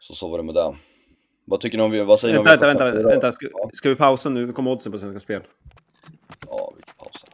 Så 0.00 0.14
så 0.14 0.28
var 0.28 0.38
det 0.38 0.44
med 0.44 0.54
det. 0.54 0.74
Vad 1.44 1.60
tycker 1.60 1.78
ni 1.78 2.00
om, 2.00 2.06
vad 2.06 2.20
säger 2.20 2.34
ni 2.34 2.38
om 2.38 2.44
Vänta, 2.44 2.66
vänta, 2.66 2.84
V75 2.90 2.92
vänta, 2.94 3.08
vänta. 3.08 3.32
Ska, 3.32 3.48
Ja. 3.52 3.70
ska 3.74 3.88
vi 3.88 3.96
pausa 3.96 4.28
nu? 4.28 4.46
Nu 4.46 4.52
kommer 4.52 4.70
oddsen 4.70 4.92
på 4.92 4.98
Svenska 4.98 5.20
Spel. 5.20 5.42
Ja, 6.48 6.72
vi 6.76 6.82
kan 6.82 6.94
pausa. 6.98 7.26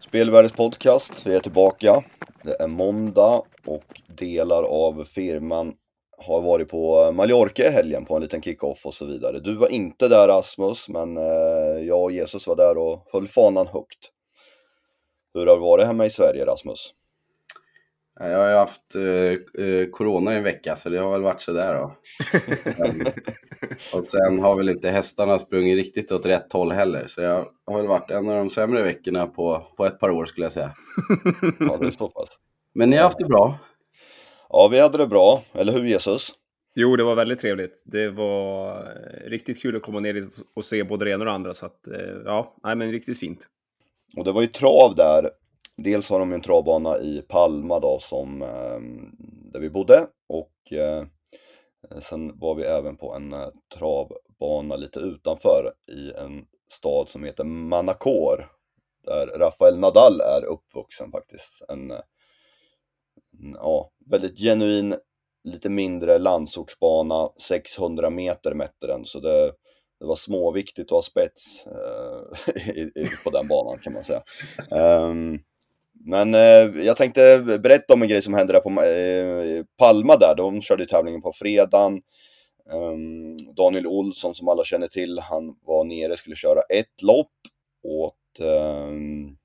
Spelvärldens 0.00 0.52
podcast, 0.52 1.12
vi 1.26 1.34
är 1.34 1.40
tillbaka. 1.40 2.04
Det 2.42 2.60
är 2.60 2.68
måndag 2.68 3.42
och 3.66 4.00
delar 4.18 4.62
av 4.62 5.04
firman 5.04 5.74
har 6.18 6.40
varit 6.40 6.68
på 6.68 7.12
Mallorca 7.12 7.62
i 7.68 7.70
helgen 7.70 8.04
på 8.04 8.16
en 8.16 8.22
liten 8.22 8.42
kick-off 8.42 8.86
och 8.86 8.94
så 8.94 9.06
vidare. 9.06 9.40
Du 9.40 9.54
var 9.54 9.68
inte 9.72 10.08
där 10.08 10.28
Rasmus, 10.28 10.88
men 10.88 11.16
eh, 11.16 11.82
jag 11.86 12.02
och 12.02 12.12
Jesus 12.12 12.46
var 12.46 12.56
där 12.56 12.78
och 12.78 13.08
höll 13.12 13.28
fanan 13.28 13.66
högt. 13.66 14.10
Hur 15.34 15.46
har 15.46 15.54
det 15.54 15.60
varit 15.60 15.86
hemma 15.86 16.06
i 16.06 16.10
Sverige 16.10 16.46
Rasmus? 16.46 16.94
Ja, 18.20 18.28
Jag 18.28 18.38
har 18.38 18.48
ju 18.48 18.54
haft 18.54 18.94
eh, 18.94 19.64
eh, 19.66 19.86
corona 19.90 20.34
i 20.34 20.36
en 20.36 20.42
vecka 20.44 20.76
så 20.76 20.88
det 20.88 20.98
har 20.98 21.12
väl 21.12 21.22
varit 21.22 21.40
sådär 21.40 21.74
då. 21.74 21.96
Och 23.98 24.04
sen 24.04 24.40
har 24.40 24.56
väl 24.56 24.68
inte 24.68 24.90
hästarna 24.90 25.38
sprungit 25.38 25.76
riktigt 25.76 26.12
åt 26.12 26.26
rätt 26.26 26.52
håll 26.52 26.72
heller. 26.72 27.06
Så 27.06 27.20
jag 27.20 27.48
har 27.66 27.76
väl 27.76 27.86
varit 27.86 28.10
en 28.10 28.28
av 28.28 28.36
de 28.36 28.50
sämre 28.50 28.82
veckorna 28.82 29.26
på, 29.26 29.66
på 29.76 29.86
ett 29.86 30.00
par 30.00 30.10
år 30.10 30.26
skulle 30.26 30.44
jag 30.44 30.52
säga. 30.52 30.74
Ja, 31.60 31.76
det 31.76 31.86
är 31.86 31.90
så 31.90 32.08
pass. 32.08 32.28
Men 32.74 32.90
ni 32.90 32.96
har 32.96 33.04
haft 33.04 33.18
det 33.18 33.24
bra. 33.24 33.58
Ja, 34.48 34.68
vi 34.72 34.80
hade 34.80 34.98
det 34.98 35.06
bra, 35.06 35.42
eller 35.52 35.72
hur 35.72 35.84
Jesus? 35.84 36.32
Jo, 36.74 36.96
det 36.96 37.04
var 37.04 37.14
väldigt 37.14 37.40
trevligt. 37.40 37.82
Det 37.86 38.08
var 38.08 38.76
eh, 38.76 39.30
riktigt 39.30 39.62
kul 39.62 39.76
att 39.76 39.82
komma 39.82 40.00
ner 40.00 40.12
dit 40.14 40.36
och 40.56 40.64
se 40.64 40.84
både 40.84 41.04
det 41.04 41.10
ena 41.10 41.18
och 41.18 41.26
det 41.26 41.32
andra. 41.32 41.54
Så 41.54 41.66
att, 41.66 41.86
eh, 41.86 42.16
ja, 42.24 42.56
nej, 42.62 42.76
men 42.76 42.92
riktigt 42.92 43.18
fint. 43.18 43.48
Och 44.16 44.24
det 44.24 44.32
var 44.32 44.42
ju 44.42 44.48
trav 44.48 44.94
där. 44.94 45.30
Dels 45.76 46.10
har 46.10 46.18
de 46.18 46.28
ju 46.28 46.34
en 46.34 46.40
travbana 46.40 46.98
i 46.98 47.22
Palma 47.28 47.80
då 47.80 47.98
som 48.00 48.42
ehm, 48.42 49.10
där 49.52 49.60
vi 49.60 49.70
bodde 49.70 50.06
och 50.28 50.72
eh, 50.72 51.04
sen 52.00 52.38
var 52.38 52.54
vi 52.54 52.62
även 52.62 52.96
på 52.96 53.14
en 53.14 53.32
eh, 53.32 53.48
travbana 53.78 54.76
lite 54.76 54.98
utanför 54.98 55.72
i 55.92 56.12
en 56.12 56.46
stad 56.70 57.08
som 57.08 57.24
heter 57.24 57.44
Manacor 57.44 58.48
där 59.04 59.26
Rafael 59.26 59.78
Nadal 59.78 60.20
är 60.20 60.44
uppvuxen 60.44 61.12
faktiskt. 61.12 61.62
En, 61.68 61.90
en 61.90 62.02
ja, 63.54 63.90
väldigt 64.10 64.38
genuin, 64.38 64.94
lite 65.44 65.70
mindre 65.70 66.18
landsortsbana, 66.18 67.30
600 67.48 68.10
meter 68.10 68.54
mätte 68.54 68.86
den 68.86 69.04
så 69.04 69.20
det 69.20 69.52
det 70.00 70.06
var 70.06 70.16
småviktigt 70.16 70.92
att 70.92 70.96
ha 70.96 71.02
spets 71.02 71.66
eh, 71.66 73.08
på 73.24 73.30
den 73.30 73.48
banan 73.48 73.78
kan 73.78 73.92
man 73.92 74.04
säga. 74.04 74.22
Ehm, 74.70 75.38
men 76.06 76.34
eh, 76.34 76.84
jag 76.84 76.96
tänkte 76.96 77.58
berätta 77.62 77.94
om 77.94 78.02
en 78.02 78.08
grej 78.08 78.22
som 78.22 78.34
hände 78.34 78.52
där 78.52 78.60
på 78.60 78.82
eh, 78.82 79.64
Palma 79.78 80.16
där. 80.16 80.34
De 80.36 80.62
körde 80.62 80.86
tävlingen 80.86 81.22
på 81.22 81.32
fredagen. 81.32 82.02
Ehm, 82.70 83.36
Daniel 83.56 83.86
Olsson 83.86 84.34
som 84.34 84.48
alla 84.48 84.64
känner 84.64 84.88
till, 84.88 85.18
han 85.18 85.56
var 85.64 85.84
nere, 85.84 86.16
skulle 86.16 86.36
köra 86.36 86.60
ett 86.60 87.02
lopp 87.02 87.28
åt 87.82 88.14
um, 88.40 89.36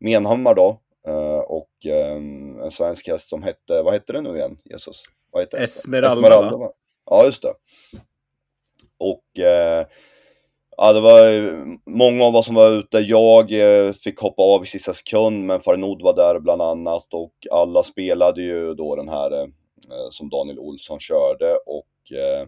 Menhammar 0.00 0.54
då. 0.54 0.80
eh, 1.06 1.38
och 1.38 1.86
ehm, 1.86 2.60
en 2.60 2.70
svensk 2.70 3.08
häst 3.08 3.28
som 3.28 3.42
hette, 3.42 3.82
vad 3.82 3.92
hette 3.92 4.12
det 4.12 4.20
nu 4.20 4.36
igen 4.36 4.58
Jesus? 4.64 5.02
Vad 5.30 5.42
hette 5.42 5.58
hästen? 5.58 5.94
Esmeralda, 5.94 6.56
va? 6.56 6.70
Ja, 7.10 7.24
just 7.24 7.42
det. 7.42 7.52
Och 8.98 9.38
eh, 9.38 9.86
ja, 10.76 10.92
det 10.92 11.00
var 11.00 11.20
många 11.90 12.24
av 12.24 12.36
oss 12.36 12.46
som 12.46 12.54
var 12.54 12.70
ute. 12.70 12.98
Jag 12.98 13.52
eh, 13.52 13.92
fick 13.92 14.18
hoppa 14.18 14.42
av 14.42 14.64
i 14.64 14.66
sista 14.66 14.94
sekund, 14.94 15.46
men 15.46 15.60
Farinod 15.60 16.02
var 16.02 16.16
där 16.16 16.40
bland 16.40 16.62
annat 16.62 17.14
och 17.14 17.32
alla 17.50 17.82
spelade 17.82 18.42
ju 18.42 18.74
då 18.74 18.96
den 18.96 19.08
här 19.08 19.42
eh, 19.90 20.08
som 20.10 20.28
Daniel 20.28 20.58
Olsson 20.58 21.00
körde 21.00 21.56
och 21.66 22.18
eh, 22.18 22.46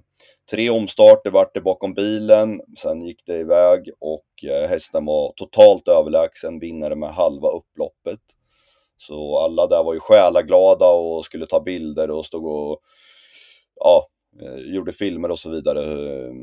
tre 0.50 0.70
omstarter 0.70 1.30
vart 1.30 1.54
det 1.54 1.60
bakom 1.60 1.94
bilen. 1.94 2.60
Sen 2.78 3.02
gick 3.02 3.22
det 3.26 3.38
iväg 3.38 3.90
och 3.98 4.44
eh, 4.44 4.68
hästen 4.68 5.04
var 5.04 5.32
totalt 5.36 5.88
överlägsen, 5.88 6.58
vinnare 6.58 6.94
med 6.94 7.10
halva 7.10 7.48
upploppet. 7.48 8.20
Så 8.98 9.38
alla 9.38 9.66
där 9.66 9.84
var 9.84 9.94
ju 9.94 10.00
själaglada 10.00 10.86
och 10.90 11.24
skulle 11.24 11.46
ta 11.46 11.60
bilder 11.60 12.10
och 12.10 12.26
stod 12.26 12.46
och 12.46 12.80
ja, 13.74 14.08
Eh, 14.42 14.74
gjorde 14.74 14.92
filmer 14.92 15.30
och 15.30 15.38
så 15.38 15.50
vidare 15.50 15.82
eh, 16.26 16.34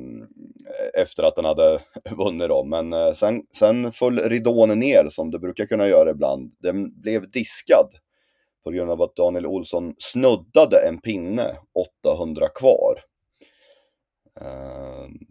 efter 1.01 1.23
att 1.23 1.35
den 1.35 1.45
hade 1.45 1.81
vunnit 2.17 2.49
då. 2.49 2.63
Men 2.63 2.93
eh, 2.93 3.13
sen, 3.13 3.41
sen 3.57 3.91
föll 3.91 4.19
ridån 4.19 4.79
ner 4.79 5.09
som 5.09 5.31
det 5.31 5.39
brukar 5.39 5.65
kunna 5.65 5.87
göra 5.87 6.09
ibland. 6.09 6.55
Den 6.59 7.01
blev 7.01 7.31
diskad 7.31 7.89
på 8.63 8.71
grund 8.71 8.91
av 8.91 9.01
att 9.01 9.15
Daniel 9.15 9.45
Olsson 9.45 9.93
snuddade 9.97 10.87
en 10.87 11.01
pinne 11.01 11.55
800 12.03 12.47
kvar. 12.55 13.01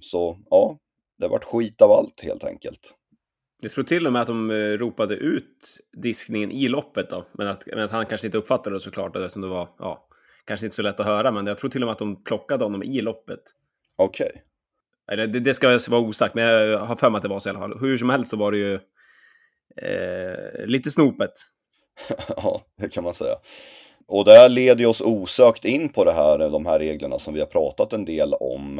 Så 0.00 0.38
ja, 0.50 0.78
det 1.18 1.28
vart 1.28 1.44
skit 1.44 1.82
av 1.82 1.90
allt 1.90 2.20
helt 2.20 2.44
enkelt. 2.44 2.94
Jag 3.62 3.72
tror 3.72 3.84
till 3.84 4.06
och 4.06 4.12
med 4.12 4.22
att 4.22 4.28
de 4.28 4.52
ropade 4.52 5.14
ut 5.14 5.78
diskningen 5.96 6.50
i 6.50 6.68
loppet 6.68 7.10
då. 7.10 7.26
Men 7.32 7.48
att, 7.48 7.66
men 7.66 7.78
att 7.78 7.90
han 7.90 8.06
kanske 8.06 8.26
inte 8.26 8.38
uppfattade 8.38 8.76
det 8.76 8.80
såklart, 8.80 9.16
eftersom 9.16 9.42
det 9.42 9.48
var, 9.48 9.68
ja, 9.78 10.08
kanske 10.46 10.66
inte 10.66 10.76
så 10.76 10.82
lätt 10.82 11.00
att 11.00 11.06
höra. 11.06 11.30
Men 11.30 11.46
jag 11.46 11.58
tror 11.58 11.70
till 11.70 11.82
och 11.82 11.86
med 11.86 11.92
att 11.92 11.98
de 11.98 12.24
plockade 12.24 12.64
honom 12.64 12.82
i 12.82 13.00
loppet. 13.00 13.40
Okej. 13.96 14.42
Eller 15.12 15.26
det, 15.26 15.40
det 15.40 15.54
ska 15.54 15.78
vara 15.88 16.00
osagt, 16.00 16.34
men 16.34 16.44
jag 16.44 16.78
har 16.78 16.96
för 16.96 17.10
mig 17.10 17.16
att 17.16 17.22
det 17.22 17.28
var 17.28 17.40
så 17.40 17.48
i 17.48 17.50
alla 17.50 17.58
fall. 17.58 17.78
Hur 17.80 17.98
som 17.98 18.10
helst 18.10 18.30
så 18.30 18.36
var 18.36 18.52
det 18.52 18.58
ju 18.58 18.74
eh, 19.76 20.66
lite 20.66 20.90
snopet. 20.90 21.32
Ja, 22.36 22.62
det 22.80 22.88
kan 22.88 23.04
man 23.04 23.14
säga. 23.14 23.36
Och 24.06 24.24
det 24.24 24.32
här 24.32 24.48
leder 24.48 24.86
oss 24.86 25.00
osökt 25.00 25.64
in 25.64 25.88
på 25.88 26.04
det 26.04 26.12
här, 26.12 26.38
de 26.38 26.66
här 26.66 26.78
reglerna 26.78 27.18
som 27.18 27.34
vi 27.34 27.40
har 27.40 27.46
pratat 27.46 27.92
en 27.92 28.04
del 28.04 28.34
om 28.34 28.78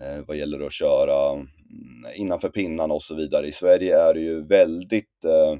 eh, 0.00 0.18
vad 0.26 0.36
gäller 0.36 0.66
att 0.66 0.72
köra 0.72 1.32
mm, 1.32 1.46
innanför 2.14 2.48
pinnarna 2.48 2.94
och 2.94 3.02
så 3.02 3.14
vidare. 3.14 3.46
I 3.46 3.52
Sverige 3.52 3.98
är 3.98 4.14
det 4.14 4.20
ju 4.20 4.46
väldigt 4.46 5.24
eh, 5.24 5.58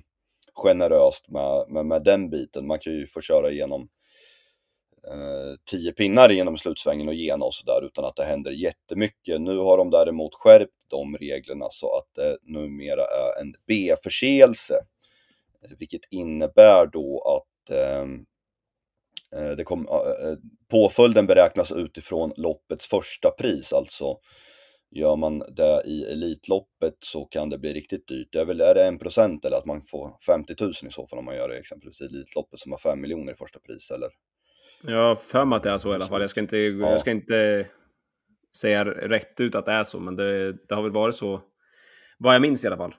generöst 0.55 1.29
med, 1.29 1.65
med, 1.69 1.87
med 1.87 2.05
den 2.05 2.31
biten. 2.31 2.67
Man 2.67 2.79
kan 2.79 2.93
ju 2.93 3.07
få 3.07 3.21
köra 3.21 3.51
igenom 3.51 3.89
Eh, 5.11 5.57
tio 5.71 5.93
pinnar 5.93 6.29
genom 6.31 6.57
slutsvängen 6.57 7.09
och 7.09 7.15
gena 7.15 7.45
och 7.45 7.55
sådär 7.55 7.87
utan 7.87 8.05
att 8.05 8.17
det 8.17 8.25
händer 8.25 8.51
jättemycket. 8.53 9.41
Nu 9.41 9.59
har 9.59 9.79
de 9.79 9.91
däremot 9.91 10.35
skärpt 10.35 10.73
de 10.89 11.17
reglerna 11.17 11.67
så 11.71 11.99
att 11.99 12.15
det 12.15 12.39
numera 12.43 13.03
är 13.03 13.41
en 13.41 13.55
B-förseelse. 13.67 14.75
Eh, 15.63 15.77
vilket 15.79 16.01
innebär 16.11 16.87
då 16.87 17.23
att 17.37 17.77
ehm, 17.77 18.27
eh, 19.37 19.57
det 19.57 19.65
kom, 19.65 19.87
eh, 19.89 20.29
eh, 20.29 20.39
påföljden 20.71 21.27
beräknas 21.27 21.73
utifrån 21.73 22.33
loppets 22.37 22.87
första 22.87 23.31
pris. 23.31 23.73
Alltså 23.73 24.19
gör 24.91 25.17
man 25.17 25.39
det 25.39 25.83
i 25.87 26.05
Elitloppet 26.05 26.95
så 27.01 27.25
kan 27.25 27.51
det 27.51 27.59
bli 27.59 27.73
riktigt 27.73 28.09
dyrt. 28.09 28.29
Det 28.33 28.41
är 28.41 28.45
väl 28.45 28.61
är 28.61 28.75
det 28.75 28.87
en 28.87 28.99
procent 28.99 29.45
eller 29.45 29.57
att 29.57 29.67
man 29.67 29.83
får 29.87 30.17
50 30.27 30.55
000 30.61 30.71
i 30.71 30.91
så 30.91 31.07
fall 31.07 31.19
om 31.19 31.25
man 31.25 31.37
gör 31.37 31.49
det 31.49 31.59
exempelvis 31.59 32.01
i 32.01 32.05
Elitloppet 32.05 32.61
som 32.61 32.73
har 32.73 32.79
5 32.79 33.01
miljoner 33.01 33.33
i 33.33 33.37
första 33.37 33.59
pris 33.59 33.91
eller? 33.91 34.09
Jag 34.83 35.09
har 35.09 35.17
för 35.17 35.45
mig 35.45 35.57
att 35.57 35.63
det 35.63 35.71
är 35.71 35.79
så 35.79 35.93
i 35.93 35.95
alla 35.95 36.07
fall. 36.07 36.21
Jag 36.21 36.31
ska 36.31 36.41
inte, 36.41 36.57
Ja. 36.57 36.91
jag 36.91 37.01
ska 37.01 37.11
inte 37.11 37.67
säga 38.57 38.85
rätt 38.85 39.41
ut 39.41 39.55
att 39.55 39.67
det 39.67 39.73
är 39.73 39.85
så, 39.85 40.01
men 40.01 40.17
det, 40.17 40.53
det 40.53 40.75
har 40.75 40.83
väl 40.83 40.93
varit 40.93 41.15
så. 41.15 41.41
Vad 42.19 42.35
jag 42.35 42.43
minns 42.43 42.65
i 42.65 42.67
alla 42.67 42.77
fall. 42.77 42.95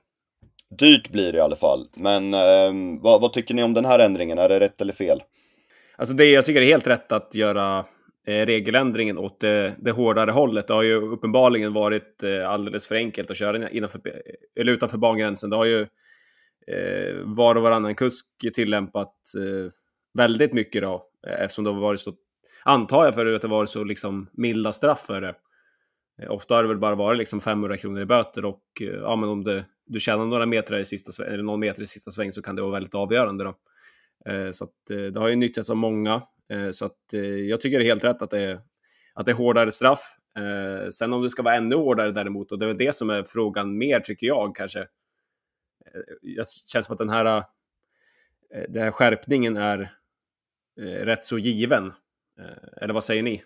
Dyrt 0.79 1.09
blir 1.11 1.31
det 1.31 1.38
i 1.38 1.41
alla 1.41 1.55
fall. 1.55 1.89
Men 1.95 2.33
ehm, 2.33 2.99
vad, 3.01 3.21
vad 3.21 3.33
tycker 3.33 3.53
ni 3.53 3.63
om 3.63 3.73
den 3.73 3.85
här 3.85 3.99
ändringen? 3.99 4.38
Är 4.38 4.49
det 4.49 4.59
rätt 4.59 4.81
eller 4.81 4.93
fel? 4.93 5.23
Alltså 5.95 6.13
det, 6.13 6.25
jag 6.31 6.45
tycker 6.45 6.59
det 6.61 6.65
är 6.67 6.71
helt 6.71 6.88
rätt 6.88 7.11
att 7.11 7.35
göra 7.35 7.85
eh, 8.27 8.45
regeländringen 8.45 9.17
åt 9.17 9.39
det, 9.39 9.73
det 9.77 9.91
hårdare 9.91 10.31
hållet. 10.31 10.67
Det 10.67 10.73
har 10.73 10.83
ju 10.83 10.95
uppenbarligen 10.95 11.73
varit 11.73 12.23
eh, 12.23 12.49
alldeles 12.49 12.88
för 12.88 12.95
enkelt 12.95 13.31
att 13.31 13.38
köra 13.38 13.69
innanför, 13.69 14.01
eller 14.59 14.73
utanför 14.73 14.97
bangränsen. 14.97 15.49
Det 15.49 15.55
har 15.55 15.65
ju 15.65 15.81
eh, 16.67 17.15
var 17.23 17.55
och 17.55 17.61
varannan 17.63 17.95
kusk 17.95 18.25
tillämpat 18.53 19.15
eh, 19.38 19.71
väldigt 20.13 20.53
mycket 20.53 20.81
då, 20.81 20.94
eh, 20.95 21.01
Eh, 21.27 21.41
eftersom 21.41 21.63
det 21.63 21.69
har 21.69 21.79
varit 21.79 21.99
så, 21.99 22.13
antar 22.63 23.05
jag 23.05 23.15
för 23.15 23.25
att 23.25 23.41
det 23.41 23.47
varit 23.47 23.69
så 23.69 23.83
liksom 23.83 24.29
milda 24.33 24.73
straff 24.73 25.05
för 25.05 25.21
det. 25.21 25.35
Eh, 26.21 26.31
ofta 26.31 26.55
har 26.55 26.63
det 26.63 26.69
väl 26.69 26.77
bara 26.77 26.95
varit 26.95 27.17
liksom 27.17 27.41
500 27.41 27.77
kronor 27.77 28.01
i 28.01 28.05
böter 28.05 28.45
och 28.45 28.63
eh, 28.81 28.87
ja, 28.87 29.15
men 29.15 29.29
om 29.29 29.43
det, 29.43 29.65
du 29.85 29.99
tjänar 29.99 30.25
några 30.25 30.45
meter 30.45 30.77
i 30.77 30.85
sista 30.85 31.11
sväng, 31.11 31.27
eller 31.27 31.43
någon 31.43 31.59
meter 31.59 31.81
i 31.81 31.85
sista 31.85 32.11
sväng 32.11 32.31
så 32.31 32.41
kan 32.41 32.55
det 32.55 32.61
vara 32.61 32.71
väldigt 32.71 32.95
avgörande. 32.95 33.43
Då. 33.43 33.55
Så 34.51 34.63
att, 34.63 34.73
det 34.87 35.19
har 35.19 35.27
ju 35.27 35.35
nyttjats 35.35 35.69
av 35.69 35.77
många. 35.77 36.21
Så 36.71 36.85
att, 36.85 36.97
jag 37.47 37.61
tycker 37.61 37.79
det 37.79 37.85
är 37.85 37.87
helt 37.87 38.03
rätt 38.03 38.21
att 38.21 38.29
det 38.29 38.39
är, 38.39 38.59
att 39.13 39.25
det 39.25 39.31
är 39.31 39.35
hårdare 39.35 39.71
straff. 39.71 40.15
Sen 40.91 41.13
om 41.13 41.23
det 41.23 41.29
ska 41.29 41.43
vara 41.43 41.55
ännu 41.55 41.75
hårdare 41.75 42.11
däremot, 42.11 42.51
och 42.51 42.59
det 42.59 42.65
är 42.65 42.67
väl 42.67 42.77
det 42.77 42.95
som 42.95 43.09
är 43.09 43.23
frågan 43.23 43.77
mer 43.77 43.99
tycker 43.99 44.27
jag 44.27 44.55
kanske. 44.55 44.87
Jag 46.21 46.45
Det 46.45 46.51
känns 46.71 46.85
som 46.85 46.93
att 46.93 46.99
den 46.99 47.09
här, 47.09 47.43
den 48.69 48.83
här 48.83 48.91
skärpningen 48.91 49.57
är 49.57 49.96
Eh, 50.79 51.06
rätt 51.06 51.24
så 51.24 51.38
given. 51.38 51.85
Eh, 52.39 52.81
eller 52.81 52.94
vad 52.94 53.03
säger 53.03 53.24
ni? 53.24 53.44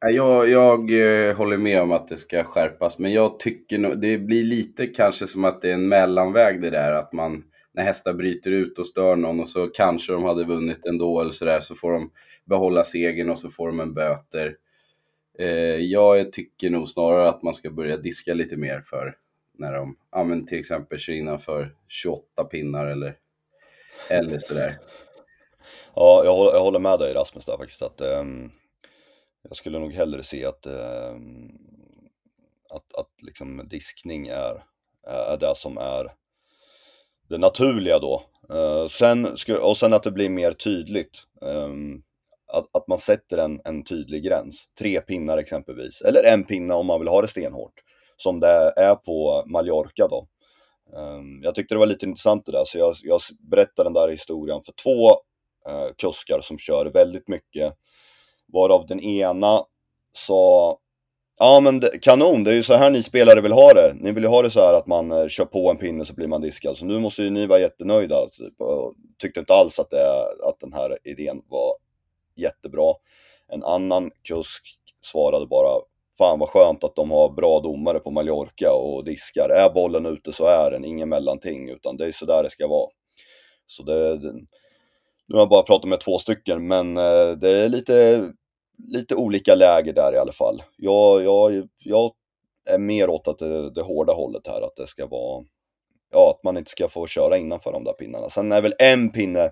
Jag, 0.00 0.48
jag 0.48 0.90
eh, 0.90 1.36
håller 1.36 1.56
med 1.56 1.82
om 1.82 1.92
att 1.92 2.08
det 2.08 2.16
ska 2.18 2.44
skärpas, 2.44 2.98
men 2.98 3.12
jag 3.12 3.40
tycker 3.40 3.78
nog, 3.78 4.00
det 4.00 4.18
blir 4.18 4.44
lite 4.44 4.86
kanske 4.86 5.26
som 5.26 5.44
att 5.44 5.62
det 5.62 5.70
är 5.70 5.74
en 5.74 5.88
mellanväg 5.88 6.60
det 6.62 6.70
där, 6.70 6.92
att 6.92 7.12
man 7.12 7.44
när 7.72 7.82
hästar 7.82 8.12
bryter 8.12 8.50
ut 8.50 8.78
och 8.78 8.86
stör 8.86 9.16
någon 9.16 9.40
och 9.40 9.48
så 9.48 9.66
kanske 9.66 10.12
de 10.12 10.24
hade 10.24 10.44
vunnit 10.44 10.86
ändå 10.86 11.20
eller 11.20 11.32
sådär 11.32 11.60
så 11.60 11.74
får 11.74 11.92
de 11.92 12.10
behålla 12.44 12.84
segern 12.84 13.30
och 13.30 13.38
så 13.38 13.50
får 13.50 13.66
de 13.66 13.80
en 13.80 13.94
böter. 13.94 14.56
Jag 15.78 16.32
tycker 16.32 16.70
nog 16.70 16.88
snarare 16.88 17.28
att 17.28 17.42
man 17.42 17.54
ska 17.54 17.70
börja 17.70 17.96
diska 17.96 18.34
lite 18.34 18.56
mer 18.56 18.80
för 18.80 19.16
när 19.58 19.72
de 19.72 19.96
ja, 20.12 20.24
men 20.24 20.46
till 20.46 20.58
exempel 20.58 20.98
kör 20.98 21.12
innanför 21.12 21.74
28 21.88 22.44
pinnar 22.44 22.86
eller, 22.86 23.14
eller 24.10 24.38
sådär. 24.38 24.78
Ja, 26.00 26.24
jag 26.24 26.36
håller, 26.36 26.52
jag 26.52 26.60
håller 26.60 26.78
med 26.78 26.98
dig 26.98 27.14
Rasmus 27.14 27.44
där 27.44 27.56
faktiskt. 27.56 27.82
Att, 27.82 28.00
um, 28.00 28.52
jag 29.42 29.56
skulle 29.56 29.78
nog 29.78 29.92
hellre 29.92 30.22
se 30.22 30.44
att, 30.44 30.66
um, 30.66 31.58
att, 32.70 32.94
att 32.94 33.22
liksom 33.22 33.68
diskning 33.68 34.28
är, 34.28 34.64
är 35.06 35.36
det 35.36 35.56
som 35.56 35.78
är 35.78 36.12
det 37.28 37.38
naturliga 37.38 37.98
då. 37.98 38.22
Uh, 38.52 38.88
sen, 38.88 39.28
och 39.60 39.76
sen 39.76 39.92
att 39.92 40.02
det 40.02 40.10
blir 40.10 40.28
mer 40.28 40.52
tydligt. 40.52 41.22
Um, 41.40 42.02
att, 42.52 42.76
att 42.76 42.88
man 42.88 42.98
sätter 42.98 43.38
en, 43.38 43.60
en 43.64 43.84
tydlig 43.84 44.24
gräns. 44.24 44.68
Tre 44.78 45.00
pinnar 45.00 45.38
exempelvis. 45.38 46.00
Eller 46.00 46.32
en 46.32 46.44
pinna 46.44 46.74
om 46.74 46.86
man 46.86 47.00
vill 47.00 47.08
ha 47.08 47.22
det 47.22 47.28
stenhårt. 47.28 47.74
Som 48.16 48.40
det 48.40 48.72
är 48.76 48.94
på 48.94 49.44
Mallorca 49.46 50.08
då. 50.08 50.28
Um, 50.92 51.40
jag 51.42 51.54
tyckte 51.54 51.74
det 51.74 51.78
var 51.78 51.86
lite 51.86 52.06
intressant 52.06 52.46
det 52.46 52.52
där, 52.52 52.64
så 52.66 52.78
jag, 52.78 52.94
jag 53.02 53.20
berättar 53.50 53.84
den 53.84 53.92
där 53.92 54.08
historien 54.08 54.62
för 54.62 54.72
två 54.72 55.18
eh, 55.68 55.94
kuskar 55.96 56.40
som 56.40 56.58
kör 56.58 56.86
väldigt 56.86 57.28
mycket. 57.28 57.74
Varav 58.52 58.86
den 58.86 59.00
ena 59.00 59.64
sa 60.12 60.78
Ja 61.40 61.60
men 61.60 61.80
det, 61.80 61.98
kanon, 62.02 62.44
det 62.44 62.50
är 62.50 62.54
ju 62.54 62.62
så 62.62 62.74
här 62.74 62.90
ni 62.90 63.02
spelare 63.02 63.40
vill 63.40 63.52
ha 63.52 63.72
det. 63.72 63.94
Ni 63.94 64.12
vill 64.12 64.22
ju 64.22 64.28
ha 64.28 64.42
det 64.42 64.50
så 64.50 64.60
här 64.60 64.74
att 64.74 64.86
man 64.86 65.12
eh, 65.12 65.28
kör 65.28 65.44
på 65.44 65.70
en 65.70 65.76
pinne 65.76 66.04
så 66.04 66.14
blir 66.14 66.28
man 66.28 66.40
diskad. 66.40 66.76
Så 66.76 66.84
nu 66.84 66.98
måste 66.98 67.22
ju 67.22 67.30
ni 67.30 67.46
vara 67.46 67.60
jättenöjda. 67.60 68.26
Typ, 68.26 68.54
tyckte 69.18 69.40
inte 69.40 69.54
alls 69.54 69.78
att, 69.78 69.90
det, 69.90 70.04
att 70.48 70.60
den 70.60 70.72
här 70.72 70.96
idén 71.04 71.42
var 71.48 71.72
jättebra. 72.36 72.94
En 73.48 73.64
annan 73.64 74.10
kusk 74.22 74.64
svarade 75.02 75.46
bara 75.46 75.80
Fan 76.18 76.38
vad 76.38 76.48
skönt 76.48 76.84
att 76.84 76.96
de 76.96 77.10
har 77.10 77.30
bra 77.30 77.60
domare 77.60 78.00
på 78.00 78.10
Mallorca 78.10 78.72
och 78.72 79.04
diskar. 79.04 79.48
Är 79.48 79.70
bollen 79.70 80.06
ute 80.06 80.32
så 80.32 80.46
är 80.46 80.70
den, 80.70 80.84
ingen 80.84 81.08
mellanting, 81.08 81.68
utan 81.68 81.96
det 81.96 82.06
är 82.06 82.12
så 82.12 82.24
där 82.24 82.42
det 82.42 82.50
ska 82.50 82.68
vara. 82.68 82.90
Så 83.66 83.82
det, 83.82 84.18
det 84.18 84.32
nu 85.28 85.34
har 85.34 85.42
jag 85.42 85.48
bara 85.48 85.62
pratat 85.62 85.88
med 85.88 86.00
två 86.00 86.18
stycken, 86.18 86.66
men 86.66 86.96
eh, 86.96 87.30
det 87.30 87.50
är 87.50 87.68
lite, 87.68 88.28
lite 88.88 89.14
olika 89.14 89.54
läger 89.54 89.92
där 89.92 90.14
i 90.14 90.18
alla 90.18 90.32
fall. 90.32 90.62
Jag, 90.76 91.24
jag, 91.24 91.68
jag 91.84 92.12
är 92.70 92.78
mer 92.78 93.10
åt 93.10 93.28
att 93.28 93.38
det, 93.38 93.70
det 93.70 93.82
hårda 93.82 94.12
hållet 94.12 94.46
här, 94.46 94.62
att 94.62 94.76
det 94.76 94.86
ska 94.86 95.06
vara, 95.06 95.44
ja, 96.12 96.34
att 96.36 96.44
man 96.44 96.56
inte 96.56 96.70
ska 96.70 96.88
få 96.88 97.06
köra 97.06 97.36
innanför 97.36 97.72
de 97.72 97.84
där 97.84 97.92
pinnarna. 97.92 98.30
Sen 98.30 98.52
är 98.52 98.62
väl 98.62 98.74
en 98.78 99.10
pinne 99.10 99.50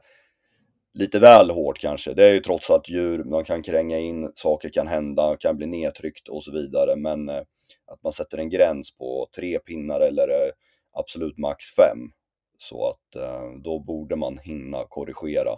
lite 0.94 1.18
väl 1.18 1.50
hårt 1.50 1.78
kanske. 1.78 2.14
Det 2.14 2.24
är 2.24 2.32
ju 2.32 2.40
trots 2.40 2.70
allt 2.70 2.88
djur, 2.88 3.24
man 3.24 3.44
kan 3.44 3.62
kränga 3.62 3.98
in, 3.98 4.32
saker 4.34 4.68
kan 4.68 4.86
hända, 4.86 5.36
kan 5.40 5.56
bli 5.56 5.66
nedtryckt 5.66 6.28
och 6.28 6.44
så 6.44 6.52
vidare. 6.52 6.96
Men 6.96 7.28
eh, 7.28 7.42
att 7.86 8.02
man 8.02 8.12
sätter 8.12 8.38
en 8.38 8.50
gräns 8.50 8.96
på 8.96 9.28
tre 9.36 9.58
pinnar 9.58 10.00
eller 10.00 10.28
eh, 10.28 10.50
absolut 10.92 11.38
max 11.38 11.64
fem. 11.64 11.98
Så 12.58 12.88
att 12.88 13.22
då 13.64 13.78
borde 13.78 14.16
man 14.16 14.38
hinna 14.38 14.84
korrigera 14.88 15.50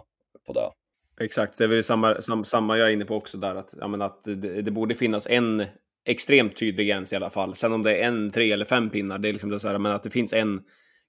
på 0.53 0.59
det. 0.59 1.25
Exakt, 1.25 1.57
det 1.57 1.63
är 1.63 1.67
väl 1.67 1.83
samma, 1.83 2.21
sam, 2.21 2.45
samma 2.45 2.77
jag 2.77 2.87
är 2.87 2.93
inne 2.93 3.05
på 3.05 3.15
också 3.15 3.37
där, 3.37 3.55
att, 3.55 3.73
ja, 3.79 3.87
men 3.87 4.01
att 4.01 4.23
det, 4.23 4.61
det, 4.61 4.71
borde 4.71 4.95
finnas 4.95 5.27
en 5.27 5.65
extremt 6.05 6.57
tydlig 6.57 6.87
gräns 6.87 7.13
i 7.13 7.15
alla 7.15 7.29
fall. 7.29 7.55
Sen 7.55 7.73
om 7.73 7.83
det 7.83 7.97
är 7.97 8.07
en, 8.07 8.31
tre 8.31 8.51
eller 8.51 8.65
fem 8.65 8.89
pinnar, 8.89 9.19
det 9.19 9.29
är 9.29 9.33
liksom 9.33 9.49
det 9.49 9.59
så 9.59 9.67
här, 9.67 9.77
men 9.77 9.91
att 9.91 10.03
det 10.03 10.09
finns 10.09 10.33
en 10.33 10.61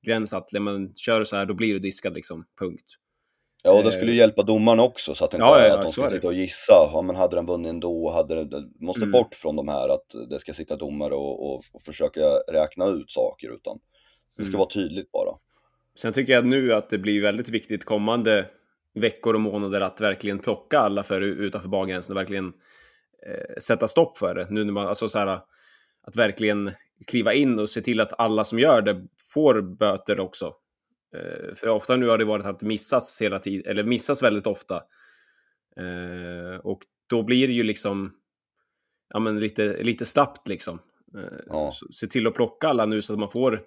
gräns 0.07 0.33
att, 0.33 0.53
man 0.61 0.93
kör 0.97 1.25
så 1.25 1.37
här, 1.37 1.47
då 1.47 1.55
blir 1.55 1.75
du 1.75 1.79
diskad 1.79 2.15
liksom, 2.15 2.45
punkt. 2.61 2.87
Ja, 3.63 3.79
och 3.79 3.85
det 3.85 3.93
skulle 3.93 4.11
ju 4.11 4.17
eh, 4.17 4.19
hjälpa 4.19 4.43
domarna 4.43 4.83
också 4.83 5.15
så 5.15 5.25
att, 5.25 5.35
inte, 5.35 5.45
ja, 5.45 5.67
ja, 5.67 5.75
att 5.75 5.83
de 5.83 5.93
ska 5.93 6.11
sitta 6.11 6.27
och 6.27 6.35
gissa. 6.35 6.73
Ja, 6.93 7.03
men 7.03 7.17
hade 7.17 7.37
den 7.37 7.47
vunnit 7.47 7.71
ändå? 7.71 8.11
Hade 8.11 8.45
den, 8.45 8.73
måste 8.81 9.03
mm. 9.03 9.13
bort 9.13 9.35
från 9.35 9.57
de 9.57 9.69
här 9.69 9.89
att 9.89 10.31
det 10.31 10.39
ska 10.39 10.55
sitta 10.55 10.77
domare 10.77 11.15
och, 11.15 11.51
och, 11.51 11.63
och 11.73 11.83
försöka 11.87 12.21
räkna 12.53 12.87
ut 12.87 13.11
saker, 13.11 13.55
utan 13.55 13.79
det 14.37 14.43
ska 14.43 14.51
mm. 14.51 14.59
vara 14.59 14.71
tydligt 14.71 15.13
bara. 15.13 15.31
Sen 15.99 16.13
tycker 16.13 16.33
jag 16.33 16.47
nu 16.47 16.75
att 16.75 16.91
det 16.91 16.99
blir 16.99 17.23
väldigt 17.23 17.49
viktigt 17.49 17.85
kommande 17.85 18.47
veckor 18.95 19.35
och 19.35 19.41
månader 19.41 19.81
att 19.81 20.01
verkligen 20.01 20.39
plocka 20.39 20.79
alla 20.79 21.03
för 21.03 21.21
utanför 21.21 21.69
bargränsen 21.69 22.17
och 22.17 22.21
verkligen 22.21 22.53
eh, 23.27 23.61
sätta 23.61 23.89
stopp 23.89 24.19
för 24.19 24.35
det. 24.35 24.47
Nu 24.51 24.65
när 24.65 24.73
man, 24.73 24.87
alltså 24.87 25.09
så 25.09 25.19
här, 25.19 25.41
att 26.03 26.17
verkligen 26.17 26.71
kliva 27.07 27.35
in 27.35 27.59
och 27.59 27.71
se 27.71 27.81
till 27.81 28.01
att 28.01 28.21
alla 28.21 28.45
som 28.45 28.59
gör 28.59 28.83
det 28.83 29.07
får 29.33 29.63
böter 29.63 30.21
också. 30.21 30.55
Eh, 31.17 31.55
för 31.55 31.69
ofta 31.69 31.97
nu 31.97 32.09
har 32.09 32.19
det 32.19 32.25
varit 32.25 32.47
att 32.47 32.63
missas 32.63 33.23
hela 33.23 33.39
tiden, 33.39 33.71
eller 33.71 33.85
missas 33.85 34.23
väldigt 34.23 34.47
ofta. 34.47 34.83
Eh, 35.77 36.61
och 36.63 36.83
då 37.07 37.23
blir 37.23 37.47
det 37.47 37.53
ju 37.53 37.63
liksom, 37.63 38.13
ja 39.13 39.21
men 39.21 39.41
lite, 39.41 39.83
lite 39.83 40.05
snabbt 40.05 40.49
liksom. 40.49 40.79
Eh, 41.17 41.39
ja. 41.47 41.73
Se 41.93 42.07
till 42.07 42.27
att 42.27 42.35
plocka 42.35 42.69
alla 42.69 42.87
nu 42.87 43.03
så 43.03 43.13
att 43.13 43.19
man 43.19 43.31
får, 43.31 43.63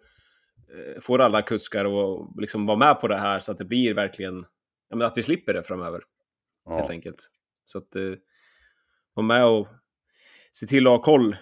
får 1.02 1.22
alla 1.22 1.42
kuskar 1.42 1.86
och 1.86 2.42
liksom 2.42 2.66
vara 2.66 2.78
med 2.78 3.02
på 3.02 3.08
det 3.08 3.16
här 3.16 3.40
så 3.40 3.52
att 3.52 3.58
det 3.58 3.66
blir 3.66 3.94
verkligen, 3.94 4.46
ja 4.94 4.98
men 4.98 5.08
att 5.08 5.18
vi 5.18 5.24
slipper 5.24 5.54
det 5.54 5.64
framöver. 5.64 6.02
Ja. 6.66 6.76
Helt 6.76 6.90
enkelt. 6.90 7.30
Så 7.66 7.78
att 7.78 7.96
eh, 7.96 8.02
vara 9.14 9.26
med 9.26 9.46
och 9.46 9.68
se 10.52 10.68
till 10.68 10.88
att 10.88 10.94
ha 10.94 11.02
koll. 11.02 11.36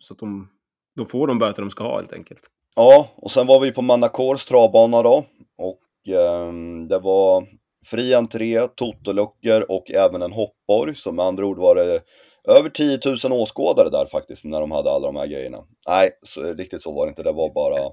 så 0.00 0.12
att 0.12 0.18
de, 0.18 0.48
de 0.96 1.06
får 1.06 1.26
de 1.26 1.38
böter 1.38 1.62
de 1.62 1.70
ska 1.70 1.84
ha 1.84 1.96
helt 1.96 2.12
enkelt. 2.12 2.40
Ja, 2.76 3.10
och 3.16 3.30
sen 3.30 3.46
var 3.46 3.60
vi 3.60 3.72
på 3.72 3.82
Manacors 3.82 4.44
travbana 4.44 5.02
då. 5.02 5.26
Och 5.58 6.08
eh, 6.14 6.52
det 6.88 6.98
var 6.98 7.46
fri 7.84 8.14
entré, 8.14 8.68
totoluckor 8.68 9.64
och 9.68 9.90
även 9.90 10.22
en 10.22 10.32
hoppborg. 10.32 10.94
Så 10.94 11.12
med 11.12 11.24
andra 11.24 11.46
ord 11.46 11.58
var 11.58 11.74
det 11.74 12.02
över 12.48 12.68
10 12.70 13.00
000 13.28 13.40
åskådare 13.40 13.90
där 13.90 14.06
faktiskt 14.06 14.44
när 14.44 14.60
de 14.60 14.70
hade 14.70 14.90
alla 14.90 15.06
de 15.06 15.16
här 15.16 15.26
grejerna. 15.26 15.64
Nej, 15.88 16.10
så, 16.22 16.54
riktigt 16.54 16.82
så 16.82 16.92
var 16.92 17.06
det 17.06 17.10
inte. 17.10 17.22
Det 17.22 17.32
var 17.32 17.54
bara, 17.54 17.90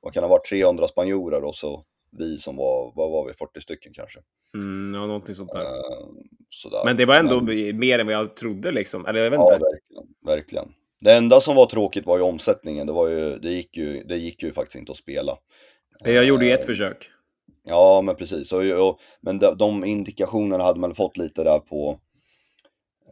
vad 0.00 0.12
kan 0.12 0.22
det 0.22 0.26
ha 0.28 0.34
varit, 0.34 0.48
300 0.48 0.88
spanjorer 0.88 1.44
och 1.44 1.54
så 1.54 1.84
vi 2.10 2.38
som 2.38 2.56
var, 2.56 2.92
vad 2.94 3.10
var 3.10 3.26
vi, 3.26 3.32
40 3.32 3.60
stycken 3.60 3.92
kanske. 3.94 4.20
Mm, 4.54 4.94
ja, 4.94 5.06
någonting 5.06 5.34
sånt 5.34 5.52
där. 5.52 5.62
Eh, 5.62 6.84
Men 6.84 6.96
det 6.96 7.06
var 7.06 7.14
ändå 7.14 7.40
Men... 7.40 7.78
mer 7.78 7.98
än 7.98 8.06
vad 8.06 8.14
jag 8.14 8.36
trodde 8.36 8.72
liksom. 8.72 9.06
Eller 9.06 9.24
jag 9.24 9.30
vet 9.30 9.40
inte. 9.40 9.52
Ja, 9.52 9.70
verkligen. 9.70 10.14
verkligen. 10.26 10.68
Det 11.00 11.12
enda 11.12 11.40
som 11.40 11.56
var 11.56 11.66
tråkigt 11.66 12.06
var 12.06 12.18
ju 12.18 12.24
omsättningen. 12.24 12.86
Det, 12.86 12.92
var 12.92 13.08
ju, 13.08 13.38
det, 13.38 13.50
gick, 13.50 13.76
ju, 13.76 14.02
det 14.02 14.16
gick 14.16 14.42
ju 14.42 14.52
faktiskt 14.52 14.76
inte 14.76 14.92
att 14.92 14.98
spela. 14.98 15.36
Jag 16.04 16.24
gjorde 16.24 16.46
ju 16.46 16.52
ett 16.52 16.60
eh, 16.60 16.66
försök. 16.66 17.10
Ja, 17.64 18.02
men 18.04 18.16
precis. 18.16 18.52
Och, 18.52 18.62
och, 18.62 19.00
men 19.20 19.38
de, 19.38 19.56
de 19.58 19.84
indikationerna 19.84 20.64
hade 20.64 20.80
man 20.80 20.94
fått 20.94 21.16
lite 21.16 21.44
där 21.44 21.58
på, 21.58 22.00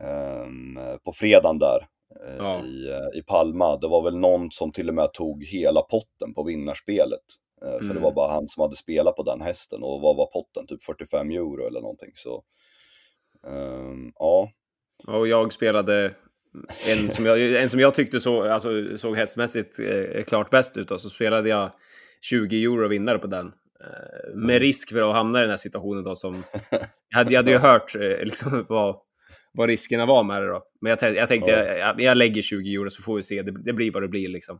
um, 0.00 0.78
på 1.04 1.12
fredagen 1.12 1.58
där. 1.58 1.86
Eh, 2.24 2.36
ja. 2.38 2.64
I, 2.64 2.88
eh, 2.88 3.18
I 3.18 3.22
Palma. 3.22 3.76
Det 3.76 3.88
var 3.88 4.02
väl 4.02 4.18
någon 4.18 4.50
som 4.50 4.72
till 4.72 4.88
och 4.88 4.94
med 4.94 5.12
tog 5.12 5.44
hela 5.44 5.80
potten 5.80 6.34
på 6.34 6.42
vinnarspelet. 6.42 7.24
Mm. 7.62 7.88
För 7.88 7.94
det 7.94 8.00
var 8.00 8.12
bara 8.12 8.32
han 8.32 8.48
som 8.48 8.60
hade 8.60 8.76
spelat 8.76 9.16
på 9.16 9.22
den 9.22 9.40
hästen. 9.40 9.82
Och 9.82 10.00
vad 10.00 10.16
var 10.16 10.26
potten? 10.26 10.66
Typ 10.66 10.82
45 10.82 11.30
euro 11.30 11.66
eller 11.66 11.80
någonting. 11.80 12.12
Så, 12.14 12.44
um, 13.46 14.12
ja. 14.14 14.50
Och 15.06 15.28
jag 15.28 15.52
spelade 15.52 16.14
en 16.86 17.10
som 17.10 17.26
jag, 17.26 17.62
en 17.62 17.70
som 17.70 17.80
jag 17.80 17.94
tyckte 17.94 18.20
så, 18.20 18.42
alltså, 18.42 18.98
såg 18.98 19.16
hästmässigt 19.16 19.78
eh, 19.78 20.24
klart 20.24 20.50
bäst 20.50 20.76
ut. 20.76 20.90
Och 20.90 21.00
så 21.00 21.10
spelade 21.10 21.48
jag 21.48 21.70
20 22.22 22.64
euro 22.64 22.88
vinnare 22.88 23.18
på 23.18 23.26
den. 23.26 23.46
Eh, 23.80 24.34
med 24.34 24.56
mm. 24.56 24.60
risk 24.60 24.92
för 24.92 25.10
att 25.10 25.14
hamna 25.14 25.38
i 25.38 25.40
den 25.40 25.50
här 25.50 25.56
situationen 25.56 26.04
då 26.04 26.16
som... 26.16 26.42
Jag 27.08 27.18
hade, 27.18 27.32
jag 27.32 27.38
hade 27.38 27.50
ju 27.50 27.58
hört 27.58 27.94
eh, 27.94 28.24
liksom, 28.24 28.66
vad, 28.68 28.96
vad 29.52 29.68
riskerna 29.68 30.06
var 30.06 30.24
med 30.24 30.42
det 30.42 30.48
då. 30.48 30.62
Men 30.80 30.96
jag, 31.00 31.16
jag 31.16 31.28
tänkte, 31.28 31.50
ja. 31.50 31.74
jag, 31.74 32.00
jag, 32.00 32.16
lägger 32.16 32.42
20 32.42 32.74
euro 32.74 32.90
så 32.90 33.02
får 33.02 33.16
vi 33.16 33.22
se. 33.22 33.42
Det, 33.42 33.62
det 33.64 33.72
blir 33.72 33.92
vad 33.92 34.02
det 34.02 34.08
blir 34.08 34.28
liksom. 34.28 34.58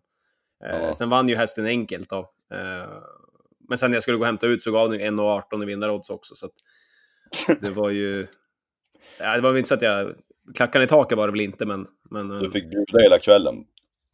Eh, 0.64 0.78
ja. 0.78 0.92
Sen 0.92 1.08
vann 1.08 1.28
ju 1.28 1.36
hästen 1.36 1.66
enkelt 1.66 2.10
då. 2.10 2.30
Eh, 2.52 2.92
men 3.68 3.78
sen 3.78 3.90
när 3.90 3.96
jag 3.96 4.02
skulle 4.02 4.16
gå 4.16 4.22
och 4.22 4.26
hämta 4.26 4.46
ut 4.46 4.62
så 4.62 4.70
gav 4.70 4.90
den 4.90 5.00
1,18 5.00 5.62
i 5.62 5.66
vinnarodds 5.66 6.10
också. 6.10 6.34
Så 6.34 6.48
det 7.60 7.70
var 7.70 7.90
ju... 7.90 8.26
Ja, 9.18 9.34
det 9.34 9.40
var 9.40 9.50
väl 9.50 9.58
inte 9.58 9.68
så 9.68 9.74
att 9.74 9.82
jag 9.82 10.14
klackan 10.54 10.82
i 10.82 10.86
taket 10.86 11.18
var 11.18 11.26
det 11.26 11.32
väl 11.32 11.40
inte, 11.40 11.66
men... 11.66 11.86
men 12.10 12.28
du 12.28 12.50
fick 12.50 12.70
bjuda 12.70 12.98
hela 13.02 13.18
kvällen 13.18 13.64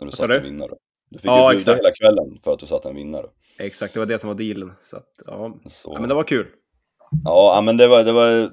när 0.00 0.06
du 0.06 0.16
satte 0.16 0.36
en 0.36 0.42
vinnare. 0.42 0.74
Du 1.08 1.18
fick 1.18 1.26
ja, 1.26 1.48
bjuda 1.48 1.56
exakt. 1.56 1.78
hela 1.78 1.90
kvällen 1.92 2.40
för 2.44 2.52
att 2.52 2.58
du 2.58 2.66
satte 2.66 2.88
en 2.88 2.94
vinnare. 2.96 3.26
Exakt, 3.58 3.94
det 3.94 4.00
var 4.00 4.06
det 4.06 4.18
som 4.18 4.28
var 4.28 4.34
dealen. 4.34 4.72
Så 4.82 4.96
att, 4.96 5.22
ja. 5.26 5.60
Så. 5.66 5.92
ja 5.94 6.00
men 6.00 6.08
det 6.08 6.14
var 6.14 6.24
kul. 6.24 6.46
Ja, 7.24 7.62
men 7.64 7.76
det 7.76 7.88
var, 7.88 8.04
det 8.04 8.12
var 8.12 8.50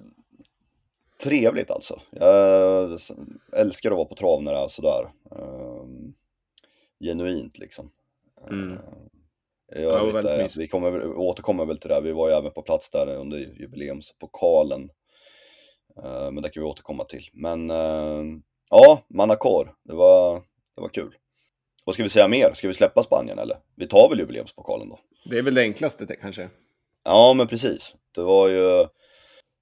trevligt 1.23 1.71
alltså. 1.71 1.99
Jag 2.11 2.99
älskar 3.53 3.91
att 3.91 3.97
vara 3.97 4.07
på 4.07 4.15
trav 4.15 4.43
när 4.43 4.53
det 4.53 4.59
är 4.59 4.67
sådär. 4.67 5.11
Um, 5.31 6.13
genuint 6.99 7.57
liksom. 7.57 7.91
Mm. 8.49 8.77
Uh, 9.75 9.81
ja, 9.83 10.03
vet, 10.03 10.57
vi 10.57 10.67
kommer, 10.67 11.17
återkommer 11.17 11.65
väl 11.65 11.77
till 11.77 11.89
det, 11.89 12.01
vi 12.01 12.11
var 12.11 12.29
ju 12.29 12.35
även 12.35 12.51
på 12.51 12.61
plats 12.61 12.89
där 12.89 13.07
under 13.07 13.37
jubileumspokalen 13.37 14.89
Eh, 16.03 16.31
men 16.31 16.43
det 16.43 16.49
kan 16.49 16.63
vi 16.63 16.69
återkomma 16.69 17.03
till. 17.03 17.29
Men 17.33 17.69
eh, 17.69 18.23
ja, 18.69 19.05
Manacor, 19.09 19.73
det 19.83 19.93
var, 19.93 20.35
det 20.75 20.81
var 20.81 20.89
kul. 20.89 21.15
vad 21.85 21.93
ska 21.93 22.03
vi 22.03 22.09
säga 22.09 22.27
mer? 22.27 22.51
Ska 22.53 22.67
vi 22.67 22.73
släppa 22.73 23.03
Spanien 23.03 23.39
eller? 23.39 23.57
Vi 23.75 23.87
tar 23.87 24.09
väl 24.09 24.19
jubileumspokalen 24.19 24.89
då? 24.89 24.99
Det 25.29 25.37
är 25.37 25.41
väl 25.41 25.53
det 25.53 25.61
enklaste 25.61 26.05
det, 26.05 26.15
kanske. 26.15 26.49
Ja, 27.03 27.33
men 27.33 27.47
precis. 27.47 27.95
Det 28.15 28.21
var 28.21 28.47
ju... 28.47 28.85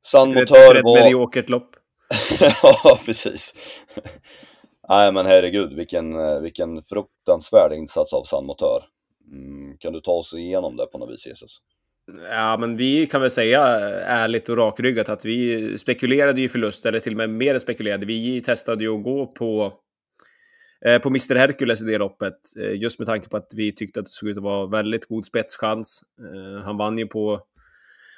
San 0.06 0.32
Ett 0.32 0.36
Motör 0.36 0.84
var... 0.84 1.04
mediokert 1.04 1.50
lopp. 1.50 1.76
ja, 2.64 3.00
precis. 3.06 3.54
Nej, 4.90 5.12
men 5.12 5.26
herregud, 5.26 5.74
vilken, 5.74 6.20
eh, 6.20 6.40
vilken 6.40 6.84
fruktansvärd 6.84 7.74
insats 7.74 8.14
av 8.14 8.24
San 8.24 8.46
Motör. 8.46 8.84
Mm, 9.32 9.78
kan 9.78 9.94
du 9.94 10.02
ta 10.02 10.12
oss 10.12 10.34
igenom 10.34 10.78
det 10.78 10.86
på 10.86 10.98
något 10.98 11.14
vis, 11.14 11.28
Jesus? 11.28 11.62
Ja, 12.30 12.58
men 12.60 12.78
vi 12.78 13.08
kan 13.08 13.22
väl 13.22 13.32
säga 13.32 13.62
eh, 13.62 14.12
ärligt 14.12 14.50
och 14.50 14.58
rakryggat 14.58 15.10
att 15.10 15.26
vi 15.26 15.78
spekulerade 15.78 16.42
ju 16.42 16.50
förlust, 16.50 16.86
eller 16.86 17.00
till 17.00 17.14
och 17.14 17.18
med 17.18 17.30
mer 17.30 17.60
spekulerade. 17.60 18.06
Vi 18.06 18.42
testade 18.42 18.84
ju 18.84 18.98
att 18.98 19.04
gå 19.04 19.28
på, 19.28 19.74
eh, 20.86 21.02
på 21.02 21.10
Mr 21.10 21.36
Hercules 21.36 21.82
i 21.82 21.86
det 21.86 21.98
loppet, 21.98 22.38
eh, 22.60 22.82
just 22.82 23.00
med 23.00 23.06
tanke 23.06 23.30
på 23.30 23.38
att 23.38 23.52
vi 23.56 23.76
tyckte 23.76 24.00
att 24.00 24.06
det 24.06 24.12
såg 24.12 24.30
ut 24.30 24.38
att 24.38 24.44
vara 24.44 24.68
väldigt 24.68 25.06
god 25.06 25.26
spetschans. 25.26 26.04
Eh, 26.20 26.64
han 26.64 26.78
vann 26.78 26.98
ju 26.98 27.08
på, 27.08 27.42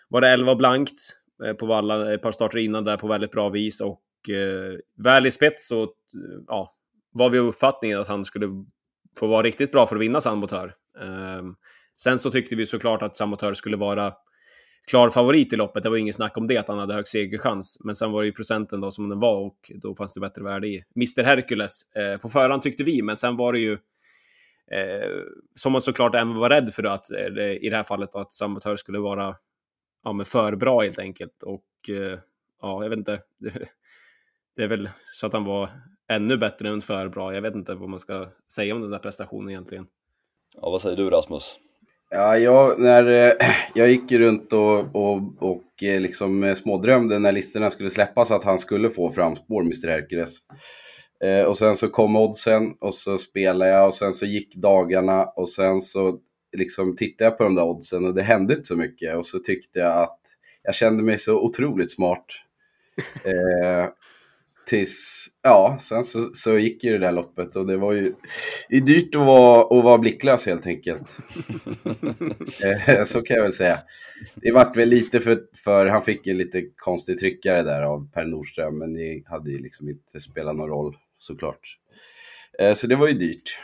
var 0.10 0.22
det 0.22 0.30
11 0.30 0.56
blankt 0.56 1.02
eh, 1.46 1.54
på 1.54 1.66
Valla 1.66 2.14
ett 2.14 2.22
par 2.22 2.32
starter 2.32 2.58
innan 2.58 2.84
där 2.84 2.98
på 2.98 3.08
väldigt 3.08 3.32
bra 3.32 3.50
vis 3.50 3.82
och 3.82 4.30
eh, 4.30 4.78
väl 4.98 5.26
i 5.26 5.32
spets 5.32 5.68
så 5.68 5.88
ja, 6.48 6.76
var 7.12 7.30
vi 7.30 7.40
av 7.40 7.46
uppfattningen 7.46 8.00
att 8.00 8.08
han 8.08 8.26
skulle 8.26 8.48
få 9.18 9.28
vara 9.28 9.44
riktigt 9.44 9.72
bra 9.72 9.88
för 9.88 9.96
att 9.96 10.02
vinna 10.02 10.22
San 10.22 10.38
Motör. 10.38 10.76
Ehm, 11.02 11.56
sen 12.02 12.20
så 12.20 12.32
tyckte 12.32 12.56
vi 12.56 12.66
såklart 12.66 13.02
att 13.02 13.18
Samotör 13.18 13.54
skulle 13.54 13.78
vara 13.78 14.14
klar 14.88 15.10
favorit 15.10 15.54
i 15.54 15.56
loppet. 15.56 15.84
Det 15.84 15.90
var 15.90 15.98
inget 15.98 16.16
snack 16.16 16.38
om 16.38 16.48
det, 16.48 16.58
att 16.58 16.68
han 16.68 16.80
hade 16.80 16.94
hög 16.94 17.08
segerchans. 17.08 17.78
Men 17.80 17.96
sen 17.96 18.12
var 18.12 18.22
det 18.22 18.28
ju 18.28 18.34
procenten 18.34 18.82
då 18.82 18.92
som 18.92 19.10
den 19.10 19.20
var 19.20 19.40
och 19.46 19.72
då 19.76 19.96
fanns 19.96 20.14
det 20.14 20.20
bättre 20.20 20.44
värde 20.44 20.68
i 20.68 20.84
Mr 20.96 21.24
Hercules. 21.24 21.82
Eh, 21.96 22.18
på 22.18 22.30
förhand 22.30 22.62
tyckte 22.62 22.84
vi, 22.84 23.02
men 23.02 23.18
sen 23.18 23.38
var 23.38 23.54
det 23.54 23.60
ju 23.60 23.74
eh, 24.72 25.10
som 25.56 25.72
man 25.72 25.82
såklart 25.82 26.16
även 26.16 26.36
var 26.36 26.50
rädd 26.50 26.74
för 26.74 26.84
då, 26.84 26.90
att 26.90 27.12
eh, 27.12 27.52
i 27.52 27.70
det 27.70 27.78
här 27.78 27.84
fallet 27.84 28.12
då, 28.14 28.20
att 28.20 28.34
Samotör 28.34 28.76
skulle 28.76 29.00
vara 29.00 29.36
ja, 30.04 30.14
men 30.14 30.26
för 30.26 30.56
bra 30.56 30.82
helt 30.82 31.00
enkelt. 31.00 31.44
Och 31.44 31.90
eh, 31.90 32.20
ja, 32.62 32.84
jag 32.84 32.90
vet 32.90 33.00
inte. 33.00 33.22
Det 34.56 34.64
är 34.64 34.68
väl 34.68 34.90
så 35.14 35.28
att 35.28 35.34
han 35.34 35.44
var 35.44 35.70
ännu 36.08 36.38
bättre 36.38 36.70
än 36.70 36.82
för 36.82 37.08
bra. 37.08 37.34
Jag 37.34 37.42
vet 37.42 37.56
inte 37.56 37.76
vad 37.76 37.90
man 37.90 38.00
ska 38.00 38.30
säga 38.52 38.76
om 38.76 38.82
den 38.82 38.92
där 38.92 39.00
prestationen 39.00 39.50
egentligen. 39.50 39.88
Ja, 40.56 40.70
vad 40.70 40.82
säger 40.82 40.98
du 40.98 41.10
Rasmus? 41.10 41.60
Ja, 42.10 42.38
jag, 42.38 42.80
när, 42.80 43.06
eh, 43.08 43.34
jag 43.76 43.90
gick 43.90 44.12
runt 44.12 44.54
och, 44.54 44.96
och, 44.96 45.22
och 45.40 45.84
eh, 45.84 46.02
liksom 46.02 46.56
smådrömde 46.56 47.20
när 47.20 47.32
listorna 47.32 47.70
skulle 47.70 47.90
släppas 47.90 48.32
att 48.32 48.44
han 48.44 48.60
skulle 48.60 48.90
få 48.90 49.12
framspår, 49.12 49.62
Mr 49.62 49.88
Hercules. 49.88 50.38
Eh, 51.24 51.44
och 51.44 51.58
sen 51.58 51.76
så 51.76 51.90
kom 51.90 52.16
oddsen 52.16 52.74
och 52.80 52.94
så 52.94 53.18
spelade 53.18 53.72
jag 53.72 53.88
och 53.88 53.94
sen 53.94 54.14
så 54.14 54.26
gick 54.26 54.56
dagarna 54.56 55.26
och 55.26 55.50
sen 55.50 55.82
så 55.82 56.20
liksom 56.58 56.96
tittade 56.96 57.30
jag 57.30 57.38
på 57.38 57.44
de 57.44 57.56
där 57.56 57.64
oddsen 57.64 58.06
och 58.06 58.14
det 58.14 58.24
hände 58.24 58.54
inte 58.54 58.68
så 58.68 58.76
mycket 58.76 59.16
och 59.16 59.26
så 59.26 59.40
tyckte 59.40 59.80
jag 59.80 60.04
att 60.04 60.20
jag 60.64 60.76
kände 60.76 61.04
mig 61.04 61.20
så 61.20 61.40
otroligt 61.40 61.92
smart. 61.92 62.26
Eh, 63.26 63.88
tills, 64.70 65.28
ja, 65.42 65.78
sen 65.82 66.04
så, 66.04 66.30
så 66.34 66.58
gick 66.58 66.84
ju 66.84 66.92
det 66.92 66.98
där 66.98 67.12
loppet 67.12 67.56
och 67.56 67.68
det 67.68 67.78
var 67.78 67.94
ju 67.94 68.14
det 68.70 68.78
är 68.78 68.82
dyrt 68.82 69.16
att 69.16 69.22
vara, 69.22 69.78
att 69.80 69.84
vara 69.84 69.98
blicklös 69.98 70.46
helt 70.46 70.68
enkelt. 70.68 71.18
Eh, 72.64 73.04
så 73.04 73.22
kan 73.22 73.36
jag 73.36 73.44
väl 73.44 73.52
säga. 73.52 73.80
Det 74.36 74.52
vart 74.52 74.78
väl 74.78 74.90
lite 74.90 75.20
för, 75.20 75.40
för 75.64 75.86
han 75.86 76.02
fick 76.04 76.28
ju 76.28 76.34
lite 76.34 76.64
konstig 76.76 77.20
tryckare 77.20 77.64
där 77.64 77.82
av 77.82 78.12
Per 78.12 78.26
Nordström, 78.26 78.78
men 78.78 78.94
det 78.94 79.24
hade 79.26 79.52
ju 79.52 79.60
liksom 79.60 79.90
inte 79.90 80.20
spelat 80.20 80.56
någon 80.56 80.70
roll 80.70 80.98
såklart. 81.18 81.78
Eh, 82.60 82.74
så 82.74 82.88
det 82.88 82.96
var 82.96 83.08
ju 83.08 83.14
dyrt. 83.14 83.60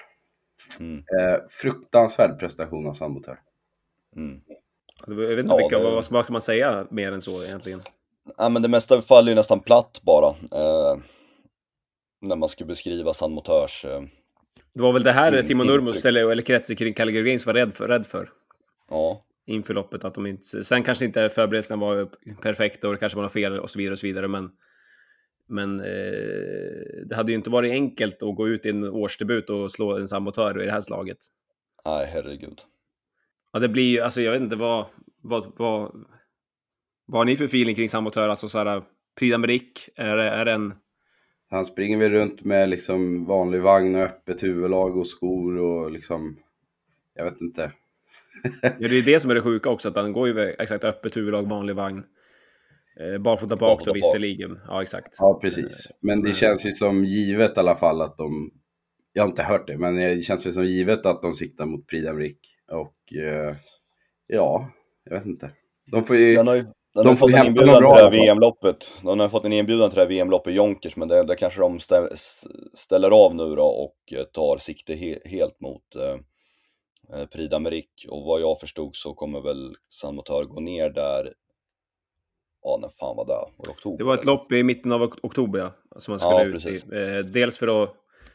Mm. 0.80 0.98
Eh, 0.98 1.38
fruktansvärd 1.50 2.40
prestation 2.40 2.88
av 2.88 2.94
Sandbotör. 2.94 3.40
Mm. 4.16 4.40
Jag 5.08 5.16
vet 5.16 5.40
inte 5.40 5.50
Ja, 5.50 5.58
mycket, 5.58 5.80
det- 5.80 5.84
vad 5.84 6.06
ska 6.06 6.34
man 6.34 6.42
säga 6.42 6.88
mer 6.92 7.12
än 7.12 7.22
så 7.22 7.44
egentligen? 7.44 7.82
Ja, 8.38 8.50
men 8.50 8.62
det 8.62 8.68
mesta 8.68 9.02
faller 9.02 9.30
ju 9.32 9.36
nästan 9.36 9.60
platt 9.60 10.02
bara. 10.04 10.28
Eh, 10.30 10.98
när 12.22 12.36
man 12.36 12.50
ska 12.50 12.66
beskriva 12.66 13.14
San 13.14 13.32
Motörs... 13.32 13.86
Eh, 13.86 14.02
Det 14.74 14.82
var 14.82 14.94
väl 14.94 15.04
det 15.04 15.12
här 15.12 15.40
In- 15.40 15.48
Timo. 15.48 15.64
Nurmos, 15.64 16.06
eller, 16.06 16.32
eller 16.32 16.44
kretsen 16.44 16.76
kring 16.76 16.94
Calgary 16.94 17.24
Games 17.30 17.46
var 17.46 17.54
rädd 17.54 17.74
för, 17.74 17.88
rädd 17.88 18.06
för 18.06 18.30
ja, 18.90 19.26
inför 19.48 19.74
loppet. 19.74 20.04
Att 20.04 20.14
de 20.14 20.26
inte, 20.26 20.64
sen 20.64 20.84
kanske 20.84 21.06
inte 21.06 21.30
förberedelserna 21.30 21.82
var 21.82 22.10
perfekta 22.42 22.88
och 22.88 22.94
det 22.94 23.00
kanske 23.00 23.16
var 23.16 23.24
något 23.24 23.34
fel 23.34 23.60
och 23.60 23.70
så 23.70 23.78
vidare 23.80 23.94
och 23.94 24.00
så 24.00 24.08
vidare. 24.08 24.28
Men, 24.28 24.50
men 25.48 25.80
eh, 25.80 27.06
det 27.10 27.16
hade 27.16 27.32
ju 27.32 27.38
inte 27.38 27.50
varit 27.50 27.72
enkelt 27.72 28.24
att 28.24 28.36
gå 28.36 28.48
ut 28.48 28.66
i 28.66 28.70
en 28.70 28.84
årsdebut 28.90 29.50
och 29.50 29.72
slå 29.72 29.98
en 29.98 30.08
sabotör 30.08 30.62
i 30.62 30.66
det 30.66 30.72
här 30.72 30.82
slaget. 30.82 31.18
nej 31.86 32.10
herregud. 32.14 32.62
Ja, 33.54 33.60
det 33.60 33.70
blir 33.70 33.84
ju, 33.92 34.00
alltså 34.02 34.22
jag 34.22 34.32
vet 34.32 34.42
inte 34.42 34.56
vad, 34.56 34.86
vad, 35.22 35.52
vad, 35.58 36.06
vad 37.06 37.20
har 37.20 37.26
ni 37.26 37.38
för 37.38 37.46
feeling 37.46 37.76
kring 37.76 37.90
sabotör? 37.90 38.30
Alltså 38.30 38.50
så 38.50 38.58
här, 38.58 38.84
Prix 39.20 39.34
är, 39.96 40.18
det- 40.18 40.30
är 40.30 40.46
det 40.46 40.52
en... 40.52 40.74
Han 41.50 41.66
springer 41.66 41.98
väl 41.98 42.12
runt 42.12 42.44
med 42.44 42.70
liksom 42.70 43.26
vanlig 43.26 43.62
vagn 43.62 43.96
och 43.96 44.02
öppet 44.02 44.44
huvudlag 44.44 44.98
och 44.98 45.08
skor 45.08 45.58
och 45.58 45.92
liksom, 45.92 46.38
jag 47.16 47.26
vet 47.26 47.42
inte. 47.42 47.72
Ja, 48.62 48.72
det 48.80 48.98
är 48.98 49.02
det 49.02 49.20
som 49.20 49.32
är 49.32 49.36
det 49.36 49.42
sjuka 49.42 49.70
också, 49.70 49.90
att 49.90 49.96
han 49.96 50.14
går 50.14 50.28
ju 50.28 50.40
exakt 50.60 50.84
öppet 50.84 51.18
huvudlag, 51.18 51.50
vanlig 51.50 51.76
vagn. 51.76 52.04
Eh, 53.00 53.22
barfota 53.22 53.56
bak 53.56 53.80
då 53.80 53.86
bak. 53.86 53.96
visserligen. 53.98 54.60
Ja, 54.68 54.82
exakt. 54.82 55.16
Ja, 55.20 55.40
precis. 55.42 55.92
Men 56.02 56.22
det 56.22 56.34
känns 56.34 56.66
ju 56.66 56.72
som 56.72 57.06
givet 57.06 57.58
i 57.58 57.60
alla 57.60 57.76
fall 57.76 58.02
att 58.02 58.18
de, 58.18 58.52
jag 59.14 59.24
har 59.24 59.30
inte 59.30 59.44
hört 59.44 59.68
det, 59.68 59.78
men 59.78 59.96
det 59.96 60.22
känns 60.22 60.46
väl 60.46 60.54
som 60.54 60.66
givet 60.66 61.06
att 61.06 61.22
de 61.22 61.34
siktar 61.34 61.66
mot 61.66 61.88
Prix. 61.88 62.08
Och 62.72 63.14
eh, 63.14 63.56
ja, 64.28 64.70
jag 65.04 65.18
vet 65.18 65.26
inte. 65.26 65.52
De 65.92 66.04
får 66.04 66.16
ju, 66.16 66.34
De 67.04 67.08
har 67.08 67.16
får 67.16 67.28
fått 67.30 67.40
en 67.40 67.46
inbjudan 67.46 67.76
till 67.76 67.84
det 67.86 68.04
här. 68.04 68.12
VM-loppet. 68.12 68.94
Den 69.04 69.20
har 69.20 69.30
fått 69.30 69.46
en 69.46 69.54
inbjudan 69.54 69.90
till 69.90 69.96
det 69.96 70.02
här 70.02 70.10
VM-loppet 70.10 70.52
i 70.52 70.56
Jonkers, 70.56 70.96
men 70.96 71.08
det, 71.08 71.24
det 71.24 71.36
kanske 71.36 71.60
de 71.60 71.80
stä, 71.80 72.10
ställer 72.74 73.12
av 73.26 73.36
nu 73.36 73.56
då 73.56 73.66
och 73.66 74.14
eh, 74.20 74.24
tar 74.24 74.58
sikte 74.58 74.94
he, 74.96 75.20
helt 75.26 75.60
mot 75.62 75.96
eh, 75.96 77.20
eh, 77.20 77.26
Prix 77.28 77.54
d'Amérique. 77.54 78.08
Och 78.10 78.24
vad 78.26 78.42
jag 78.42 78.60
förstod 78.60 78.96
så 78.96 79.14
kommer 79.14 79.42
väl 79.42 79.76
San 79.90 80.16
Motör 80.16 80.44
gå 80.44 80.60
ner 80.60 80.90
där, 80.90 81.34
ja 82.64 82.78
när 82.82 82.90
fan 82.90 83.16
var 83.16 83.26
det? 83.26 83.32
Var 83.58 83.66
det 83.66 83.72
oktober? 83.72 83.98
Det 83.98 84.04
var 84.04 84.14
ett 84.14 84.22
eller? 84.22 84.32
lopp 84.32 84.52
i 84.52 84.64
mitten 84.64 84.92
av 84.92 85.02
ok- 85.04 85.20
oktober, 85.24 85.60
ja, 85.60 85.72
som 85.98 86.12
man 86.12 86.20
skulle 86.20 86.34
Ja, 86.36 86.46
ut 86.46 86.54
precis. 86.54 86.86
i. 86.86 87.18
Eh, 87.18 87.20
dels 87.26 87.58
för 87.58 87.84
att 87.84 87.94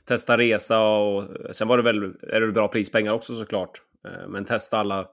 testa 0.09 0.39
resa 0.39 0.83
och 0.83 1.25
sen 1.53 1.69
var 1.69 1.77
det 1.77 1.83
väl 1.83 2.03
är 2.33 2.41
det 2.41 2.53
bra 2.53 2.69
prispengar 2.69 3.13
också 3.13 3.35
såklart. 3.35 3.83
Eh, 4.09 4.29
men 4.29 4.45
testa 4.45 4.77
alla 4.79 5.07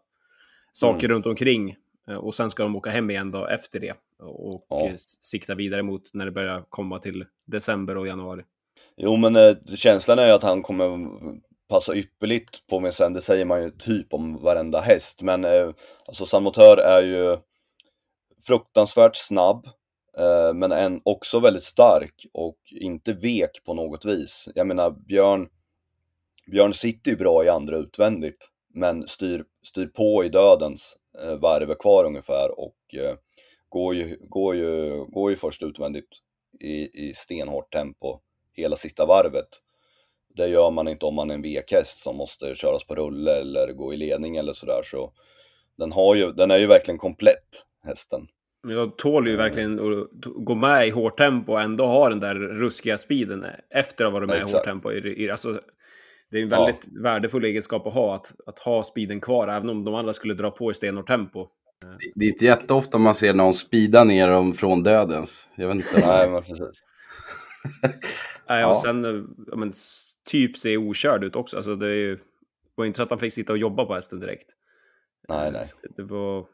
saker 0.72 1.06
Mm. 1.06 1.12
runt 1.16 1.26
omkring. 1.26 1.76
Eh, 2.10 2.18
och 2.18 2.36
sen 2.36 2.50
ska 2.50 2.64
de 2.64 2.76
åka 2.76 2.90
hem 2.90 3.10
igen 3.10 3.32
då 3.32 3.48
efter 3.48 3.80
det. 3.80 3.94
Och 4.20 4.66
Ja. 4.70 4.86
eh, 4.88 4.94
sikta 5.22 5.56
vidare 5.56 5.84
mot 5.84 6.14
när 6.14 6.26
det 6.26 6.32
börjar 6.32 6.66
komma 6.70 7.00
till 7.00 7.26
december 7.46 7.98
och 7.98 8.08
januari. 8.08 8.44
Jo 8.98 9.16
men 9.16 9.36
eh, 9.36 9.56
känslan 9.76 10.20
är 10.20 10.26
ju 10.28 10.32
att 10.32 10.44
han 10.44 10.64
kommer 10.64 11.10
passa 11.70 11.96
ypperligt 11.96 12.68
på 12.68 12.80
mig 12.80 12.92
sen, 12.92 13.14
det 13.14 13.22
säger 13.22 13.46
man 13.46 13.64
ju 13.64 13.72
typ 13.72 14.14
om 14.14 14.42
varenda 14.42 14.82
häst. 14.82 15.22
Men 15.22 15.46
eh, 15.46 15.70
alltså 16.08 16.26
San 16.26 16.44
Motör 16.44 16.78
är 16.78 17.02
ju 17.02 17.38
fruktansvärt 18.48 19.16
snabb, 19.16 19.66
eh, 20.18 20.54
men 20.54 20.72
en, 20.72 21.02
också 21.06 21.40
väldigt 21.40 21.64
stark 21.64 22.26
och 22.34 22.58
inte 22.72 23.14
vek 23.14 23.64
på 23.66 23.74
något 23.74 24.06
vis. 24.06 24.50
Jag 24.56 24.68
menar 24.68 24.92
Björn, 24.92 25.48
Björn 26.52 26.74
sitter 26.74 27.12
ju 27.12 27.18
bra 27.18 27.46
i 27.46 27.50
andra 27.50 27.78
utvändigt, 27.78 28.50
men 28.74 29.08
styr, 29.08 29.46
styr 29.64 29.88
på 29.88 30.24
i 30.24 30.30
dödens 30.30 30.98
varv 31.42 31.72
är 31.72 31.76
kvar 31.76 32.06
ungefär 32.06 32.60
och 32.60 32.76
eh, 32.94 33.16
går, 33.70 33.96
ju, 33.96 34.18
går, 34.22 34.56
ju, 34.56 35.06
går 35.06 35.30
ju 35.30 35.36
först 35.36 35.64
utvändigt 35.64 36.18
i, 36.60 37.08
i 37.10 37.14
stenhårt 37.14 37.74
tempo 37.74 38.20
hela 38.54 38.76
sista 38.76 39.06
varvet. 39.06 39.48
Det 40.36 40.48
gör 40.48 40.72
man 40.72 40.88
inte 40.88 41.06
om 41.06 41.16
man 41.16 41.30
är 41.30 41.36
en 41.36 41.42
vekhäst 41.42 42.04
som 42.04 42.18
måste 42.18 42.56
köras 42.56 42.84
på 42.84 42.96
rulle 42.96 43.32
eller 43.40 43.74
gå 43.74 43.94
i 43.94 43.98
ledning 43.98 44.38
eller 44.38 44.54
sådär. 44.54 44.82
Så 44.84 45.14
den, 45.78 45.92
har 45.92 46.16
ju, 46.16 46.32
den 46.32 46.52
är 46.52 46.58
ju 46.58 46.68
verkligen 46.68 46.98
komplett, 46.98 47.66
hästen. 47.84 48.28
Men 48.64 48.76
jag 48.76 48.98
tål 48.98 49.28
ju 49.28 49.34
Mm. 49.34 49.44
verkligen 49.46 50.00
att 50.02 50.08
gå 50.46 50.56
med 50.56 50.88
i 50.88 50.90
hårt 50.90 51.18
tempo 51.18 51.52
och 51.52 51.62
ändå 51.62 51.86
ha 51.86 52.10
den 52.10 52.20
där 52.20 52.36
ruskiga 52.36 52.98
speeden 52.98 53.46
efter 53.70 54.06
att 54.06 54.12
ha 54.12 54.20
varit 54.20 54.30
med 54.30 54.38
i 54.38 54.42
Exakt. 54.42 54.56
hårt 54.56 54.66
tempo. 54.66 54.92
I, 54.92 55.24
i, 55.24 55.30
alltså, 55.30 55.62
det 56.32 56.38
är 56.40 56.44
en 56.44 56.50
väldigt 56.50 56.88
värdefull 57.04 57.46
egenskap 57.46 57.88
att 57.88 57.94
ha, 57.94 58.16
att, 58.16 58.34
att 58.46 58.60
ha 58.60 58.84
speeden 58.84 59.22
kvar, 59.22 59.48
även 59.48 59.70
om 59.70 59.84
de 59.86 59.96
andra 59.96 60.14
skulle 60.14 60.34
dra 60.34 60.52
på 60.52 60.72
i 60.72 60.74
stenhårt 60.74 61.08
tempo. 61.08 61.48
det 62.16 62.26
är 62.26 62.30
inte 62.30 62.46
jätteofta 62.46 62.98
man 62.98 63.16
ser 63.16 63.34
någon 63.34 63.54
speeda 63.54 64.04
ner 64.04 64.28
dem 64.30 64.54
från 64.54 64.84
dödens. 64.84 65.48
Jag 65.56 65.68
vet 65.68 65.76
inte. 65.76 66.08
Nej, 66.08 66.32
men 66.32 66.42
precis. 66.42 66.84
Nej, 68.50 68.62
Ja. 68.62 68.68
och 68.68 68.78
sen 68.78 69.04
ja, 69.48 69.56
men, 69.56 69.70
s- 69.70 70.14
typ 70.30 70.58
ser 70.58 70.78
okörd 70.78 71.24
ut 71.24 71.36
också. 71.36 71.56
Alltså, 71.58 71.76
det 71.76 71.88
är 71.88 71.94
ju, 71.96 72.16
det 72.16 72.22
var 72.76 72.86
inte 72.86 72.98
så 72.98 73.04
att 73.04 73.10
han 73.10 73.20
fick 73.20 73.34
sitta 73.34 73.52
och 73.54 73.58
jobba 73.60 73.86
på 73.86 73.94
hästen 73.94 74.20
direkt. 74.20 74.50
Nej, 75.30 75.48
Eh, 75.48 75.54
nej. 75.54 75.64
Det 75.98 76.04
var, 76.04 76.46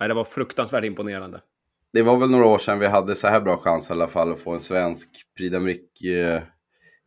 nej, 0.00 0.08
det 0.08 0.14
var 0.14 0.24
fruktansvärt 0.24 0.84
imponerande. 0.84 1.40
Det 1.92 2.02
var 2.02 2.16
väl 2.18 2.30
några 2.30 2.46
år 2.46 2.58
sedan 2.58 2.78
vi 2.78 2.86
hade 2.86 3.14
så 3.16 3.28
här 3.28 3.40
bra 3.40 3.56
chans 3.56 3.90
i 3.90 3.92
alla 3.92 4.08
fall 4.08 4.32
att 4.32 4.38
få 4.40 4.50
en 4.54 4.60
svensk 4.60 5.08
Prix 5.36 5.52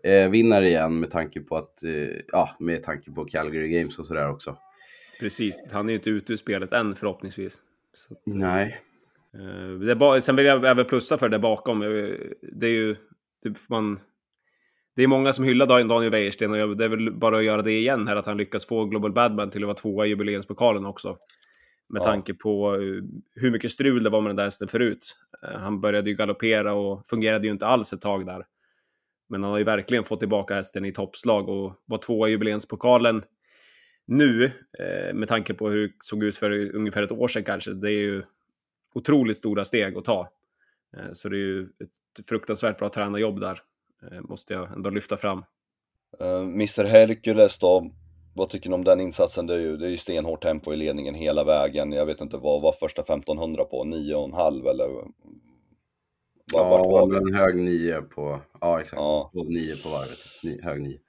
eh, 0.05 0.11
eh, 0.13 0.29
vinner 0.29 0.61
igen 0.61 0.99
med 0.99 1.11
tanke 1.11 1.41
på 1.41 1.57
att, 1.57 1.83
eh, 1.83 1.91
ja, 2.31 2.55
med 2.59 2.83
tanke 2.83 3.11
på 3.11 3.25
Calgary 3.25 3.67
Games 3.69 3.99
och 3.99 4.07
sådär 4.07 4.29
också. 4.29 4.57
Precis, 5.19 5.69
han 5.71 5.85
är 5.85 5.89
ju 5.93 5.97
inte 5.97 6.09
ute 6.09 6.33
ur 6.33 6.37
spelet 6.37 6.73
än 6.73 6.95
förhoppningsvis. 6.95 7.61
Nej. 8.23 8.79
eh, 9.33 9.79
det 9.79 9.91
är 9.91 9.95
bara, 9.95 10.21
sen 10.21 10.35
vill 10.35 10.45
jag 10.45 10.65
även 10.65 10.85
plussa 10.85 11.17
för 11.17 11.29
det 11.29 11.39
bakom. 11.39 11.81
Eh, 11.81 11.87
Det 12.41 12.67
är 12.67 12.71
ju, 12.71 12.95
det, 13.43 13.55
man, 13.69 13.99
det 14.95 15.03
är 15.03 15.07
många 15.07 15.33
som 15.33 15.45
hyllar 15.45 15.65
Dan- 15.67 15.87
Daniel 15.87 16.11
Wäjersten 16.11 16.51
och 16.51 16.57
jag- 16.57 16.77
det 16.77 16.85
är 16.85 16.89
väl 16.89 17.11
bara 17.11 17.37
att 17.37 17.43
göra 17.43 17.61
det 17.61 17.71
igen 17.71 18.07
här, 18.07 18.15
att 18.15 18.25
han 18.25 18.37
lyckas 18.37 18.65
få 18.65 18.85
Global 18.85 19.11
Badman 19.11 19.49
till 19.49 19.63
att 19.63 19.67
vara 19.67 19.77
tvåa 19.77 20.05
i 20.05 20.09
jubileumspokalen 20.09 20.85
också. 20.85 21.17
Med 21.89 21.99
Ja. 21.99 22.03
tanke 22.03 22.33
på 22.33 22.73
eh, 22.75 23.03
hur 23.35 23.51
mycket 23.51 23.71
strul 23.71 24.03
det 24.03 24.09
var 24.09 24.21
med 24.21 24.29
den 24.29 24.35
där 24.35 24.43
hästen 24.43 24.67
förut. 24.67 25.15
Eh, 25.43 25.59
Han 25.59 25.81
började 25.81 26.09
ju 26.09 26.15
galoppera 26.15 26.73
och 26.73 27.07
fungerade 27.07 27.47
ju 27.47 27.53
inte 27.53 27.65
alls 27.67 27.93
ett 27.93 28.01
tag 28.01 28.25
där. 28.25 28.45
Men 29.27 29.43
han 29.43 29.51
har 29.51 29.57
ju 29.57 29.63
verkligen 29.63 30.03
fått 30.03 30.19
tillbaka 30.19 30.55
hästen 30.55 30.85
i 30.85 30.91
toppslag 30.91 31.49
och 31.49 31.73
var 31.85 31.97
tvåa 31.97 32.27
i 32.27 32.31
jubileumspokalen 32.31 33.23
nu, 34.05 34.45
eh, 34.79 35.13
med 35.13 35.27
tanke 35.27 35.53
på 35.53 35.69
hur 35.69 35.87
det 35.87 35.93
såg 35.99 36.23
ut 36.23 36.37
för 36.37 36.75
ungefär 36.75 37.03
ett 37.03 37.11
år 37.11 37.27
sedan 37.27 37.43
kanske. 37.43 37.73
Det 37.73 37.91
är 37.91 37.99
ju 37.99 38.23
otroligt 38.93 39.37
stora 39.37 39.65
steg 39.65 39.97
att 39.97 40.05
ta. 40.05 40.27
Eh, 40.97 41.13
så 41.13 41.29
det 41.29 41.35
är 41.35 41.39
ju 41.39 41.63
ett 41.63 42.25
fruktansvärt 42.27 42.77
bra 42.79 42.89
tränarjobb 42.89 43.39
där, 43.39 43.59
eh, 44.11 44.21
måste 44.21 44.53
jag 44.53 44.73
ändå 44.73 44.89
lyfta 44.89 45.17
fram. 45.17 45.43
Eh, 46.19 46.27
uh, 46.27 46.41
Mr 46.41 46.83
Hercules 46.83 47.59
då, 47.59 47.91
vad 48.35 48.49
tycker 48.49 48.69
ni 48.69 48.75
om 48.75 48.83
den 48.83 48.99
insatsen? 48.99 49.47
Det 49.47 49.53
är 49.53 49.59
ju, 49.59 49.77
det 49.77 49.85
är 49.85 49.89
ju 49.89 49.97
stenhårt 49.97 50.43
tempo 50.43 50.73
i 50.73 50.77
ledningen 50.77 51.15
hela 51.15 51.43
vägen. 51.43 51.91
Jag 51.91 52.05
vet 52.05 52.21
inte, 52.21 52.37
vad 52.37 52.61
var 52.61 52.71
första 52.71 53.01
1500 53.01 53.63
på? 53.63 53.83
9,5 53.83 54.69
eller? 54.69 54.87
Var, 56.53 56.61
Ja, 56.61 56.69
vart 56.69 56.85
var 56.87 57.11
vi? 57.11 57.17
en 57.17 57.33
hög 57.35 57.55
nio 57.55 58.01
på, 58.01 58.41
ja 58.61 58.79
exakt, 58.81 58.99
Ja. 58.99 59.29
på 59.33 59.43
nio 59.43 59.75
på 59.83 59.89
varvet. 59.89 60.17
Ni, 60.43 60.61
hög 60.61 60.81
nio. 60.81 60.99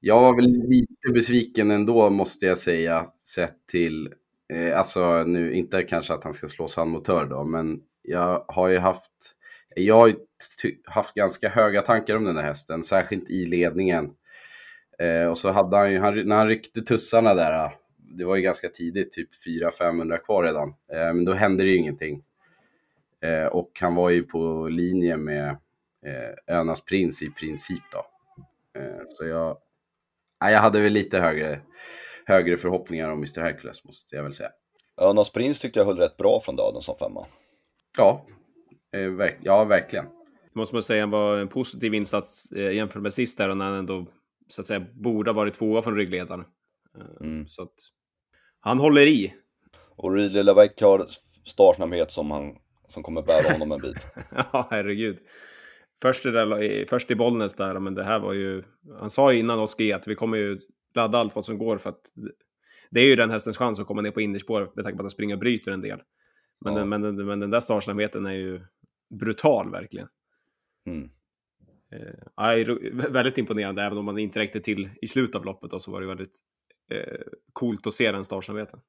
Jag 0.00 0.20
var 0.20 0.36
väl 0.36 0.50
lite 0.68 1.12
besviken 1.14 1.70
ändå 1.70 2.10
måste 2.10 2.46
jag 2.46 2.58
säga, 2.58 3.06
sett 3.34 3.66
till, 3.70 4.14
eh, 4.52 4.78
alltså 4.78 5.24
nu 5.24 5.52
inte 5.54 5.82
kanske 5.82 6.14
att 6.14 6.24
han 6.24 6.34
ska 6.34 6.48
slå 6.48 6.68
San 6.68 6.88
Motör 6.88 7.26
då, 7.26 7.44
men 7.44 7.80
jag 8.02 8.44
har 8.48 8.68
ju 8.68 8.78
haft, 8.78 9.10
jag 9.76 9.94
har 9.94 10.06
ju 10.08 10.14
haft 10.84 11.14
ganska 11.14 11.48
höga 11.48 11.82
tankar 11.82 12.16
om 12.16 12.24
den 12.24 12.36
här 12.36 12.42
hästen, 12.44 12.82
särskilt 12.82 13.30
i 13.30 13.46
ledningen. 13.46 14.10
Eh, 14.98 15.26
och 15.30 15.38
så 15.38 15.50
hade 15.50 15.76
han 15.76 15.92
ju, 15.92 15.98
han, 15.98 16.28
när 16.28 16.36
han 16.36 16.48
ryckte 16.48 16.82
tussarna 16.82 17.34
där, 17.34 17.70
det 18.18 18.24
var 18.24 18.36
ju 18.36 18.42
ganska 18.42 18.68
tidigt, 18.68 19.12
typ 19.12 19.28
400-500 19.46 20.16
kvar 20.24 20.44
redan, 20.44 20.68
eh, 20.68 21.14
men 21.14 21.24
då 21.24 21.32
hände 21.32 21.62
det 21.64 21.70
ju 21.70 21.76
ingenting. 21.76 22.22
Eh, 23.22 23.46
och 23.46 23.70
han 23.80 23.94
var 23.94 24.10
ju 24.10 24.22
på 24.22 24.68
linje 24.68 25.16
med 25.16 25.48
eh, 26.06 26.56
Önas 26.58 26.84
prins 26.84 27.22
i 27.22 27.30
princip 27.30 27.82
då. 27.92 27.98
Eh, 28.80 29.02
så 29.08 29.26
jag, 29.26 29.58
nej, 30.40 30.52
jag 30.52 30.60
hade 30.60 30.80
väl 30.80 30.92
lite 30.92 31.18
högre, 31.18 31.60
högre 32.26 32.56
förhoppningar 32.56 33.10
om 33.10 33.18
Mr 33.18 33.40
Hercules 33.40 33.84
måste 33.84 34.16
jag 34.16 34.22
väl 34.22 34.34
säga. 34.34 34.50
Önas 35.00 35.32
Prins 35.32 35.60
tyckte 35.60 35.78
jag 35.78 35.86
höll 35.86 35.98
rätt 35.98 36.16
bra 36.16 36.40
från 36.44 36.56
döden 36.56 36.82
som 36.82 36.96
femma. 36.98 37.26
Ja, 37.98 38.26
eh, 38.92 39.10
verk, 39.10 39.38
ja 39.42 39.64
verkligen. 39.64 40.04
Det 40.04 40.58
måste 40.58 40.74
man 40.74 40.82
säga 40.82 41.06
var 41.06 41.38
en 41.38 41.48
positiv 41.48 41.94
insats 41.94 42.52
eh, 42.52 42.72
jämfört 42.72 43.02
med 43.02 43.12
sist 43.12 43.38
där, 43.38 43.48
och 43.48 43.56
när 43.56 43.64
han 43.64 43.74
ändå 43.74 44.06
så 44.48 44.60
att 44.60 44.66
säga 44.66 44.86
borde 44.92 45.30
ha 45.30 45.36
varit 45.36 45.54
tvåa 45.54 45.82
från 45.82 45.96
ryggledaren. 45.96 46.40
Eh, 46.98 47.26
Mm. 47.26 47.46
Så 47.48 47.62
att 47.62 47.74
han 48.60 48.78
håller 48.78 49.06
i. 49.06 49.34
Och 49.96 50.14
Ridley 50.14 50.42
Lavec 50.42 50.72
har 50.80 51.06
startsnabbhet 51.46 52.10
som, 52.12 52.30
han, 52.30 52.56
som 52.92 53.02
kommer 53.02 53.22
bära 53.22 53.52
honom 53.52 53.72
en 53.72 53.80
bit. 53.80 54.12
Ja, 54.52 54.68
herregud. 54.70 55.18
Först 56.02 56.22
där, 56.22 56.86
först 56.86 57.10
i 57.10 57.14
Bollnäs 57.14 57.54
där, 57.54 57.78
men 57.78 57.94
det 57.94 58.04
här 58.04 58.20
var 58.20 58.32
ju... 58.32 58.62
Han 58.98 59.10
sa 59.10 59.32
ju 59.32 59.38
innan 59.38 59.58
Oskar 59.58 59.94
att 59.96 60.08
vi 60.08 60.14
kommer 60.14 60.36
ju 60.36 60.60
ladda 60.94 61.18
allt 61.18 61.34
vad 61.34 61.44
som 61.44 61.58
går 61.58 61.78
för 61.78 61.90
att 61.90 62.00
det 62.90 63.00
är 63.00 63.04
ju 63.06 63.16
den 63.16 63.30
hästens 63.30 63.56
chans 63.56 63.78
att 63.78 63.86
komma 63.86 64.02
ner 64.02 64.10
på 64.10 64.20
innerspår 64.20 64.72
med 64.74 64.84
tanke 64.84 64.96
på 64.96 65.02
att 65.02 65.04
han 65.04 65.10
springer 65.10 65.34
och 65.34 65.40
bryter 65.40 65.70
en 65.72 65.80
del. 65.80 66.02
Men, 66.64 66.72
Ja. 66.72 66.78
den, 66.78 66.88
men, 66.88 67.00
den, 67.02 67.26
men 67.26 67.40
den 67.40 67.50
där 67.50 67.60
startsnabbheten 67.60 68.26
är 68.26 68.32
ju 68.32 68.60
brutal 69.20 69.70
verkligen. 69.70 70.08
Mm. 70.86 71.10
Eh, 71.92 73.10
väldigt 73.10 73.38
imponerande, 73.38 73.82
även 73.82 73.98
om 73.98 74.04
man 74.04 74.18
inte 74.18 74.38
räckte 74.38 74.60
till 74.60 74.90
i 75.02 75.06
slutet 75.06 75.36
av 75.36 75.44
loppet 75.44 75.70
då, 75.70 75.80
så 75.80 75.90
var 75.90 76.00
det 76.00 76.06
väldigt 76.06 76.38
eh, 76.90 77.20
coolt 77.52 77.86
att 77.86 77.94
se 77.94 78.12
den 78.12 78.24
startsnabbheten. 78.24 78.80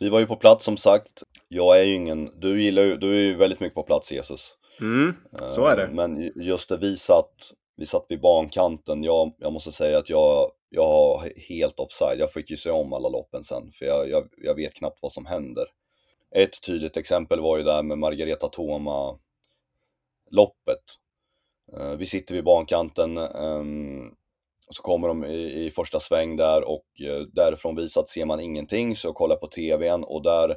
Vi 0.00 0.08
var 0.08 0.20
ju 0.20 0.26
på 0.26 0.36
plats 0.36 0.64
som 0.64 0.76
sagt. 0.76 1.22
Jag 1.48 1.80
är 1.80 1.84
ju 1.84 1.94
ingen, 1.94 2.40
du 2.40 2.62
gillar 2.62 2.82
ju, 2.82 2.96
du 2.96 3.10
är 3.16 3.20
ju 3.22 3.34
väldigt 3.36 3.60
mycket 3.60 3.74
på 3.74 3.82
plats 3.82 4.12
Jesus. 4.12 4.54
Mm, 4.80 5.14
så 5.48 5.66
är 5.66 5.76
det. 5.76 5.82
Eh, 5.84 5.90
Men 5.90 6.20
ju- 6.20 6.32
just 6.36 6.68
det, 6.68 6.76
vi 6.76 6.96
satt, 6.96 7.32
vi 7.76 7.86
satt 7.86 8.06
vid 8.08 8.20
bankanten. 8.20 9.04
Jag, 9.04 9.34
jag 9.38 9.52
måste 9.52 9.72
säga 9.72 9.98
att 9.98 10.08
jag, 10.10 10.50
jag 10.70 10.86
har 10.86 11.30
helt 11.48 11.78
offside. 11.80 12.18
Jag 12.18 12.32
fick 12.32 12.50
ju 12.50 12.56
se 12.56 12.70
om 12.70 12.92
alla 12.92 13.08
loppen 13.08 13.44
sen, 13.44 13.72
för 13.72 13.86
jag, 13.86 14.10
jag, 14.10 14.28
jag 14.36 14.54
vet 14.54 14.74
knappt 14.74 14.98
vad 15.02 15.12
som 15.12 15.26
händer. 15.26 15.64
Ett 16.34 16.62
tydligt 16.62 16.96
exempel 16.96 17.40
var 17.40 17.58
ju 17.58 17.62
där 17.64 17.82
med 17.82 17.98
Margareta 17.98 18.48
Toma 18.48 19.18
loppet. 20.30 20.82
Eh, 21.76 21.90
Vi 21.90 22.06
sitter 22.06 22.34
vid 22.34 22.44
bankanten, 22.44 23.18
ehm, 23.18 24.14
så 24.70 24.82
kommer 24.82 25.08
de 25.08 25.24
i, 25.24 25.66
i 25.66 25.70
första 25.70 26.00
sväng 26.00 26.36
där 26.36 26.68
och 26.68 26.86
eh, 27.00 27.20
därifrån 27.32 27.76
visat 27.76 28.08
ser 28.08 28.24
man 28.24 28.40
ingenting, 28.40 28.96
så 28.96 29.08
jag 29.08 29.14
kollar 29.14 29.36
på 29.36 29.46
tvn 29.46 30.04
och 30.04 30.22
där 30.22 30.56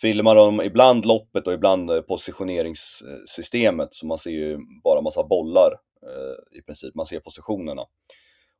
filmar 0.00 0.34
de 0.34 0.60
ibland 0.62 1.06
loppet 1.06 1.46
och 1.46 1.52
ibland 1.52 1.90
eh, 1.90 2.00
positioneringssystemet, 2.00 3.88
så 3.94 4.06
man 4.06 4.18
ser 4.18 4.30
ju 4.30 4.58
bara 4.84 5.00
massa 5.00 5.24
bollar 5.24 5.72
eh, 6.02 6.58
i 6.58 6.62
princip, 6.62 6.94
man 6.94 7.06
ser 7.06 7.20
positionerna. 7.20 7.82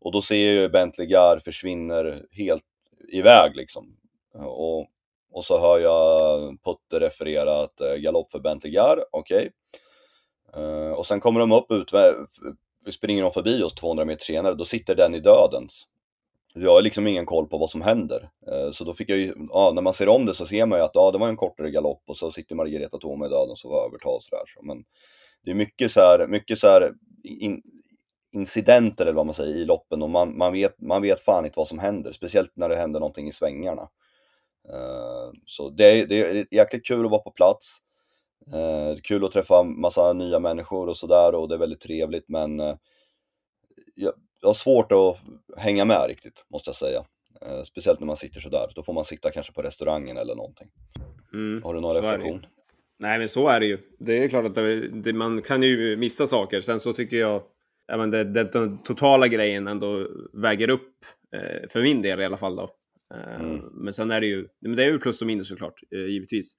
Och 0.01 0.13
då 0.13 0.23
ser 0.23 0.47
jag 0.47 0.55
ju 0.55 0.69
Bentley 0.69 1.07
Gar 1.07 1.41
försvinner 1.45 2.21
helt 2.31 2.65
iväg 3.13 3.57
liksom. 3.57 3.97
Och, 4.35 4.87
och 5.31 5.45
så 5.45 5.61
hör 5.61 5.79
jag 5.79 6.41
Putte 6.65 7.01
referera 7.01 7.63
att 7.63 7.81
eh, 7.81 7.95
galopp 7.95 8.31
för 8.31 8.41
Bentley 8.41 8.73
Gar, 8.73 9.05
okej. 9.11 9.51
Eh, 10.57 10.91
och 10.91 11.07
sen 11.07 11.21
kommer 11.21 11.41
de 11.41 11.53
upp 11.53 11.71
ut, 11.71 11.93
springer 12.93 13.23
de 13.23 13.33
förbi 13.33 13.63
oss 13.63 13.75
200 13.75 14.05
meter 14.05 14.25
senare, 14.25 14.55
då 14.55 14.65
sitter 14.65 14.95
den 14.95 15.15
i 15.15 15.21
dödens. 15.21 15.87
Jag 16.55 16.73
har 16.73 16.83
liksom 16.83 17.07
ingen 17.07 17.27
koll 17.27 17.49
på 17.49 17.59
vad 17.59 17.71
som 17.71 17.83
händer. 17.83 18.31
Eh, 18.47 18.71
så 18.71 18.85
då 18.85 18.95
fick 18.95 19.11
jag 19.11 19.19
ju, 19.19 19.35
ja, 19.51 19.73
när 19.75 19.83
man 19.83 19.93
ser 19.93 20.09
om 20.09 20.27
det 20.27 20.35
så 20.35 20.47
ser 20.47 20.67
man 20.67 20.79
ju 20.79 20.85
att 20.85 20.95
ja, 20.95 21.11
det 21.11 21.19
var 21.19 21.29
en 21.29 21.37
kortare 21.37 21.71
galopp 21.71 22.03
och 22.07 22.17
så 22.17 22.31
sitter 22.31 22.55
Margareta 22.55 22.99
Thome 22.99 23.27
i 23.27 23.29
döden 23.29 23.57
så 23.57 23.69
var 23.69 23.87
övertag 23.87 24.15
och 24.15 24.23
sådär. 24.23 24.43
Men 24.63 24.85
det 25.45 25.51
är 25.51 25.55
mycket 25.55 25.93
så 25.93 26.01
här, 26.01 26.27
mycket 26.27 26.59
så 26.59 26.67
här 26.67 26.95
in, 27.25 27.63
incidenter 28.33 29.05
eller 29.05 29.15
vad 29.15 29.27
man 29.27 29.35
säger 29.35 29.57
i 29.57 29.65
loppen 29.65 30.03
och 30.03 30.11
man, 30.11 30.39
man, 30.39 30.53
vet, 30.53 30.81
man 30.81 31.03
vet 31.03 31.21
fan 31.21 31.45
inte 31.45 31.59
vad 31.59 31.69
som 31.69 31.79
händer, 31.79 32.13
speciellt 32.13 32.53
när 32.55 32.69
det 32.69 32.77
händer 32.77 33.01
någonting 33.01 33.29
i 33.29 33.33
svängarna. 33.33 33.89
Eh, 34.69 35.31
så 35.47 35.71
det 35.71 36.01
är, 36.01 36.07
det 36.07 36.21
är 36.21 36.47
jäkligt 36.51 36.87
kul 36.87 37.05
att 37.05 37.11
vara 37.11 37.23
på 37.23 37.31
plats. 37.31 37.79
Eh, 38.47 38.53
Det 38.53 38.99
är 38.99 39.01
kul 39.01 39.25
att 39.25 39.33
träffa 39.33 39.63
massa 39.63 40.13
nya 40.13 40.39
människor 40.39 40.89
och 40.89 40.97
sådär 40.97 41.35
och 41.35 41.49
det 41.49 41.55
är 41.55 41.59
väldigt 41.59 41.81
trevligt 41.81 42.29
men 42.29 42.61
eh, 42.61 42.77
jag, 43.95 44.13
jag 44.41 44.49
har 44.49 44.55
svårt 44.55 44.93
att 44.93 45.19
hänga 45.59 45.85
med 45.85 46.05
riktigt, 46.09 46.47
måste 46.51 46.69
jag 46.69 46.77
säga. 46.77 47.05
Eh, 47.43 47.63
Speciellt 47.63 48.01
när 48.01 48.07
man 48.07 48.17
sitter 48.17 48.41
sådär, 48.41 48.73
då 48.75 48.83
får 48.83 48.93
man 48.93 49.05
sitta 49.05 49.31
kanske 49.31 49.53
på 49.53 49.63
restaurangen 49.63 50.17
eller 50.17 50.35
någonting. 50.35 50.69
Mm. 51.33 51.63
Har 51.63 51.75
du 51.75 51.81
någon 51.81 51.95
reflektion? 51.95 52.47
Nej, 52.99 53.19
men 53.19 53.29
så 53.29 53.49
är 53.49 53.61
det 53.61 53.67
ju. 53.67 53.79
Det 53.99 54.25
är 54.25 54.29
klart 54.29 54.45
att 54.45 54.55
det, 54.55 54.89
det, 54.89 55.13
man 55.13 55.43
kan 55.43 55.63
ju 55.63 55.97
missa 55.97 56.27
saker. 56.27 56.61
Sen 56.61 56.81
så 56.81 56.93
tycker 56.93 57.17
jag 57.17 57.43
ja, 57.87 57.97
men 57.97 58.11
det, 58.11 58.25
det, 58.25 58.45
den 58.45 58.83
totala 58.83 59.29
grejen 59.29 59.69
ändå 59.69 60.09
väger 60.33 60.71
upp, 60.71 60.95
eh, 61.37 61.69
för 61.69 61.83
min 61.83 62.03
del 62.03 62.21
i 62.21 62.25
alla 62.25 62.37
fall. 62.37 62.57
Då. 62.57 62.71
Eh, 63.15 63.41
Mm. 63.41 63.61
Men 63.73 63.93
sen 63.93 64.11
är 64.11 64.21
det 64.21 64.27
ju, 64.27 64.49
men 64.61 64.77
det 64.77 64.83
är 64.83 64.87
ju 64.87 64.99
plus 64.99 65.21
och 65.21 65.27
minus 65.27 65.49
såklart, 65.49 65.81
eh, 65.95 66.07
givetvis. 66.07 66.53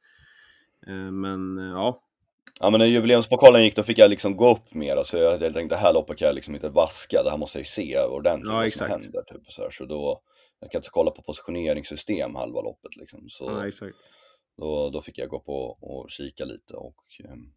Eh, 0.88 1.12
men 1.12 1.58
eh, 1.58 1.74
ja, 1.74 2.04
Ja 2.60 2.70
men 2.70 2.80
när 2.80 2.86
jubileumspokalen 2.86 3.64
gick 3.64 3.76
då 3.76 3.84
fick 3.84 3.98
jag 3.98 4.10
liksom 4.10 4.38
gå 4.38 4.52
upp 4.52 4.74
mer, 4.74 5.04
så 5.04 5.18
jag, 5.18 5.42
jag 5.42 5.54
tänkte 5.54 5.76
det 5.76 5.80
här 5.80 5.94
loppet 5.94 6.18
kan 6.18 6.26
jag 6.26 6.36
liksom 6.36 6.56
inte 6.56 6.70
vaska, 6.70 7.24
det 7.24 7.30
här 7.30 7.38
måste 7.38 7.58
jag 7.58 7.62
ju 7.62 7.66
se 7.66 8.00
ordentligt 8.00 8.48
Ja, 8.50 8.54
vad 8.54 8.64
som 8.64 8.68
exakt. 8.68 8.92
händer. 8.92 9.22
Typ, 9.22 9.52
så, 9.52 9.62
här. 9.62 9.70
så 9.70 9.86
då, 9.86 10.22
jag 10.60 10.72
kan 10.72 10.80
inte 10.80 10.90
kolla 10.90 11.12
på 11.12 11.22
positioneringssystem 11.22 12.36
halva 12.36 12.62
loppet 12.62 12.96
liksom. 12.96 13.30
Så 13.30 13.44
ja 13.44 13.68
exakt. 13.68 13.96
då, 14.58 14.90
då 14.90 15.02
fick 15.02 15.18
jag 15.18 15.30
gå 15.30 15.40
på 15.40 15.78
och 15.82 16.10
kika 16.10 16.46
lite 16.46 16.74
och 16.74 17.04
ehm, 17.24 17.54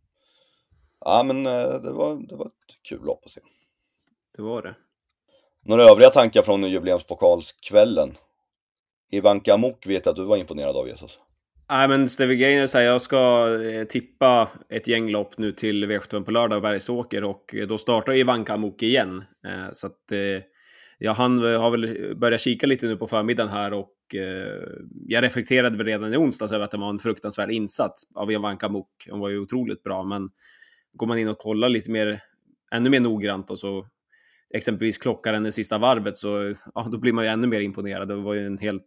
ja 1.00 1.22
men 1.22 1.46
eh, 1.46 1.82
det 1.82 1.92
var, 1.92 2.28
det 2.28 2.36
var 2.36 2.46
ett 2.46 2.82
kul 2.82 3.02
lopp 3.04 3.26
att 3.26 3.32
se. 3.32 3.40
Det 4.36 4.42
var 4.42 4.62
det. 4.62 4.74
Några 5.64 5.84
övriga 5.84 6.10
tankar 6.10 6.42
från 6.42 6.70
jubileumspokalskvällen? 6.70 8.14
Ivanka 9.10 9.54
Amok 9.54 9.86
vet 9.86 10.06
jag 10.06 10.12
att 10.12 10.16
du 10.16 10.24
var 10.24 10.36
imponerad 10.36 10.76
av 10.76 10.88
Jesus. 10.88 11.18
Nej, 11.70 11.88
men 11.88 12.08
det 12.18 12.24
är 12.24 12.28
grejen 12.28 12.62
är 12.62 12.66
så 12.66 12.78
här, 12.78 12.84
jag 12.84 13.02
ska 13.02 13.48
eh, 13.64 13.84
tippa 13.84 14.48
ett 14.68 14.88
gäng 14.88 15.10
lopp 15.10 15.38
nu 15.38 15.52
till 15.52 15.84
V75 15.84 16.24
på 16.24 16.30
lördag, 16.30 16.62
Bergsåker, 16.62 17.24
och 17.24 17.54
eh, 17.54 17.66
då 17.66 17.78
startar 17.78 18.14
Ivanka 18.14 18.54
Amok 18.54 18.82
igen. 18.82 19.24
Eh, 19.46 19.72
så 19.72 19.86
att 19.86 20.12
jag 20.98 21.14
har 21.14 21.70
väl 21.70 22.16
börjat 22.16 22.40
kika 22.40 22.66
lite 22.66 22.86
nu 22.86 22.96
på 22.96 23.06
förmiddagen 23.06 23.52
här 23.52 23.72
och 23.72 23.96
jag 25.06 25.24
reflekterade 25.24 25.76
väl 25.76 25.86
redan 25.86 26.14
i 26.14 26.16
onsdags 26.16 26.52
över 26.52 26.64
att 26.64 26.70
det 26.70 26.76
var 26.76 26.90
en 26.90 26.98
fruktansvärd 26.98 27.50
insats 27.50 28.02
av 28.14 28.32
Ivanka 28.32 28.66
Amok. 28.66 29.06
Hon 29.10 29.20
var 29.20 29.28
ju 29.28 29.38
otroligt 29.38 29.82
bra, 29.82 30.04
men 30.04 30.30
går 30.92 31.06
man 31.06 31.18
in 31.18 31.28
och 31.28 31.38
kollar 31.38 31.68
lite 31.68 31.90
mer, 31.90 32.20
ännu 32.72 32.90
mer 32.90 33.00
noggrant 33.00 33.50
och 33.50 33.58
så 33.58 33.86
exempelvis 34.54 34.98
klockar 34.98 35.46
i 35.46 35.52
sista 35.52 35.78
varvet 35.78 36.16
så 36.16 36.54
ja, 36.74 36.88
då 36.92 36.98
blir 36.98 37.12
man 37.12 37.24
ju 37.24 37.30
ännu 37.30 37.46
mer 37.46 37.60
imponerad. 37.60 38.08
Det 38.08 38.14
var 38.14 38.34
ju 38.34 38.46
en 38.46 38.58
helt 38.58 38.86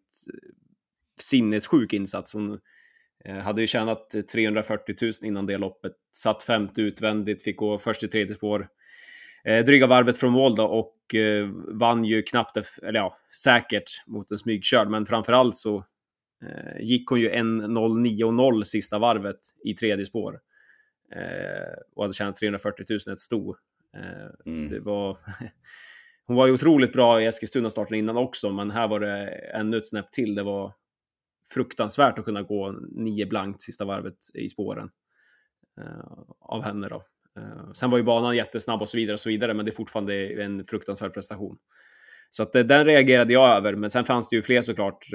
sinnessjuk 1.19 1.93
insats. 1.93 2.33
Hon 2.33 2.59
eh, 3.25 3.37
hade 3.37 3.61
ju 3.61 3.67
tjänat 3.67 4.15
340 4.31 4.95
000 5.01 5.11
innan 5.21 5.45
det 5.45 5.57
loppet, 5.57 5.93
satt 6.11 6.43
femte 6.43 6.81
utvändigt, 6.81 7.43
fick 7.43 7.57
gå 7.57 7.79
först 7.79 8.03
i 8.03 8.07
tredje 8.07 8.35
spår. 8.35 8.67
Eh, 9.45 9.65
dryga 9.65 9.87
varvet 9.87 10.17
från 10.17 10.31
mål 10.31 10.55
då 10.55 10.65
och 10.65 11.15
eh, 11.15 11.49
vann 11.67 12.05
ju 12.05 12.21
knappt, 12.21 12.57
eller 12.83 12.99
ja, 12.99 13.17
säkert 13.43 14.03
mot 14.07 14.31
en 14.31 14.37
smygkörd, 14.37 14.89
men 14.89 15.05
framförallt 15.05 15.57
så 15.57 15.85
gick 16.79 17.09
hon 17.09 17.19
ju 17.19 17.29
1.09.0 17.31 18.63
sista 18.63 18.99
varvet 18.99 19.39
i 19.63 19.73
tredje 19.73 20.05
spår. 20.05 20.39
Och 21.95 22.03
hade 22.03 22.13
tjänat 22.13 22.35
340 22.35 22.85
000 22.89 23.13
ett 23.13 23.19
sto. 23.19 23.55
Mm. 24.45 24.69
Det 24.69 24.79
var... 24.79 25.17
hon 26.27 26.37
var 26.37 26.47
ju 26.47 26.53
otroligt 26.53 26.93
bra 26.93 27.21
i 27.21 27.25
Eskilstuna 27.25 27.69
starten 27.69 27.97
innan 27.97 28.17
också, 28.17 28.49
men 28.49 28.71
här 28.71 28.87
var 28.87 28.99
det 28.99 29.27
ännu 29.53 29.77
ett 29.77 29.87
snäpp 29.87 30.11
till. 30.11 30.35
Det 30.35 30.43
var 30.43 30.73
fruktansvärt 31.53 32.19
att 32.19 32.25
kunna 32.25 32.41
gå 32.41 32.71
nio 32.91 33.25
blankt 33.25 33.61
sista 33.61 33.85
varvet 33.85 34.17
i 34.33 34.49
spåren 34.49 34.89
eh, 35.81 36.23
av 36.39 36.63
henne 36.63 36.89
då. 36.89 37.03
Eh, 37.39 37.71
sen 37.73 37.89
var 37.89 37.97
ju 37.97 38.03
banan 38.03 38.35
jättesnabb 38.35 38.81
och 38.81 38.89
så 38.89 38.97
vidare 38.97 39.13
och 39.13 39.19
så 39.19 39.29
vidare, 39.29 39.53
men 39.53 39.65
det 39.65 39.71
är 39.71 39.75
fortfarande 39.75 40.43
en 40.43 40.65
fruktansvärd 40.65 41.13
prestation. 41.13 41.57
Så 42.29 42.43
att, 42.43 42.55
eh, 42.55 42.63
den 42.63 42.85
reagerade 42.85 43.33
jag 43.33 43.57
över, 43.57 43.75
men 43.75 43.89
sen 43.89 44.05
fanns 44.05 44.29
det 44.29 44.35
ju 44.35 44.41
fler 44.41 44.61
såklart. 44.61 45.05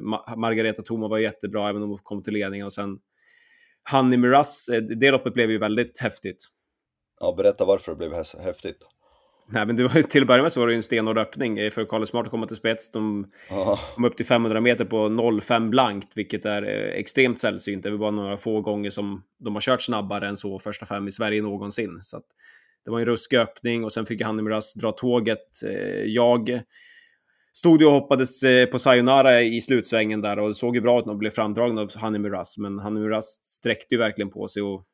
Ma 0.00 0.34
Margareta 0.36 0.82
Thoma 0.82 1.08
var 1.08 1.18
jättebra, 1.18 1.68
även 1.68 1.82
om 1.82 1.88
hon 1.88 1.98
kom 1.98 2.22
till 2.22 2.32
ledning 2.32 2.64
och 2.64 2.72
sen 2.72 2.98
Hanni 3.82 4.16
Miraz, 4.16 4.70
det 5.00 5.10
loppet 5.10 5.34
blev 5.34 5.50
ju 5.50 5.58
väldigt 5.58 6.00
häftigt. 6.00 6.44
Ja, 7.20 7.34
berätta 7.36 7.64
varför 7.64 7.92
det 7.92 7.96
blev 7.96 8.12
häftigt. 8.44 8.78
Nej, 9.48 9.66
men 9.66 9.76
det 9.76 9.82
var, 9.82 10.02
till 10.02 10.22
att 10.22 10.28
börja 10.28 10.42
med 10.42 10.52
så 10.52 10.60
var 10.60 10.66
det 10.66 10.72
ju 10.72 10.76
en 10.76 10.82
stenhård 10.82 11.18
öppning 11.18 11.58
eh, 11.58 11.70
för 11.70 11.84
Carlos 11.84 12.08
Smart 12.08 12.24
att 12.24 12.30
komma 12.30 12.46
till 12.46 12.56
spets. 12.56 12.90
De 12.90 13.26
kom 13.94 14.04
upp 14.04 14.16
till 14.16 14.26
500 14.26 14.60
meter 14.60 14.84
på 14.84 14.96
0,5 14.96 15.68
blankt, 15.68 16.12
vilket 16.14 16.46
är 16.46 16.62
eh, 16.62 16.98
extremt 17.00 17.38
sällsynt. 17.38 17.82
Det 17.82 17.90
var 17.90 17.98
bara 17.98 18.10
några 18.10 18.36
få 18.36 18.60
gånger 18.60 18.90
som 18.90 19.22
de 19.38 19.54
har 19.54 19.60
kört 19.60 19.82
snabbare 19.82 20.28
än 20.28 20.36
så 20.36 20.58
första 20.58 20.86
fem 20.86 21.08
i 21.08 21.12
Sverige 21.12 21.42
någonsin. 21.42 21.98
Så 22.02 22.20
det 22.84 22.90
var 22.90 22.98
en 22.98 23.06
ruskig 23.06 23.36
öppning 23.36 23.84
och 23.84 23.92
sen 23.92 24.06
fick 24.06 24.22
Hanni 24.22 24.42
Miraz 24.42 24.74
dra 24.74 24.92
tåget. 24.92 25.62
Eh, 25.64 26.04
jag 26.04 26.60
stod 27.52 27.80
ju 27.80 27.86
och 27.86 27.92
hoppades 27.92 28.40
på 28.70 28.78
Sayonara 28.78 29.42
i 29.42 29.60
slutsvängen 29.60 30.20
där 30.20 30.38
och 30.38 30.48
det 30.48 30.54
såg 30.54 30.74
ju 30.76 30.80
bra 30.80 30.98
ut 30.98 31.06
när 31.06 31.12
de 31.12 31.18
blev 31.18 31.30
framdragna 31.30 31.80
av 31.80 31.96
Hanni 31.96 32.18
Miraz. 32.18 32.58
Men 32.58 32.78
Hanni 32.78 33.00
Miraz 33.00 33.26
sträckte 33.26 33.94
ju 33.94 33.98
verkligen 33.98 34.30
på 34.30 34.48
sig 34.48 34.62
och 34.62 34.84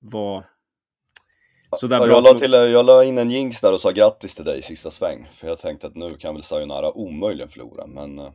var 0.00 0.44
så 1.76 1.86
där 1.86 1.98
ja, 1.98 2.06
jag, 2.06 2.22
la 2.22 2.34
till, 2.34 2.52
jag 2.52 2.86
la 2.86 3.04
in 3.04 3.18
en 3.18 3.30
jinx 3.30 3.60
där 3.60 3.72
och 3.72 3.80
sa 3.80 3.90
grattis 3.90 4.34
till 4.34 4.44
dig 4.44 4.58
i 4.58 4.62
sista 4.62 4.90
sväng. 4.90 5.28
För 5.32 5.48
jag 5.48 5.58
tänkte 5.58 5.86
att 5.86 5.94
nu 5.94 6.06
kan 6.06 6.34
väl 6.34 6.42
Sayonara 6.42 6.92
omöjligen 6.92 7.48
förlora. 7.48 7.86
Men 7.86 8.18
eh, 8.18 8.32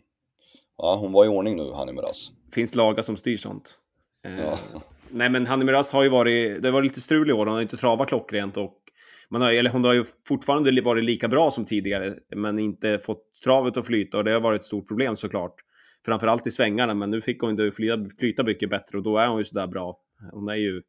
ja, 0.77 0.95
hon 0.95 1.11
var 1.11 1.25
i 1.25 1.27
ordning 1.27 1.55
nu, 1.55 1.71
Hanni 1.71 1.93
Miraz. 1.93 2.31
Finns 2.53 2.75
lagar 2.75 3.03
som 3.03 3.17
styr 3.17 3.37
sånt. 3.37 3.77
Eh, 4.25 4.39
ja. 4.39 4.59
nej, 5.09 5.29
men 5.29 5.47
Hanni 5.47 5.65
Miraz 5.65 5.91
har 5.91 6.03
ju 6.03 6.09
varit, 6.09 6.63
det 6.63 6.71
var 6.71 6.81
lite 6.81 6.99
strul 6.99 7.29
i 7.29 7.33
år. 7.33 7.45
Hon 7.45 7.55
har 7.55 7.61
inte 7.61 7.77
travat 7.77 8.07
klockrent 8.07 8.57
och 8.57 8.73
man 9.29 9.41
har, 9.41 9.51
eller 9.51 9.69
hon 9.69 9.83
har 9.83 9.93
ju 9.93 10.05
fortfarande 10.27 10.81
varit 10.81 11.03
lika 11.03 11.27
bra 11.27 11.51
som 11.51 11.65
tidigare, 11.65 12.15
men 12.35 12.59
inte 12.59 12.99
fått 12.99 13.23
travet 13.43 13.77
att 13.77 13.85
flyta 13.85 14.17
och 14.17 14.23
det 14.23 14.31
har 14.31 14.39
varit 14.39 14.59
ett 14.59 14.65
stort 14.65 14.87
problem 14.87 15.15
såklart. 15.15 15.55
Framförallt 16.05 16.47
i 16.47 16.51
svängarna, 16.51 16.93
men 16.93 17.11
nu 17.11 17.21
fick 17.21 17.41
hon 17.41 17.49
inte 17.49 17.71
flyta, 17.71 17.97
flyta 18.19 18.43
mycket 18.43 18.69
bättre 18.69 18.97
och 18.97 19.03
då 19.03 19.17
är 19.17 19.27
hon 19.27 19.37
ju 19.37 19.45
sådär 19.45 19.67
bra. 19.67 19.99
Hon 20.31 20.49
är 20.49 20.55
ju 20.55 20.81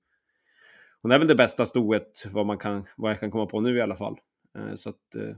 hon 1.02 1.12
är 1.12 1.18
väl 1.18 1.28
det 1.28 1.34
bästa 1.34 1.66
stoet 1.66 2.24
vad, 2.30 2.46
man 2.46 2.58
kan, 2.58 2.84
vad 2.96 3.10
jag 3.10 3.20
kan 3.20 3.30
komma 3.30 3.46
på 3.46 3.60
nu 3.60 3.76
i 3.76 3.80
alla 3.80 3.96
fall. 3.96 4.18
Eh, 4.58 4.74
så 4.74 4.90
att, 4.90 5.14
eh, 5.14 5.36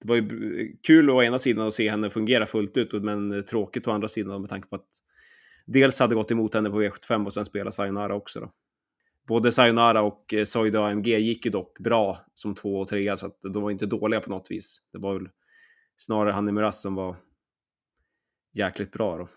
det 0.00 0.08
var 0.08 0.16
ju 0.16 0.76
kul 0.82 1.10
å 1.10 1.22
ena 1.22 1.38
sidan 1.38 1.66
att 1.66 1.74
se 1.74 1.90
henne 1.90 2.10
fungera 2.10 2.46
fullt 2.46 2.76
ut, 2.76 3.02
men 3.02 3.44
tråkigt 3.44 3.88
å 3.88 3.90
andra 3.90 4.08
sidan 4.08 4.40
med 4.40 4.50
tanke 4.50 4.68
på 4.68 4.76
att 4.76 4.88
dels 5.66 6.00
hade 6.00 6.14
gått 6.14 6.30
emot 6.30 6.54
henne 6.54 6.70
på 6.70 6.82
V75 6.82 7.26
och 7.26 7.32
sen 7.32 7.44
spela 7.44 7.70
Sayonara 7.70 8.14
också. 8.14 8.40
Då. 8.40 8.52
Både 9.28 9.52
Sayonara 9.52 10.02
och 10.02 10.34
eh, 10.34 10.44
Soida 10.44 10.86
AMG 10.86 11.06
gick 11.06 11.44
ju 11.44 11.50
dock 11.50 11.78
bra 11.78 12.18
som 12.34 12.54
två 12.54 12.80
och 12.80 12.88
trea, 12.88 13.16
så 13.16 13.26
att 13.26 13.38
de 13.42 13.62
var 13.62 13.70
inte 13.70 13.86
dåliga 13.86 14.20
på 14.20 14.30
något 14.30 14.50
vis. 14.50 14.82
Det 14.92 14.98
var 14.98 15.14
väl 15.14 15.28
snarare 15.96 16.32
Hanni 16.32 16.52
Miraz 16.52 16.80
som 16.80 16.94
var 16.94 17.16
jäkligt 18.52 18.92
bra. 18.92 19.18
Då. 19.18 19.28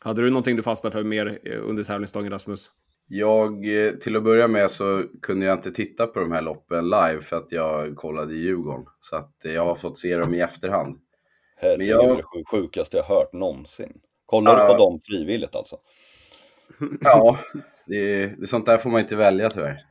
Hade 0.00 0.22
du 0.22 0.30
någonting 0.30 0.56
du 0.56 0.62
fastnade 0.62 0.92
för 0.92 1.04
mer 1.04 1.48
under 1.48 1.84
tävlingsdagen, 1.84 2.30
Rasmus? 2.30 2.70
Jag, 3.12 3.84
eh, 3.86 3.92
till 3.92 4.16
att 4.16 4.22
börja 4.22 4.48
med 4.48 4.70
så 4.70 5.04
kunde 5.22 5.46
jag 5.46 5.58
inte 5.58 5.72
titta 5.72 6.06
på 6.06 6.20
de 6.20 6.32
här 6.32 6.42
loppen 6.42 6.84
live 6.84 7.22
för 7.22 7.36
att 7.36 7.52
jag 7.52 7.96
kollade 7.96 8.34
i 8.34 8.36
Djurgården. 8.36 8.86
Så 9.00 9.16
att 9.16 9.44
eh, 9.44 9.52
jag 9.52 9.64
har 9.64 9.74
fått 9.74 9.98
se 9.98 10.16
dem 10.16 10.34
i 10.34 10.40
efterhand. 10.40 11.00
Herregud, 11.56 11.88
jag... 11.88 12.16
det 12.16 12.22
är 12.22 12.38
det 12.38 12.44
sjukaste 12.44 12.96
jag 12.96 13.04
hört 13.04 13.32
någonsin. 13.32 14.00
Kollar 14.26 14.54
uh... 14.54 14.60
du 14.60 14.66
på 14.66 14.78
dem 14.78 15.00
frivilligt 15.00 15.54
alltså? 15.54 15.76
Ja, 17.00 17.38
det, 17.86 18.26
det, 18.26 18.46
sånt 18.46 18.66
där 18.66 18.78
får 18.78 18.90
man 18.90 19.00
inte 19.00 19.16
välja 19.16 19.50
tyvärr. 19.50 19.78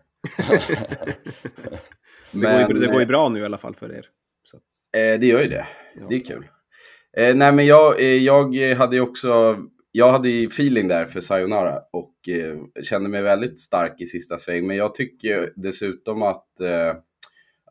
Men, 2.32 2.58
det, 2.58 2.64
går 2.64 2.76
ju, 2.76 2.88
det 2.88 2.92
går 2.92 3.00
ju 3.00 3.06
bra 3.06 3.30
nu 3.30 3.40
i 3.40 3.46
alla 3.46 3.58
fall 3.58 3.76
för 3.76 3.96
er. 3.96 4.06
Så. 4.44 4.58
Eh, 5.00 5.20
det 5.20 5.26
gör 5.26 5.42
ju 5.42 5.50
det. 5.50 5.68
Ja. 5.96 6.06
Det 6.10 6.16
är 6.16 6.26
kul. 6.26 6.48
Eh, 7.18 7.36
nej 7.36 7.52
men 7.52 7.66
jag, 7.66 8.00
eh, 8.00 8.16
jag 8.16 8.76
hade 8.76 8.96
ju 8.96 9.02
också 9.02 9.58
jag 9.92 10.12
hade 10.12 10.30
ju 10.30 10.48
feeling 10.48 10.88
där 10.88 11.06
för 11.06 11.22
Sayonara 11.22 11.80
och 11.92 12.30
eh, 12.30 12.84
kände 12.84 13.10
mig 13.10 13.22
väldigt 13.22 13.60
stark 13.60 14.02
i 14.02 14.06
sista 14.06 14.38
sväng. 14.38 14.68
Men 14.68 14.78
jag 14.78 14.96
tycker 14.96 15.54
dessutom 15.56 16.24
att, 16.24 16.62
eh, 16.62 16.94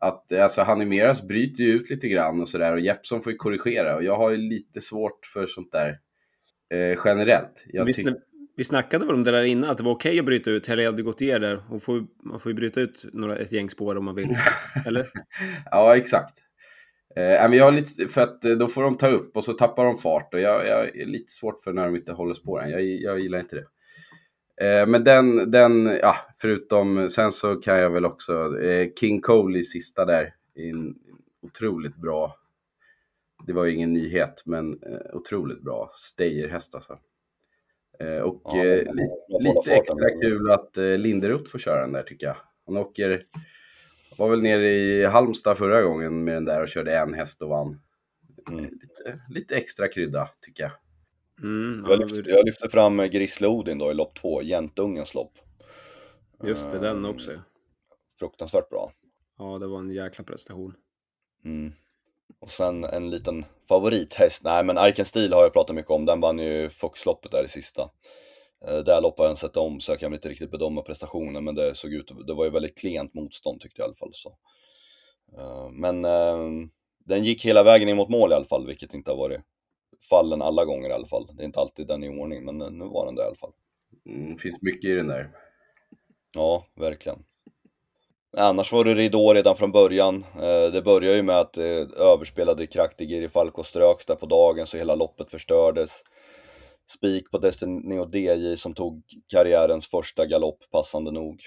att 0.01 0.31
alltså, 0.31 0.61
Hanimeras 0.61 1.27
bryter 1.27 1.63
ju 1.63 1.71
ut 1.71 1.89
lite 1.89 2.07
grann 2.07 2.41
och 2.41 2.49
sådär 2.49 2.73
och 2.73 2.79
Jeppson 2.79 3.21
får 3.21 3.31
ju 3.31 3.37
korrigera. 3.37 3.95
Och 3.95 4.03
jag 4.03 4.17
har 4.17 4.29
ju 4.29 4.37
lite 4.37 4.81
svårt 4.81 5.25
för 5.33 5.47
sånt 5.47 5.71
där 5.71 5.99
eh, 6.69 6.97
generellt. 7.05 7.65
vi, 7.85 7.93
sn 7.93 8.09
vi 8.55 8.63
snackade 8.63 9.05
väl 9.05 9.15
om 9.15 9.23
det 9.23 9.31
där 9.31 9.43
innan, 9.43 9.69
att 9.69 9.77
det 9.77 9.83
var 9.83 9.91
okej 9.91 10.09
okay 10.09 10.19
att 10.19 10.25
bryta 10.25 10.49
ut. 10.49 10.67
Helle 10.67 10.85
hade 10.85 11.03
gått 11.03 11.19
där. 11.19 11.73
Och 11.73 11.83
får, 11.83 12.07
man 12.23 12.39
får 12.39 12.51
ju 12.51 12.55
bryta 12.55 12.81
ut 12.81 13.05
några, 13.13 13.37
ett 13.37 13.51
gäng 13.51 13.69
spår 13.69 13.95
om 13.95 14.05
man 14.05 14.15
vill. 14.15 14.37
Eller? 14.85 15.09
ja, 15.71 15.97
exakt. 15.97 16.33
Eh, 17.15 17.55
jag 17.55 17.65
har 17.65 17.71
lite, 17.71 18.07
för 18.07 18.21
att 18.21 18.45
eh, 18.45 18.51
då 18.51 18.67
får 18.67 18.83
de 18.83 18.97
ta 18.97 19.07
upp 19.07 19.37
och 19.37 19.43
så 19.43 19.53
tappar 19.53 19.85
de 19.85 19.97
fart 19.97 20.33
och 20.33 20.39
jag, 20.39 20.67
jag 20.67 20.97
är 20.97 21.05
lite 21.05 21.31
svårt 21.33 21.63
för 21.63 21.73
när 21.73 21.85
de 21.85 21.95
inte 21.95 22.11
håller 22.11 22.33
spåren. 22.33 22.69
Jag, 22.69 22.81
jag 22.81 23.19
gillar 23.19 23.39
inte 23.39 23.55
det. 23.55 23.65
Eh, 24.61 24.87
men 24.87 25.03
den, 25.03 25.51
den, 25.51 25.85
ja, 25.85 26.15
förutom, 26.41 27.09
sen 27.09 27.31
så 27.31 27.55
kan 27.55 27.77
jag 27.77 27.89
väl 27.89 28.05
också, 28.05 28.59
eh, 28.59 28.89
King 28.99 29.21
Cole 29.21 29.59
i 29.59 29.63
sista 29.63 30.05
där, 30.05 30.35
en 30.55 30.95
otroligt 31.41 31.95
bra, 31.95 32.35
det 33.47 33.53
var 33.53 33.65
ju 33.65 33.73
ingen 33.73 33.93
nyhet, 33.93 34.43
men 34.45 34.73
eh, 34.73 35.15
otroligt 35.15 35.61
bra 35.61 35.91
stayerhäst 35.93 36.75
alltså. 36.75 36.99
Eh, 37.99 38.21
och 38.21 38.41
ja, 38.43 38.65
eh, 38.65 38.93
li, 38.93 39.09
lite 39.39 39.73
extra 39.73 40.09
kul 40.21 40.51
att 40.51 40.77
eh, 40.77 40.97
Linderoth 40.97 41.49
får 41.49 41.59
köra 41.59 41.81
den 41.81 41.91
där 41.91 42.03
tycker 42.03 42.27
jag. 42.27 42.37
Han 42.65 42.77
åker 42.77 43.23
var 44.19 44.29
väl 44.29 44.41
nere 44.41 44.69
i 44.69 45.05
Halmstad 45.05 45.57
förra 45.57 45.81
gången 45.81 46.23
med 46.23 46.33
den 46.33 46.45
där 46.45 46.63
och 46.63 46.69
körde 46.69 46.97
en 46.97 47.13
häst 47.13 47.41
och 47.41 47.49
vann. 47.49 47.81
Mm. 48.49 48.63
Lite, 48.63 49.19
lite, 49.29 49.55
extra 49.55 49.87
krydda 49.87 50.29
tycker 50.41 50.63
jag. 50.63 50.71
Mm, 51.43 51.85
jag, 51.89 51.99
lyfte, 51.99 52.29
jag 52.29 52.45
lyfte 52.45 52.69
fram 52.69 52.97
Grisle 52.97 53.47
Odin 53.47 53.77
då 53.77 53.91
i 53.91 53.93
lopp 53.93 54.15
två, 54.15 54.41
Jäntungens 54.41 55.13
lopp. 55.13 55.31
Just 56.43 56.71
det, 56.71 56.79
den 56.79 57.05
också. 57.05 57.31
Fruktansvärt 58.19 58.69
bra. 58.69 58.91
Ja, 59.37 59.59
det 59.59 59.67
var 59.67 59.79
en 59.79 59.91
jäkla 59.91 60.23
prestation. 60.23 60.73
Mm. 61.45 61.73
Och 62.39 62.49
sen 62.49 62.83
en 62.83 63.09
liten 63.09 63.45
favorithäst, 63.69 64.43
nej 64.43 64.63
men 64.63 64.77
Arken 64.77 65.05
Steel 65.05 65.33
har 65.33 65.43
jag 65.43 65.53
pratat 65.53 65.75
mycket 65.75 65.91
om, 65.91 66.05
den 66.05 66.21
vann 66.21 66.39
ju 66.39 66.69
Foxloppet 66.69 67.31
där 67.31 67.45
i 67.45 67.49
sista. 67.49 67.89
Eh, 68.67 69.01
loppet 69.01 69.19
har 69.19 69.25
jag 69.25 69.37
sett 69.37 69.57
om 69.57 69.79
så 69.79 69.91
jag 69.91 69.99
kan 69.99 70.13
inte 70.13 70.29
riktigt 70.29 70.51
bedöma 70.51 70.81
prestationen 70.81 71.43
men 71.43 71.55
det 71.55 71.75
såg 71.75 71.93
ut, 71.93 72.11
det 72.27 72.33
var 72.33 72.45
ju 72.45 72.51
väldigt 72.51 72.77
klent 72.77 73.13
motstånd 73.13 73.61
tyckte 73.61 73.81
jag 73.81 73.85
i 73.85 73.87
alla 73.87 73.95
fall. 73.95 74.13
Så. 74.13 74.37
Eh, 75.37 75.69
men 75.71 76.05
eh, 76.05 76.37
den 77.05 77.23
gick 77.23 77.45
hela 77.45 77.63
vägen 77.63 77.89
in 77.89 77.95
mot 77.97 78.09
mål 78.09 78.31
i 78.31 78.35
alla 78.35 78.45
fall, 78.45 78.67
vilket 78.67 78.93
inte 78.93 79.11
har 79.11 79.17
varit 79.17 79.41
fallen 80.09 80.41
alla 80.41 80.65
gånger 80.65 80.89
i 80.89 80.93
alla 80.93 81.07
fall. 81.07 81.27
Det 81.33 81.43
är 81.43 81.45
inte 81.45 81.59
alltid 81.59 81.87
den 81.87 82.03
i 82.03 82.09
ordning, 82.09 82.45
men 82.45 82.57
nu 82.57 82.85
var 82.85 83.05
den 83.05 83.15
det 83.15 83.21
i 83.21 83.25
alla 83.25 83.35
fall. 83.35 83.51
Mm, 84.05 84.33
det 84.33 84.41
finns 84.41 84.61
mycket 84.61 84.89
i 84.89 84.93
den 84.93 85.07
där. 85.07 85.31
Ja, 86.35 86.65
verkligen. 86.75 87.23
Annars 88.37 88.71
var 88.71 88.83
det 88.83 88.95
ridå 88.95 89.33
redan 89.33 89.55
från 89.55 89.71
början. 89.71 90.25
Det 90.71 90.81
började 90.85 91.15
ju 91.15 91.23
med 91.23 91.39
att 91.39 91.57
överspelade 91.57 92.67
Kraktigir 92.67 93.29
Falco 93.29 93.63
ströks 93.63 94.05
där 94.05 94.15
på 94.15 94.25
dagen 94.25 94.67
så 94.67 94.77
hela 94.77 94.95
loppet 94.95 95.31
förstördes 95.31 95.91
spik 96.91 97.31
på 97.31 97.37
Destiny 97.37 97.97
och 97.97 98.15
DJ 98.15 98.55
som 98.55 98.73
tog 98.73 99.03
karriärens 99.27 99.87
första 99.87 100.25
galopp 100.25 100.59
passande 100.71 101.11
nog. 101.11 101.41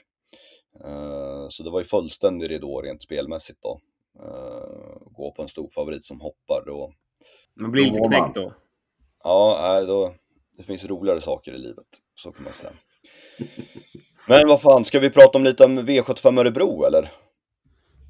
Uh, 0.84 1.48
så 1.48 1.62
det 1.62 1.70
var 1.70 1.80
ju 1.80 1.86
fullständig 1.86 2.50
ridå 2.50 2.82
rent 2.82 3.02
spelmässigt 3.02 3.62
då. 3.62 3.80
Uh, 4.20 5.12
gå 5.12 5.32
på 5.36 5.42
en 5.42 5.48
stor 5.48 5.70
favorit 5.74 6.04
som 6.04 6.20
hoppar 6.20 6.68
och... 6.68 6.92
Man 7.54 7.70
blir 7.70 7.84
lite 7.84 8.08
knäckt 8.08 8.34
då? 8.34 8.54
Ja, 9.24 9.78
äh, 9.80 9.86
då, 9.86 10.14
det 10.56 10.62
finns 10.62 10.84
roligare 10.84 11.20
saker 11.20 11.52
i 11.52 11.58
livet, 11.58 11.86
så 12.14 12.32
kan 12.32 12.44
man 12.44 12.52
säga. 12.52 12.72
Men 14.28 14.48
vad 14.48 14.60
fan, 14.60 14.84
ska 14.84 15.00
vi 15.00 15.10
prata 15.10 15.38
om 15.38 15.44
lite 15.44 15.64
om 15.64 15.78
V75 15.78 16.40
Örebro 16.40 16.84
eller? 16.84 17.12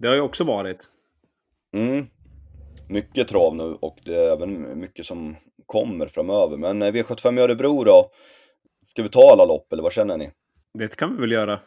Det 0.01 0.09
har 0.09 0.15
ju 0.15 0.21
också 0.21 0.45
varit. 0.45 0.89
Mm. 1.73 2.07
Mycket 2.89 3.29
trav 3.29 3.57
nu 3.57 3.77
och 3.81 3.99
det 4.05 4.15
är 4.15 4.33
även 4.33 4.79
mycket 4.81 5.07
som 5.07 5.37
kommer 5.73 6.07
framöver. 6.07 6.57
Men 6.57 6.83
eh, 6.83 6.93
V75 6.93 7.39
i 7.39 7.43
Örebro 7.43 7.85
då? 7.85 8.11
Ska 8.89 9.03
vi 9.03 9.09
ta 9.09 9.33
alla 9.33 9.45
lopp 9.45 9.73
eller 9.73 9.83
vad 9.83 9.93
känner 9.93 10.17
ni? 10.17 10.31
Det 10.79 10.97
kan 10.97 11.15
vi 11.15 11.21
väl 11.21 11.33
göra. 11.33 11.61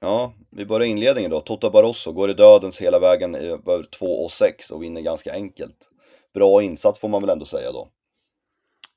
Ja, 0.00 0.34
vi 0.50 0.66
börjar 0.66 0.86
inledningen 0.86 1.30
då. 1.30 1.40
Toto 1.40 1.70
Barroso 1.70 2.12
går 2.12 2.30
i 2.30 2.34
dödens 2.34 2.80
hela 2.80 2.98
vägen 3.00 3.34
över 3.34 3.82
2 3.98 4.06
och 4.06 4.30
6 4.30 4.70
och 4.70 4.82
vinner 4.82 5.00
ganska 5.00 5.32
enkelt. 5.32 5.88
Bra 6.34 6.62
insats 6.62 7.00
får 7.00 7.08
man 7.08 7.20
väl 7.20 7.30
ändå 7.30 7.44
säga 7.44 7.72
då. 7.72 7.88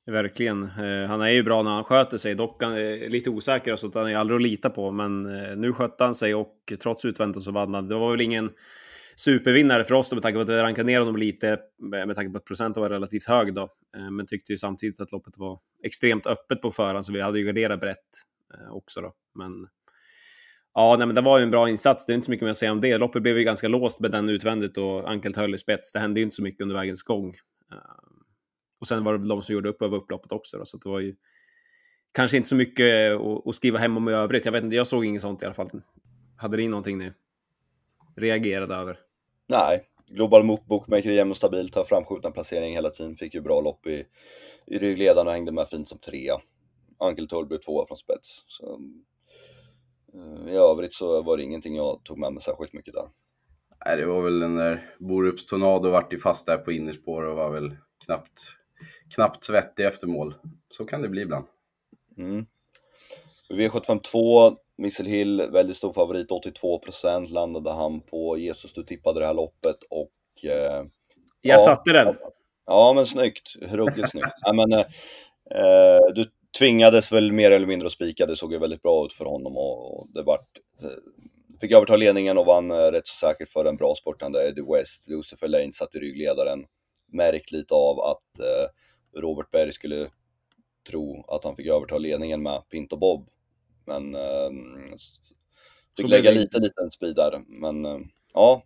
Verkligen. 0.06 0.62
Eh, 0.62 1.08
han 1.08 1.20
är 1.20 1.28
ju 1.28 1.42
bra 1.42 1.62
när 1.62 1.70
han 1.70 1.84
sköter 1.84 2.18
sig. 2.18 2.34
Dock 2.34 2.62
han 2.62 2.72
är 2.72 3.08
lite 3.08 3.30
osäker, 3.30 3.76
så 3.76 3.86
att 3.86 3.94
han 3.94 4.06
är 4.06 4.16
aldrig 4.16 4.36
att 4.36 4.42
lita 4.42 4.70
på. 4.70 4.90
Men 4.90 5.26
eh, 5.26 5.56
nu 5.56 5.72
skötte 5.72 6.04
han 6.04 6.14
sig 6.14 6.34
och 6.34 6.72
trots 6.82 7.04
utväntat 7.04 7.42
så 7.42 7.50
vann 7.50 7.74
han. 7.74 7.88
Det 7.88 7.94
var 7.94 8.10
väl 8.10 8.20
ingen 8.20 8.50
supervinnare 9.16 9.84
för 9.84 9.94
oss 9.94 10.10
då, 10.10 10.16
med 10.16 10.22
tanke 10.22 10.36
på 10.36 10.40
att 10.40 10.48
vi 10.48 10.56
rankade 10.56 10.86
ner 10.86 10.98
honom 10.98 11.16
lite 11.16 11.58
med 11.78 12.14
tanke 12.14 12.32
på 12.32 12.38
att 12.38 12.44
procenten 12.44 12.82
var 12.82 12.90
relativt 12.90 13.26
hög 13.26 13.54
då. 13.54 13.62
Eh, 13.96 14.10
men 14.10 14.26
tyckte 14.26 14.52
ju 14.52 14.58
samtidigt 14.58 15.00
att 15.00 15.12
loppet 15.12 15.38
var 15.38 15.60
extremt 15.84 16.26
öppet 16.26 16.62
på 16.62 16.70
förhand, 16.70 17.06
så 17.06 17.12
vi 17.12 17.20
hade 17.20 17.38
ju 17.38 17.44
garderat 17.44 17.80
brett 17.80 17.98
eh, 18.54 18.72
också 18.72 19.00
då. 19.00 19.12
Men 19.34 19.68
ja, 20.74 20.96
nej, 20.98 21.06
men 21.06 21.14
det 21.14 21.20
var 21.20 21.38
ju 21.38 21.44
en 21.44 21.50
bra 21.50 21.68
insats. 21.68 22.06
Det 22.06 22.12
är 22.12 22.14
inte 22.14 22.24
så 22.24 22.30
mycket 22.30 22.44
mer 22.44 22.50
att 22.50 22.56
säga 22.56 22.72
om 22.72 22.80
det. 22.80 22.98
Loppet 22.98 23.22
blev 23.22 23.38
ju 23.38 23.44
ganska 23.44 23.68
låst 23.68 24.00
med 24.00 24.10
den 24.10 24.28
utvändigt 24.28 24.78
och 24.78 25.10
Ankelt 25.10 25.36
höll 25.36 25.54
i 25.54 25.58
spets. 25.58 25.92
Det 25.92 25.98
hände 25.98 26.20
ju 26.20 26.24
inte 26.24 26.36
så 26.36 26.42
mycket 26.42 26.60
under 26.60 26.74
vägens 26.74 27.02
gång. 27.02 27.28
Eh, 27.72 27.78
och 28.80 28.88
sen 28.88 29.04
var 29.04 29.18
det 29.18 29.28
de 29.28 29.42
som 29.42 29.54
gjorde 29.54 29.68
upp 29.68 29.82
över 29.82 29.96
upploppet 29.96 30.32
också. 30.32 30.58
Då, 30.58 30.64
så 30.64 30.76
det 30.76 30.88
var 30.88 31.00
ju 31.00 31.14
kanske 32.12 32.36
inte 32.36 32.48
så 32.48 32.56
mycket 32.56 33.12
att, 33.46 33.54
skriva 33.54 33.78
hem 33.78 33.96
om 33.96 34.08
i 34.08 34.12
övrigt. 34.12 34.44
Jag 34.44 34.52
vet 34.52 34.64
inte, 34.64 34.76
jag 34.76 34.86
såg 34.86 35.04
inget 35.04 35.22
sånt 35.22 35.42
i 35.42 35.46
alla 35.46 35.54
fall. 35.54 35.70
Hade 36.36 36.56
ni 36.56 36.68
någonting 36.68 36.98
nu? 36.98 37.14
Reagerade 38.16 38.74
över? 38.74 38.98
Nej, 39.48 39.84
Global 40.08 40.58
Bookmaker 40.66 41.10
jämn 41.10 41.30
och 41.30 41.36
stabilt, 41.36 41.74
har 41.74 41.84
framskjutna 41.84 42.30
placering 42.30 42.74
hela 42.74 42.90
tiden, 42.90 43.16
fick 43.16 43.34
ju 43.34 43.40
bra 43.40 43.60
lopp 43.60 43.86
i, 43.86 44.04
i 44.66 44.78
ryggledaren 44.78 45.26
och 45.26 45.32
hängde 45.32 45.52
med 45.52 45.68
fint 45.68 45.88
som 45.88 45.98
trea. 45.98 46.34
Ankel 46.98 47.28
Tull 47.28 47.46
blev 47.46 47.58
tvåa 47.58 47.86
från 47.86 47.98
spets. 47.98 48.44
Så, 48.46 48.80
uh, 50.14 50.52
I 50.52 50.56
övrigt 50.56 50.94
så 50.94 51.22
var 51.22 51.36
det 51.36 51.42
ingenting 51.42 51.76
jag 51.76 52.04
tog 52.04 52.18
med 52.18 52.32
mig 52.32 52.42
särskilt 52.42 52.72
mycket 52.72 52.94
där. 52.94 53.08
Nej, 53.86 53.96
det 53.96 54.06
var 54.06 54.22
väl 54.22 54.40
den 54.40 54.56
där 54.56 54.94
Borups 54.98 55.46
Tornado 55.46 55.90
vart 55.90 56.12
ju 56.12 56.18
fast 56.18 56.46
där 56.46 56.58
på 56.58 56.72
innerspår 56.72 57.22
och 57.22 57.36
var 57.36 57.50
väl 57.50 57.76
knappt 58.04 58.40
knappt 59.14 59.44
svettig 59.44 59.86
efter 59.86 60.06
mål. 60.06 60.34
Så 60.70 60.84
kan 60.84 61.02
det 61.02 61.08
bli 61.08 61.22
ibland. 61.22 61.46
Mm. 62.18 62.46
V752, 63.50 64.56
Missile 64.78 65.10
Hill, 65.10 65.42
väldigt 65.52 65.76
stor 65.76 65.92
favorit, 65.92 66.28
82% 66.30 67.28
landade 67.28 67.70
han 67.70 68.00
på. 68.00 68.38
Jesus, 68.38 68.72
du 68.72 68.82
tippade 68.82 69.20
det 69.20 69.26
här 69.26 69.34
loppet 69.34 69.76
och... 69.90 70.44
Eh, 70.44 70.84
jag 71.40 71.60
ja, 71.60 71.64
satte 71.64 71.92
den. 71.92 72.16
Ja, 72.66 72.92
men 72.92 73.06
snyggt. 73.06 73.56
Ruggigt 73.60 74.10
snyggt. 74.10 74.34
ja, 74.40 74.52
men, 74.52 74.72
eh, 74.72 76.00
du 76.14 76.30
tvingades 76.58 77.12
väl 77.12 77.32
mer 77.32 77.50
eller 77.50 77.66
mindre 77.66 77.86
att 77.86 77.92
spika, 77.92 78.26
det 78.26 78.36
såg 78.36 78.52
ju 78.52 78.58
väldigt 78.58 78.82
bra 78.82 79.06
ut 79.06 79.12
för 79.12 79.24
honom 79.24 79.56
och, 79.56 79.98
och 79.98 80.06
det 80.14 80.22
vart... 80.22 80.58
Eh, 80.82 80.88
fick 81.62 81.72
överta 81.72 81.96
ledningen 81.96 82.38
och 82.38 82.46
vann 82.46 82.70
eh, 82.70 82.76
rätt 82.76 83.06
så 83.06 83.26
säkert 83.26 83.48
för 83.48 83.64
en 83.64 83.76
bra 83.76 83.94
sportande 83.94 84.48
Eddie 84.48 84.72
West. 84.72 85.08
Lucifer 85.08 85.48
Lane 85.48 85.72
satt 85.72 85.94
i 85.94 85.98
ryggledaren. 85.98 86.64
Märkt 87.12 87.52
lite 87.52 87.74
av 87.74 88.00
att 88.00 88.38
eh, 88.38 89.20
Robert 89.20 89.50
Berg 89.50 89.72
skulle 89.72 90.10
tro 90.90 91.24
att 91.28 91.44
han 91.44 91.56
fick 91.56 91.66
överta 91.66 91.98
ledningen 91.98 92.42
med 92.42 92.68
Pinto 92.70 92.96
Bob. 92.96 93.28
Men 93.86 94.14
eh, 94.14 94.50
fick 95.96 96.08
lägga 96.08 96.30
lite 96.30 96.58
liten 96.58 96.90
speed 96.90 97.16
där. 97.16 97.42
Men 97.46 97.84
eh, 97.84 97.98
ja, 98.34 98.62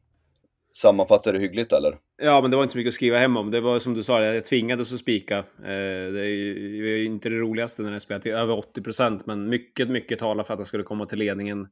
sammanfattar 0.77 1.33
det 1.33 1.39
hyggligt 1.39 1.73
eller? 1.73 1.99
Ja, 2.23 2.41
men 2.41 2.51
det 2.51 2.57
var 2.57 2.65
inte 2.65 2.73
så 2.73 2.79
mycket 2.79 2.91
att 2.91 2.95
skriva 2.95 3.19
hem 3.19 3.37
om. 3.37 3.51
Det 3.51 3.61
var 3.61 3.79
som 3.79 3.95
du 3.95 4.03
sa, 4.03 4.23
jag 4.23 4.45
tvingades 4.45 4.93
att 4.93 5.01
spika. 5.01 5.39
Eh, 5.39 6.13
det 6.13 6.21
är 6.21 6.27
ju 6.27 7.05
inte 7.05 7.29
det 7.29 7.37
roligaste 7.39 7.83
när 7.83 7.91
det 7.91 8.01
spelar 8.01 8.21
till 8.21 8.33
över 8.33 8.59
80 8.59 8.83
procent, 8.83 9.27
men 9.27 9.49
mycket, 9.49 9.89
mycket 9.89 10.19
talar 10.19 10.45
för 10.45 10.53
att 10.53 10.59
han 10.59 10.67
skulle 10.67 10.83
komma 10.85 11.07
till 11.07 11.19
ledningen. 11.19 11.69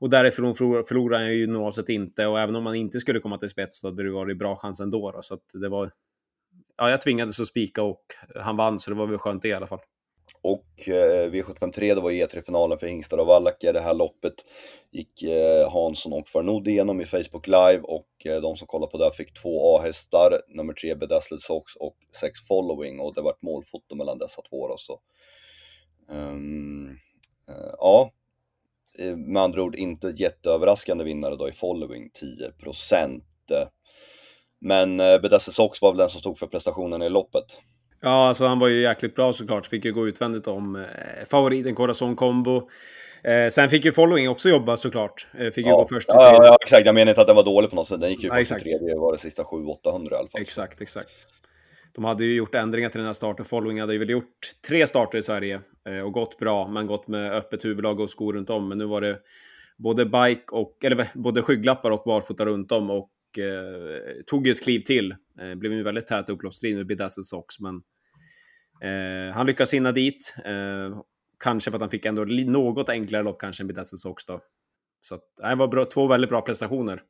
Och 0.00 0.10
därifrån 0.10 0.54
förlorar 0.54 1.18
han 1.18 1.32
ju 1.32 1.46
normalt 1.46 1.74
sett 1.74 1.88
inte. 1.88 2.26
Och 2.26 2.40
även 2.40 2.56
om 2.56 2.64
man 2.64 2.74
inte 2.74 3.00
skulle 3.00 3.20
komma 3.20 3.38
till 3.38 3.48
spets 3.48 3.80
så 3.80 3.86
hade 3.86 4.02
det 4.02 4.10
varit 4.10 4.38
bra 4.38 4.56
chans 4.56 4.80
ändå. 4.80 5.12
Då. 5.12 5.22
Så 5.22 5.38
det 5.52 5.68
var 5.68 5.90
ja, 6.76 6.90
jag 6.90 7.02
tvingades 7.02 7.40
att 7.40 7.46
spika 7.46 7.82
och 7.82 8.04
han 8.34 8.56
vann, 8.56 8.78
så 8.78 8.90
det 8.90 8.96
var 8.96 9.06
väl 9.06 9.18
skönt 9.18 9.42
det 9.42 9.48
i 9.48 9.52
alla 9.52 9.66
fall. 9.66 9.80
Och 10.48 10.88
eh, 10.88 11.30
V753, 11.30 11.94
det 11.94 12.00
var 12.00 12.10
E3-finalen 12.10 12.78
för 12.78 12.86
hingstar 12.86 13.18
och 13.18 13.26
vallacker. 13.26 13.72
Det 13.72 13.80
här 13.80 13.94
loppet 13.94 14.34
gick 14.90 15.22
eh, 15.22 15.72
Hansson 15.72 16.12
och 16.12 16.28
Farnod 16.28 16.68
igenom 16.68 17.00
i 17.00 17.06
Facebook 17.06 17.46
Live 17.46 17.80
och 17.82 18.08
eh, 18.24 18.40
de 18.40 18.56
som 18.56 18.66
kollade 18.66 18.90
på 18.90 18.98
det 18.98 19.10
fick 19.16 19.34
två 19.34 19.76
A-hästar, 19.76 20.40
nummer 20.48 20.72
tre 20.72 20.94
Bedazzled 20.94 21.40
Sox 21.40 21.76
och 21.76 21.96
sex 22.20 22.40
Following 22.48 23.00
och 23.00 23.14
det 23.14 23.22
vart 23.22 23.42
målfoto 23.42 23.94
mellan 23.94 24.18
dessa 24.18 24.42
två 24.42 24.68
då. 24.68 24.76
Så, 24.78 25.00
um, 26.08 26.98
ja, 27.78 28.12
eh, 28.98 29.16
med 29.16 29.42
andra 29.42 29.62
ord 29.62 29.76
inte 29.76 30.14
jätteöverraskande 30.16 31.04
vinnare 31.04 31.36
då 31.36 31.48
i 31.48 31.52
Following 31.52 32.10
10%. 32.10 33.22
Men 34.60 35.00
eh, 35.00 35.38
Sox 35.38 35.82
var 35.82 35.90
väl 35.90 35.98
den 35.98 36.10
som 36.10 36.20
stod 36.20 36.38
för 36.38 36.46
prestationen 36.46 37.02
i 37.02 37.08
loppet. 37.08 37.58
Ja, 38.00 38.28
alltså 38.28 38.44
han 38.44 38.58
var 38.58 38.68
ju 38.68 38.80
jäkligt 38.80 39.14
bra 39.14 39.32
såklart. 39.32 39.66
Fick 39.66 39.84
ju 39.84 39.92
gå 39.92 40.08
utvändigt 40.08 40.46
om 40.46 40.76
eh, 40.76 40.82
favoriten 41.30 41.74
Corazon 41.74 42.16
Combo. 42.16 42.68
Eh, 43.24 43.48
sen 43.50 43.70
fick 43.70 43.84
ju 43.84 43.92
Following 43.92 44.28
också 44.28 44.48
jobba 44.48 44.76
såklart. 44.76 45.26
Eh, 45.38 45.50
fick 45.50 45.66
ja. 45.66 45.70
ju 45.70 45.76
gå 45.76 45.86
först 45.88 46.08
till 46.08 46.16
ja, 46.18 46.44
ja, 46.44 46.56
exakt. 46.62 46.86
Jag 46.86 46.94
menar 46.94 47.10
inte 47.10 47.20
att 47.20 47.26
den 47.26 47.36
var 47.36 47.44
dålig 47.44 47.70
på 47.70 47.76
något 47.76 47.88
sätt. 47.88 48.00
Den 48.00 48.10
gick 48.10 48.22
ju 48.22 48.30
först 48.30 48.50
ja, 48.50 48.58
till 48.58 48.64
tredje, 48.64 48.96
var 48.96 49.12
det 49.12 49.18
sista 49.18 49.42
7-800 49.42 50.12
i 50.12 50.14
alla 50.14 50.28
fall. 50.28 50.40
Exakt, 50.40 50.80
exakt. 50.80 51.12
De 51.94 52.04
hade 52.04 52.24
ju 52.24 52.34
gjort 52.34 52.54
ändringar 52.54 52.88
till 52.88 52.98
den 52.98 53.06
här 53.06 53.14
starten. 53.14 53.44
Following 53.44 53.80
hade 53.80 53.92
ju 53.92 53.98
väl 53.98 54.10
gjort 54.10 54.38
tre 54.68 54.86
starter 54.86 55.18
i 55.18 55.22
Sverige 55.22 55.60
eh, 55.88 56.00
och 56.00 56.12
gått 56.12 56.38
bra, 56.38 56.68
men 56.68 56.86
gått 56.86 57.08
med 57.08 57.32
öppet 57.32 57.64
huvudlag 57.64 58.00
och 58.00 58.10
skor 58.10 58.32
runt 58.32 58.50
om. 58.50 58.68
Men 58.68 58.78
nu 58.78 58.84
var 58.84 59.00
det 59.00 59.18
både 59.78 60.04
bike 60.04 60.44
och, 60.50 60.84
eller 60.84 61.08
både 61.14 61.42
skygglappar 61.42 61.90
och 61.90 62.02
barfota 62.06 62.46
runt 62.46 62.72
om 62.72 62.90
och 62.90 63.10
eh, 63.38 64.22
tog 64.26 64.46
ju 64.46 64.52
ett 64.52 64.62
kliv 64.62 64.80
till. 64.80 65.14
Eh, 65.40 65.54
blev 65.54 65.72
ju 65.72 65.82
väldigt 65.82 66.06
tät 66.06 66.28
upploppsstrid 66.28 66.76
med 66.76 66.86
Bedazzled 66.86 67.26
Sox, 67.26 67.60
men 67.60 67.80
eh, 68.82 69.34
han 69.34 69.46
lyckas 69.46 69.74
hinna 69.74 69.92
dit. 69.92 70.34
Eh, 70.44 71.02
kanske 71.38 71.70
för 71.70 71.76
att 71.76 71.82
han 71.82 71.90
fick 71.90 72.06
ändå 72.06 72.24
något 72.24 72.88
enklare 72.88 73.22
lopp 73.22 73.40
kanske 73.40 73.62
än 73.62 73.66
Bedazzled 73.66 74.00
Sox 74.00 74.26
då. 74.26 74.40
Så 75.00 75.14
att, 75.14 75.22
det 75.36 75.54
var 75.54 75.68
bra, 75.68 75.84
två 75.84 76.06
väldigt 76.06 76.30
bra 76.30 76.40
prestationer. 76.40 77.02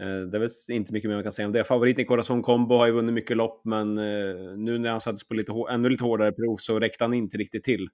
Eh, 0.00 0.20
det 0.20 0.36
är 0.36 0.40
väl 0.40 0.50
inte 0.68 0.92
mycket 0.92 1.08
mer 1.08 1.16
man 1.16 1.22
kan 1.22 1.32
säga 1.32 1.46
om 1.46 1.52
det. 1.52 1.64
Favoriten 1.64 2.04
Corazon 2.04 2.42
Combo 2.42 2.74
har 2.74 2.86
ju 2.86 2.92
vunnit 2.92 3.14
mycket 3.14 3.36
lopp, 3.36 3.60
men 3.64 3.98
eh, 3.98 4.56
nu 4.56 4.78
när 4.78 4.90
han 4.90 5.00
sattes 5.00 5.28
på 5.28 5.34
lite, 5.34 5.52
ännu 5.70 5.88
lite 5.88 6.04
hårdare 6.04 6.32
prov 6.32 6.56
så 6.56 6.80
räckte 6.80 7.04
han 7.04 7.14
inte 7.14 7.36
riktigt 7.36 7.64
till. 7.64 7.88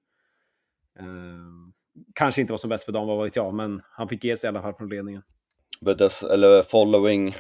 Eh, 0.99 1.07
kanske 2.15 2.41
inte 2.41 2.53
var 2.53 2.59
som 2.59 2.71
bäst 2.71 2.85
för 2.85 2.93
dagen, 2.93 3.07
vad 3.07 3.25
vet 3.25 3.37
jag, 3.37 3.55
men 3.55 3.83
han 3.91 4.09
fick 4.09 4.25
ge 4.25 4.37
sig 4.37 4.49
i 4.49 4.49
alla 4.49 4.63
fall 4.63 4.75
från 4.75 4.89
ledningen. 4.89 5.23
Bedes, 5.81 6.23
eller 6.23 6.63
following 6.63 7.35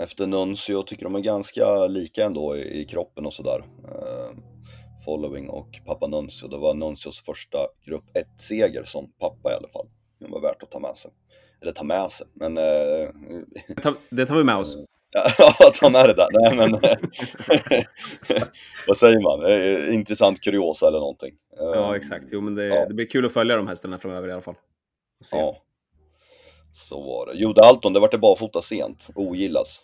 efter 0.00 0.26
Nuncio 0.26 0.82
tycker 0.82 1.04
de 1.04 1.14
är 1.14 1.20
ganska 1.20 1.86
lika 1.86 2.24
ändå 2.24 2.56
i, 2.56 2.80
i 2.80 2.84
kroppen 2.84 3.26
och 3.26 3.34
sådär. 3.34 3.58
Uh, 3.58 4.38
following 5.04 5.48
och 5.48 5.80
pappa 5.86 6.06
Nuncio, 6.06 6.48
det 6.48 6.58
var 6.58 6.74
Nuncios 6.74 7.22
första 7.24 7.58
grupp 7.84 8.04
1-seger 8.14 8.84
som 8.84 9.12
pappa 9.18 9.52
i 9.52 9.54
alla 9.54 9.68
fall. 9.68 9.86
Det 10.18 10.26
var 10.28 10.40
värt 10.40 10.62
att 10.62 10.70
ta 10.70 10.80
med 10.80 10.96
sig. 10.96 11.10
Eller 11.62 11.72
ta 11.72 11.84
med 11.84 12.12
sig, 12.12 12.26
men... 12.34 12.58
Uh, 12.58 13.10
det 14.10 14.26
tar 14.26 14.36
vi 14.36 14.44
med 14.44 14.56
oss. 14.56 14.76
Ja, 15.12 15.72
ta 15.80 15.90
med 15.90 16.08
det 16.08 16.14
där. 16.14 16.28
Nej, 16.32 16.56
men, 16.56 16.72
vad 18.86 18.96
säger 18.96 19.20
man? 19.20 19.46
Eh, 19.46 19.94
intressant 19.94 20.40
kuriosa 20.40 20.88
eller 20.88 20.98
någonting. 20.98 21.34
Ja, 21.56 21.96
exakt. 21.96 22.24
Jo, 22.32 22.40
men 22.40 22.54
det, 22.54 22.66
ja. 22.66 22.86
det 22.86 22.94
blir 22.94 23.06
kul 23.06 23.26
att 23.26 23.32
följa 23.32 23.56
de 23.56 23.66
hästarna 23.66 23.98
framöver 23.98 24.28
i 24.28 24.32
alla 24.32 24.42
fall. 24.42 24.54
Ja, 25.32 25.62
så 26.72 27.00
var 27.00 27.26
det. 27.26 27.38
Jude 27.38 27.60
Alton, 27.60 27.92
det 27.92 28.00
vart 28.00 28.10
det 28.10 28.18
barfota 28.18 28.62
sent. 28.62 29.10
Ogillas. 29.14 29.80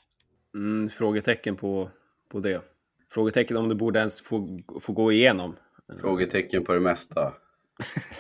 Mm, 0.55 0.89
frågetecken 0.89 1.57
på, 1.57 1.91
på 2.31 2.41
det. 2.41 2.63
Frågetecken 3.11 3.57
om 3.57 3.69
det 3.69 3.75
borde 3.75 3.99
ens 3.99 4.21
få, 4.21 4.61
få 4.81 4.93
gå 4.93 5.13
igenom. 5.13 5.57
Frågetecken 6.01 6.65
på 6.65 6.73
det 6.73 6.81
mesta. 6.81 7.35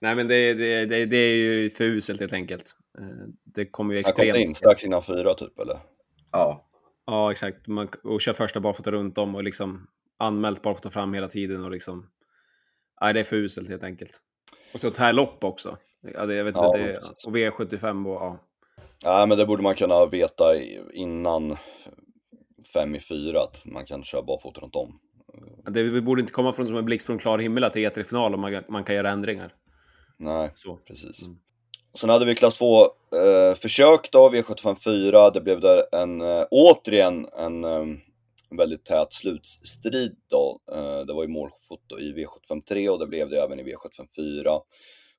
Nej, 0.00 0.14
men 0.14 0.28
det, 0.28 0.54
det, 0.54 0.86
det, 0.86 1.06
det, 1.06 1.16
är 1.16 1.34
ju 1.34 1.70
för 1.70 1.84
uselt 1.84 2.20
helt 2.20 2.32
enkelt. 2.32 2.74
Eh, 2.98 3.04
det 3.44 3.66
kommer 3.66 3.94
ju 3.94 4.00
extremt... 4.00 4.30
Han 4.30 4.42
kom 4.42 4.48
in 4.48 4.54
strax 4.54 4.84
innan 4.84 5.02
fyra 5.02 5.34
typ, 5.34 5.58
eller? 5.58 5.78
Ja. 6.32 6.70
Ja, 7.06 7.32
exakt. 7.32 7.66
Man, 7.66 7.88
och 8.04 8.20
kör 8.20 8.32
första 8.32 8.60
barfota 8.60 8.90
runt 8.90 9.18
om 9.18 9.34
och 9.34 9.44
liksom 9.44 9.86
anmält 10.18 10.62
barfota 10.62 10.90
fram 10.90 11.14
hela 11.14 11.28
tiden 11.28 11.64
och 11.64 11.70
liksom... 11.70 12.10
Nej, 13.00 13.14
det 13.14 13.20
är 13.20 13.24
för 13.24 13.36
uselt 13.36 13.68
helt 13.68 13.82
enkelt. 13.82 14.20
Och 14.74 14.80
så 14.80 14.88
ett 14.88 14.96
här 14.96 15.12
lopp 15.12 15.44
också. 15.44 15.78
Ja, 16.14 16.26
det, 16.26 16.34
jag 16.34 16.44
vet 16.44 16.54
ja, 16.54 16.72
det, 16.76 16.98
och 17.26 17.36
V75 17.36 18.06
och 18.06 18.22
ja. 18.22 18.38
Nej, 19.04 19.26
men 19.26 19.38
det 19.38 19.46
borde 19.46 19.62
man 19.62 19.74
kunna 19.74 20.06
veta 20.06 20.44
innan 20.92 21.56
fem 22.72 22.94
i 22.94 23.00
fyra 23.00 23.40
att 23.40 23.64
man 23.64 23.86
kan 23.86 24.04
köra 24.04 24.22
barfota 24.22 24.60
runt 24.60 24.76
om. 24.76 25.00
Det 25.70 26.00
borde 26.00 26.20
inte 26.20 26.32
komma 26.32 26.52
från 26.52 26.66
som 26.66 26.76
en 26.76 26.84
blixt 26.84 27.06
från 27.06 27.18
klar 27.18 27.38
himmel 27.38 27.64
att 27.64 27.72
det 27.72 27.84
är 27.84 27.90
E3-final 27.90 28.32
och 28.32 28.38
man, 28.38 28.62
man 28.68 28.84
kan 28.84 28.94
göra 28.94 29.10
ändringar. 29.10 29.54
Nej, 30.16 30.50
så. 30.54 30.76
precis. 30.76 31.22
Mm. 31.22 31.38
Sen 31.94 32.10
hade 32.10 32.24
vi 32.24 32.34
klass 32.34 32.58
2 32.58 32.82
eh, 32.84 33.54
försök 33.54 34.08
då, 34.12 34.30
V754. 34.30 35.30
Det 35.34 35.40
blev 35.40 35.60
där 35.60 35.82
en, 35.92 36.20
eh, 36.20 36.46
återigen 36.50 37.26
en 37.38 37.64
eh, 37.64 37.84
väldigt 38.50 38.84
tät 38.84 39.12
slutstrid 39.12 40.16
då. 40.30 40.60
Eh, 40.72 41.00
det 41.00 41.12
var 41.12 41.22
ju 41.22 41.28
målfoto 41.28 41.98
i 41.98 42.12
V753 42.12 42.88
och 42.88 42.98
det 42.98 43.06
blev 43.06 43.30
det 43.30 43.40
även 43.40 43.60
i 43.60 43.62
V754. 43.62 44.60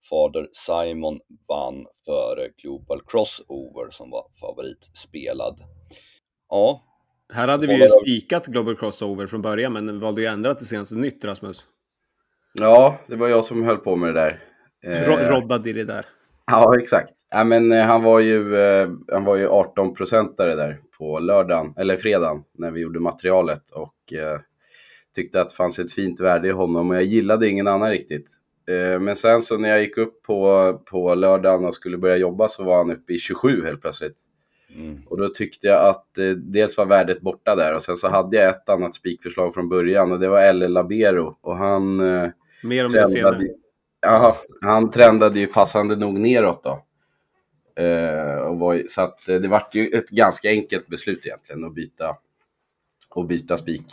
Fader 0.10 0.48
Simon 0.54 1.20
vann 1.48 1.86
för 2.06 2.62
Global 2.62 3.02
Crossover 3.08 3.92
som 3.92 4.10
var 4.10 4.24
favoritspelad. 4.42 5.60
Ja. 6.50 6.84
Här 7.34 7.48
hade 7.48 7.68
vi 7.68 7.82
ju 7.82 7.90
spikat 7.90 8.48
Global 8.48 8.78
Crossover 8.78 9.28
från 9.28 9.42
början, 9.42 9.74
men 9.74 10.00
valde 10.00 10.22
ju 10.22 10.28
att 10.28 10.34
ändra 10.34 10.56
till 10.56 10.68
senaste 10.68 10.96
nytt, 10.96 11.26
Rasmus. 11.26 11.66
Ja, 12.54 13.00
det 13.08 13.16
var 13.16 13.28
jag 13.28 13.46
som 13.46 13.64
höll 13.64 13.78
på 13.78 13.96
med 13.96 14.16
det 14.16 14.20
där. 14.22 14.44
Eh, 14.84 15.30
Roddade 15.30 15.70
i 15.70 15.74
det 15.74 15.84
där. 15.84 16.06
Ja, 16.52 16.80
exakt. 16.80 17.14
Ja, 17.32 17.44
men, 17.44 17.72
eh, 17.72 17.86
han 17.86 18.04
var 18.04 18.20
ju, 18.20 18.58
eh, 18.58 18.90
han 19.12 19.24
var 19.24 19.36
ju 19.36 19.48
18-procentare 19.48 20.56
där 20.56 20.82
på 20.98 21.20
lördagen, 21.20 21.74
eller 21.78 21.98
fredagen, 21.98 22.44
när 22.58 22.72
vi 22.72 22.80
gjorde 22.80 23.00
materialet. 23.00 23.72
Och 23.72 24.14
eh, 24.14 24.40
tyckte 25.16 25.42
att 25.42 25.50
det 25.50 25.56
fanns 25.56 25.80
ett 25.80 25.92
fint 25.92 26.20
värde 26.20 26.48
i 26.48 26.52
honom 26.52 26.90
och 26.90 26.96
jag 26.96 27.04
gillade 27.04 27.50
ingen 27.50 27.68
annan 27.68 27.90
riktigt. 27.90 28.30
Eh, 28.70 29.00
men 29.00 29.16
sen 29.16 29.42
så 29.42 29.58
när 29.58 29.70
jag 29.70 29.82
gick 29.82 29.98
upp 29.98 30.24
på, 30.24 30.74
på 30.86 31.16
lördagen 31.16 31.66
och 31.66 31.76
skulle 31.76 31.98
börja 31.98 32.18
jobba 32.18 32.48
så 32.48 32.64
var 32.64 32.78
han 32.78 32.92
uppe 32.92 33.14
i 33.14 33.18
27 33.18 33.64
helt 33.66 33.82
plötsligt. 33.82 34.18
Mm. 34.76 35.02
Och 35.06 35.18
då 35.18 35.30
tyckte 35.30 35.68
jag 35.68 35.88
att 35.88 36.18
eh, 36.18 36.30
dels 36.30 36.78
var 36.78 36.86
värdet 36.86 37.22
borta 37.22 37.56
där 37.56 37.76
och 37.76 37.82
sen 37.82 37.98
så 37.98 38.10
hade 38.10 38.38
jag 38.38 38.50
ett 38.50 38.70
annat 38.70 38.96
spikförslag 38.96 39.54
från 39.54 39.70
början 39.70 40.12
och 40.12 40.20
det 40.20 40.30
var 40.30 40.42
Elle 40.42 40.68
Labero. 40.68 41.38
Och 41.42 41.56
han... 41.56 42.00
Eh, 42.00 42.30
Mer 42.64 42.86
om 42.86 42.92
det 42.92 43.08
senare. 43.08 43.38
Ja, 44.02 44.38
han 44.62 44.92
trendade 44.92 45.40
ju 45.40 45.48
passande 45.48 45.96
nog 45.96 46.20
neråt 46.20 46.64
då. 46.64 46.86
Eh, 47.84 48.38
och 48.38 48.60
var, 48.60 48.82
så 48.88 49.02
att 49.02 49.26
det 49.26 49.48
vart 49.48 49.76
ju 49.76 49.88
ett 49.88 50.10
ganska 50.10 50.50
enkelt 50.50 50.88
beslut 50.88 51.26
egentligen 51.26 51.66
att 51.66 51.74
byta, 51.74 52.16
att 53.16 53.28
byta 53.28 53.58
spik. 53.58 53.86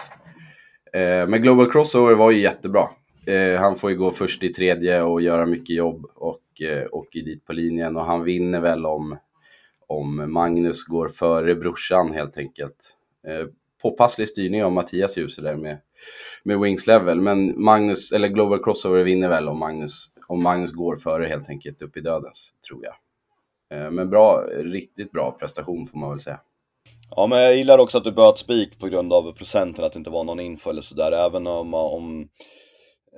Eh, 0.92 1.26
men 1.28 1.42
Global 1.42 1.70
Crossover 1.70 2.14
var 2.14 2.30
ju 2.30 2.38
jättebra. 2.38 2.88
Eh, 3.26 3.60
han 3.60 3.76
får 3.76 3.90
ju 3.90 3.96
gå 3.96 4.10
först 4.10 4.42
i 4.42 4.52
tredje 4.52 5.02
och 5.02 5.22
göra 5.22 5.46
mycket 5.46 5.76
jobb 5.76 6.06
och 6.14 6.62
eh, 6.62 6.86
åker 6.92 7.20
dit 7.20 7.44
på 7.44 7.52
linjen 7.52 7.96
och 7.96 8.04
han 8.04 8.24
vinner 8.24 8.60
väl 8.60 8.86
om, 8.86 9.18
om 9.86 10.32
Magnus 10.32 10.84
går 10.84 11.08
före 11.08 11.54
brorsan 11.54 12.12
helt 12.12 12.38
enkelt. 12.38 12.96
Eh, 13.26 13.46
påpasslig 13.82 14.28
styrning 14.28 14.64
av 14.64 14.72
Mattias 14.72 15.18
Djuse 15.18 15.42
där 15.42 15.56
med, 15.56 15.78
med 16.42 16.60
Wings 16.60 16.86
Level, 16.86 17.20
men 17.20 17.64
Magnus, 17.64 18.12
eller 18.12 18.28
Global 18.28 18.64
Crossover 18.64 19.04
vinner 19.04 19.28
väl 19.28 19.48
om 19.48 19.58
Magnus, 19.58 20.06
om 20.28 20.42
Magnus 20.42 20.72
går 20.72 20.96
före 20.96 21.26
helt 21.26 21.48
enkelt 21.48 21.82
upp 21.82 21.96
i 21.96 22.00
dödens, 22.00 22.54
tror 22.68 22.84
jag. 22.84 22.94
Eh, 23.70 23.90
men 23.90 24.10
bra, 24.10 24.44
riktigt 24.50 25.12
bra 25.12 25.36
prestation 25.40 25.86
får 25.86 25.98
man 25.98 26.10
väl 26.10 26.20
säga. 26.20 26.40
Ja, 27.10 27.26
men 27.26 27.38
jag 27.38 27.56
gillar 27.56 27.78
också 27.78 27.98
att 27.98 28.04
du 28.04 28.12
böt 28.12 28.38
spik 28.38 28.78
på 28.78 28.86
grund 28.86 29.12
av 29.12 29.32
procenten, 29.32 29.84
att 29.84 29.92
det 29.92 29.98
inte 29.98 30.10
var 30.10 30.24
någon 30.24 30.40
info 30.40 30.70
eller 30.70 30.82
sådär. 30.82 31.12
Även 31.12 31.46
om, 31.46 31.74
om, 31.74 32.28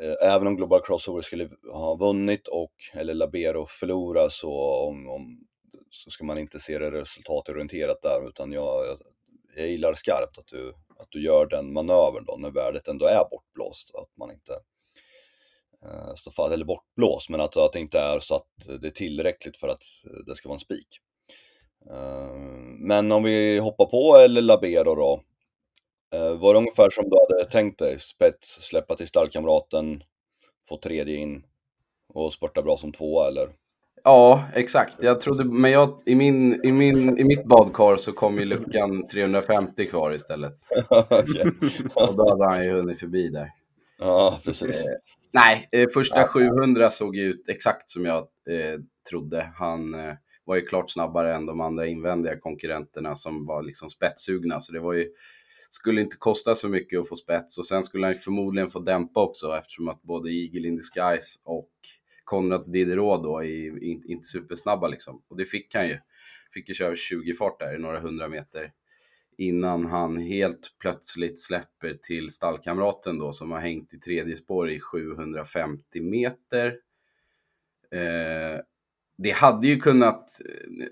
Eh, 0.01 0.35
även 0.35 0.47
om 0.47 0.57
Global 0.57 0.83
Crossover 0.83 1.23
skulle 1.23 1.51
ha 1.73 1.95
vunnit 1.95 2.49
och, 2.49 2.73
eller 2.95 3.15
Labero 3.15 3.67
förlora 3.67 4.31
så, 4.31 4.53
om, 4.89 5.09
om, 5.09 5.47
så 5.91 6.11
ska 6.11 6.25
man 6.25 6.39
inte 6.39 6.61
se 6.61 6.79
det 6.79 6.91
resultatorienterat 6.91 8.03
där, 8.03 8.29
utan 8.29 8.53
jag, 8.53 8.87
jag, 8.87 8.99
jag 9.57 9.69
gillar 9.69 9.95
skarpt 9.95 10.39
att 10.39 10.47
du, 10.47 10.75
att 10.99 11.09
du 11.11 11.25
gör 11.25 11.47
den 11.47 11.73
manövern 11.73 12.25
då 12.25 12.37
när 12.37 12.51
värdet 12.51 12.89
ändå 12.89 13.07
är 13.07 13.25
bortblåst. 13.31 13.91
Att 13.95 14.17
man 14.17 14.31
inte 14.31 14.53
eh, 15.85 16.15
står 16.15 16.31
fast, 16.31 16.53
eller 16.53 16.65
bortblåst, 16.65 17.31
men 17.31 17.41
att, 17.41 17.57
att 17.57 17.73
det 17.73 17.81
inte 17.81 17.99
är 17.99 18.21
så 18.21 18.35
att 18.35 18.81
det 18.81 18.87
är 18.87 18.91
tillräckligt 18.91 19.57
för 19.57 19.69
att 19.69 19.85
det 20.27 20.37
ska 20.37 20.49
vara 20.49 20.57
en 20.57 20.61
spik. 20.61 21.01
Eh, 21.91 22.35
men 22.79 23.13
om 23.13 23.23
vi 23.23 23.59
hoppar 23.59 23.87
på 23.87 24.17
eller 24.17 24.43
Labero 24.43 24.95
då. 24.95 25.23
Eh, 26.15 26.39
var 26.39 26.55
det 26.55 26.59
ungefär 26.59 26.91
som 26.91 27.11
du 27.11 27.17
hade 27.17 27.51
tänkt 27.51 27.79
dig? 27.79 28.01
Spets, 28.01 28.63
släppa 28.63 28.97
till 28.97 29.09
stallkamraten, 29.09 30.03
få 30.69 30.77
tredje 30.77 31.17
in 31.17 31.43
och 32.15 32.33
spurta 32.33 32.63
bra 32.63 32.77
som 32.77 32.93
tvåa 32.93 33.29
eller? 33.29 33.49
Ja, 34.05 34.45
exakt. 34.55 35.03
Jag 35.03 35.21
trodde, 35.21 35.45
men 35.45 35.71
jag, 35.71 36.03
i, 36.07 36.15
min, 36.15 36.65
i, 36.65 36.73
min, 36.73 37.19
i 37.19 37.25
mitt 37.25 37.45
badkar 37.45 37.97
så 37.97 38.13
kom 38.13 38.39
ju 38.39 38.45
luckan 38.45 39.07
350 39.07 39.87
kvar 39.87 40.13
istället. 40.13 40.55
och 41.95 42.17
då 42.17 42.29
hade 42.29 42.45
han 42.45 42.65
ju 42.65 42.71
hunnit 42.71 43.01
förbi 43.01 43.29
där. 43.29 43.51
Ja, 43.99 44.41
precis. 44.45 44.81
Eh, 44.81 44.93
nej, 45.33 45.69
eh, 45.73 45.89
första 45.95 46.25
700 46.25 46.91
såg 46.91 47.17
ju 47.17 47.23
ut 47.23 47.49
exakt 47.49 47.91
som 47.91 48.05
jag 48.05 48.19
eh, 48.19 48.81
trodde. 49.11 49.53
Han 49.57 49.95
eh, 49.95 50.15
var 50.45 50.57
ju 50.57 50.63
klart 50.63 50.91
snabbare 50.91 51.35
än 51.35 51.47
de 51.47 51.61
andra 51.61 51.87
invändiga 51.87 52.41
konkurrenterna 52.41 53.15
som 53.15 53.47
var 53.47 53.63
liksom 53.63 53.91
spetssugna. 53.91 54.61
Så 54.61 54.73
det 54.73 54.81
var 54.81 54.93
ju, 54.93 55.09
skulle 55.71 56.01
inte 56.01 56.17
kosta 56.17 56.55
så 56.55 56.69
mycket 56.69 57.01
att 57.01 57.09
få 57.09 57.17
spets 57.17 57.59
och 57.59 57.67
sen 57.67 57.83
skulle 57.83 58.07
han 58.07 58.15
ju 58.15 58.19
förmodligen 58.19 58.71
få 58.71 58.81
dämpa 58.81 59.23
också 59.23 59.57
eftersom 59.57 59.89
att 59.89 60.03
både 60.03 60.31
Eagle 60.31 60.69
in 60.69 60.77
disguise 60.77 61.39
och 61.45 61.71
Konrads 62.25 62.73
Diderot 62.73 63.23
då 63.23 63.45
är 63.45 63.85
inte 64.11 64.29
supersnabba 64.29 64.89
liksom. 64.89 65.23
Och 65.29 65.37
det 65.37 65.45
fick 65.45 65.75
han 65.75 65.89
ju. 65.89 65.99
Fick 66.53 66.69
ju 66.69 66.75
köra 66.75 66.97
20 66.97 67.35
fart 67.35 67.61
där 67.61 67.77
i 67.77 67.79
några 67.79 68.01
hundra 68.01 68.29
meter 68.29 68.73
innan 69.39 69.87
han 69.87 70.19
helt 70.19 70.75
plötsligt 70.79 71.41
släpper 71.41 71.95
till 71.95 72.31
stallkamraten 72.31 73.19
då 73.19 73.33
som 73.33 73.51
har 73.51 73.61
hängt 73.61 73.95
i 73.95 73.99
tredje 73.99 74.37
spår 74.37 74.71
i 74.71 74.81
750 74.81 76.01
meter. 76.01 76.67
Eh, 77.91 78.61
det 79.19 79.31
hade 79.31 79.69
ju 79.69 79.77
kunnat, 79.77 80.41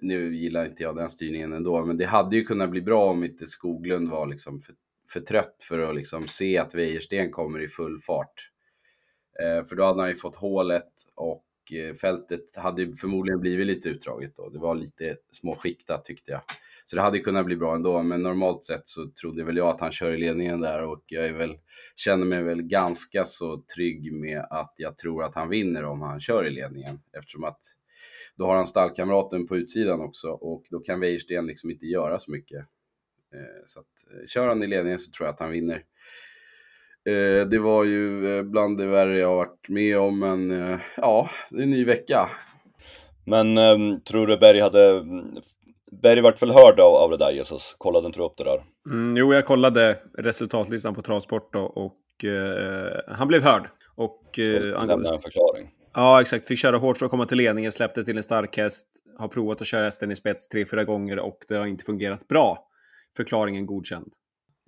nu 0.00 0.36
gillar 0.36 0.66
inte 0.66 0.82
jag 0.82 0.96
den 0.96 1.08
styrningen 1.08 1.52
ändå, 1.52 1.84
men 1.84 1.96
det 1.96 2.04
hade 2.04 2.36
ju 2.36 2.44
kunnat 2.44 2.70
bli 2.70 2.82
bra 2.82 3.10
om 3.10 3.24
inte 3.24 3.46
Skoglund 3.46 4.08
var 4.08 4.26
liksom 4.26 4.60
för, 4.60 4.74
för 5.08 5.20
trött 5.20 5.56
för 5.60 5.78
att 5.78 5.94
liksom 5.94 6.28
se 6.28 6.58
att 6.58 6.74
Wäjersten 6.74 7.30
kommer 7.30 7.62
i 7.62 7.68
full 7.68 8.00
fart. 8.00 8.50
Eh, 9.42 9.64
för 9.64 9.76
då 9.76 9.84
hade 9.84 10.00
han 10.00 10.08
ju 10.08 10.16
fått 10.16 10.36
hålet 10.36 10.92
och 11.14 11.72
eh, 11.72 11.94
fältet 11.94 12.56
hade 12.56 12.96
förmodligen 12.96 13.40
blivit 13.40 13.66
lite 13.66 13.88
utdraget 13.88 14.36
då. 14.36 14.48
Det 14.48 14.58
var 14.58 14.74
lite 14.74 15.16
småskiktat 15.30 16.04
tyckte 16.04 16.32
jag. 16.32 16.40
Så 16.84 16.96
det 16.96 17.02
hade 17.02 17.18
kunnat 17.18 17.46
bli 17.46 17.56
bra 17.56 17.74
ändå, 17.74 18.02
men 18.02 18.22
normalt 18.22 18.64
sett 18.64 18.88
så 18.88 19.10
trodde 19.10 19.44
väl 19.44 19.56
jag 19.56 19.68
att 19.68 19.80
han 19.80 19.92
kör 19.92 20.12
i 20.12 20.18
ledningen 20.18 20.60
där 20.60 20.82
och 20.82 21.04
jag 21.06 21.26
är 21.26 21.32
väl, 21.32 21.58
känner 21.96 22.26
mig 22.26 22.42
väl 22.42 22.62
ganska 22.62 23.24
så 23.24 23.62
trygg 23.74 24.12
med 24.12 24.46
att 24.50 24.74
jag 24.76 24.98
tror 24.98 25.24
att 25.24 25.34
han 25.34 25.48
vinner 25.48 25.84
om 25.84 26.02
han 26.02 26.20
kör 26.20 26.46
i 26.46 26.50
ledningen 26.50 26.98
eftersom 27.12 27.44
att 27.44 27.60
då 28.38 28.46
har 28.46 28.56
han 28.56 28.66
stallkamraten 28.66 29.46
på 29.46 29.56
utsidan 29.56 30.00
också 30.00 30.28
och 30.28 30.64
då 30.70 30.80
kan 30.80 31.00
Wäjersten 31.00 31.46
liksom 31.46 31.70
inte 31.70 31.86
göra 31.86 32.18
så 32.18 32.30
mycket. 32.30 32.58
Eh, 33.34 33.64
så 33.66 33.80
att, 33.80 34.28
kör 34.28 34.48
han 34.48 34.62
i 34.62 34.66
ledningen 34.66 34.98
så 34.98 35.10
tror 35.10 35.26
jag 35.26 35.34
att 35.34 35.40
han 35.40 35.50
vinner. 35.50 35.82
Eh, 37.06 37.48
det 37.48 37.58
var 37.58 37.84
ju 37.84 38.36
eh, 38.38 38.42
bland 38.42 38.78
det 38.78 38.86
värre 38.86 39.18
jag 39.18 39.36
varit 39.36 39.68
med 39.68 39.98
om, 39.98 40.18
men 40.18 40.50
eh, 40.50 40.78
ja, 40.96 41.30
det 41.50 41.58
är 41.58 41.62
en 41.62 41.70
ny 41.70 41.84
vecka. 41.84 42.30
Men 43.26 43.58
um, 43.58 44.00
tror 44.00 44.26
du 44.26 44.36
Berg 44.36 44.60
hade... 44.60 45.04
Berg 46.02 46.20
vart 46.20 46.42
väl 46.42 46.50
hörd 46.50 46.80
av, 46.80 46.94
av 46.94 47.10
det 47.10 47.16
där 47.16 47.30
Jesus? 47.30 47.74
Kollade 47.78 48.06
inte 48.06 48.18
du 48.18 48.24
upp 48.24 48.36
det 48.36 48.44
där? 48.44 48.64
Mm, 48.90 49.16
jo, 49.16 49.34
jag 49.34 49.46
kollade 49.46 49.98
resultatlistan 50.18 50.94
på 50.94 51.02
Travsport 51.02 51.52
då, 51.52 51.60
och 51.60 52.24
uh, 52.24 53.14
han 53.14 53.28
blev 53.28 53.42
hörd. 53.42 53.68
Och, 53.94 54.38
uh, 54.38 54.72
och 54.72 54.82
angående... 54.82 55.14
en 55.14 55.22
förklaring. 55.22 55.70
Ja, 55.98 56.20
exakt. 56.20 56.48
Fick 56.48 56.58
köra 56.58 56.76
hårt 56.76 56.96
för 56.98 57.04
att 57.06 57.10
komma 57.10 57.26
till 57.26 57.36
ledningen, 57.36 57.72
släppte 57.72 58.04
till 58.04 58.16
en 58.16 58.22
stark 58.22 58.56
häst. 58.56 58.86
Har 59.18 59.28
provat 59.28 59.60
att 59.60 59.66
köra 59.66 59.84
hästen 59.84 60.10
i 60.10 60.16
spets 60.16 60.48
tre, 60.48 60.66
fyra 60.66 60.84
gånger 60.84 61.18
och 61.18 61.38
det 61.48 61.56
har 61.56 61.66
inte 61.66 61.84
fungerat 61.84 62.28
bra. 62.28 62.58
Förklaringen 63.16 63.66
godkänd. 63.66 64.12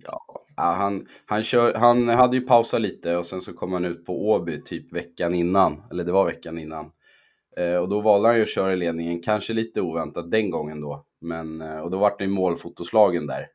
Ja, 0.03 0.43
han, 0.55 1.07
han, 1.25 1.43
kör, 1.43 1.73
han 1.73 2.07
hade 2.07 2.37
ju 2.37 2.41
pausat 2.41 2.81
lite 2.81 3.17
och 3.17 3.25
sen 3.25 3.41
så 3.41 3.53
kom 3.53 3.73
han 3.73 3.85
ut 3.85 4.05
på 4.05 4.29
Åby 4.29 4.63
typ 4.63 4.93
veckan 4.93 5.35
innan, 5.35 5.83
eller 5.91 6.03
det 6.03 6.11
var 6.11 6.25
veckan 6.25 6.59
innan. 6.59 6.91
Eh, 7.57 7.75
och 7.75 7.89
då 7.89 8.01
valde 8.01 8.27
han 8.27 8.37
ju 8.37 8.43
att 8.43 8.49
köra 8.49 8.73
i 8.73 8.77
ledningen, 8.77 9.21
kanske 9.21 9.53
lite 9.53 9.81
oväntat 9.81 10.31
den 10.31 10.49
gången 10.49 10.81
då. 10.81 11.05
Men, 11.21 11.61
eh, 11.61 11.79
och 11.79 11.91
då 11.91 11.97
var 11.97 12.15
det 12.17 12.23
ju 12.23 12.29
målfotoslagen 12.29 13.27
där. 13.27 13.47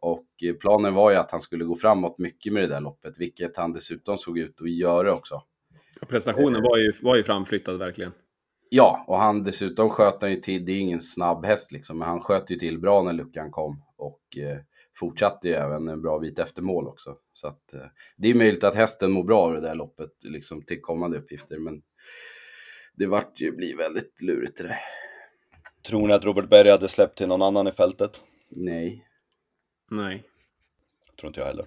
Och 0.00 0.26
eh, 0.42 0.54
planen 0.54 0.94
var 0.94 1.10
ju 1.10 1.16
att 1.16 1.30
han 1.30 1.40
skulle 1.40 1.64
gå 1.64 1.76
framåt 1.76 2.18
mycket 2.18 2.52
med 2.52 2.62
det 2.62 2.74
där 2.74 2.80
loppet, 2.80 3.14
vilket 3.18 3.56
han 3.56 3.72
dessutom 3.72 4.18
såg 4.18 4.38
ut 4.38 4.60
att 4.60 4.70
göra 4.70 5.12
också. 5.12 5.42
Prestationen 6.08 6.62
var 6.62 6.78
ju, 6.78 6.92
var 7.02 7.16
ju 7.16 7.22
framflyttad 7.22 7.78
verkligen. 7.78 8.12
Ja, 8.68 9.04
och 9.08 9.18
han 9.18 9.44
dessutom 9.44 9.90
sköt 9.90 10.22
han 10.22 10.30
ju 10.30 10.36
till, 10.36 10.64
det 10.64 10.72
är 10.72 10.78
ingen 10.78 11.00
snabb 11.00 11.44
häst 11.44 11.72
liksom, 11.72 11.98
men 11.98 12.08
han 12.08 12.20
sköt 12.20 12.50
ju 12.50 12.56
till 12.56 12.78
bra 12.78 13.02
när 13.02 13.12
luckan 13.12 13.50
kom. 13.50 13.82
Och 13.96 14.38
eh, 14.38 14.58
fortsatte 14.98 15.48
ju 15.48 15.54
även 15.54 15.88
en 15.88 16.02
bra 16.02 16.18
bit 16.18 16.38
efter 16.38 16.62
mål 16.62 16.88
också. 16.88 17.16
Så 17.32 17.48
att, 17.48 17.74
eh, 17.74 17.86
det 18.16 18.28
är 18.28 18.34
möjligt 18.34 18.64
att 18.64 18.74
hästen 18.74 19.12
mår 19.12 19.24
bra 19.24 19.42
av 19.42 19.54
det 19.54 19.60
där 19.60 19.74
loppet 19.74 20.10
liksom, 20.24 20.62
till 20.62 20.80
kommande 20.80 21.18
uppgifter, 21.18 21.58
men 21.58 21.82
det 22.94 23.06
vart 23.06 23.40
ju, 23.40 23.52
blir 23.52 23.76
väldigt 23.76 24.22
lurigt 24.22 24.58
det 24.58 24.64
där. 24.64 24.78
Tror 25.86 26.08
ni 26.08 26.14
att 26.14 26.24
Robert 26.24 26.48
Berg 26.48 26.70
hade 26.70 26.88
släppt 26.88 27.18
till 27.18 27.28
någon 27.28 27.42
annan 27.42 27.66
i 27.66 27.72
fältet? 27.72 28.24
Nej. 28.50 29.08
Nej. 29.90 30.24
Tror 31.20 31.28
inte 31.28 31.40
jag 31.40 31.46
heller. 31.46 31.66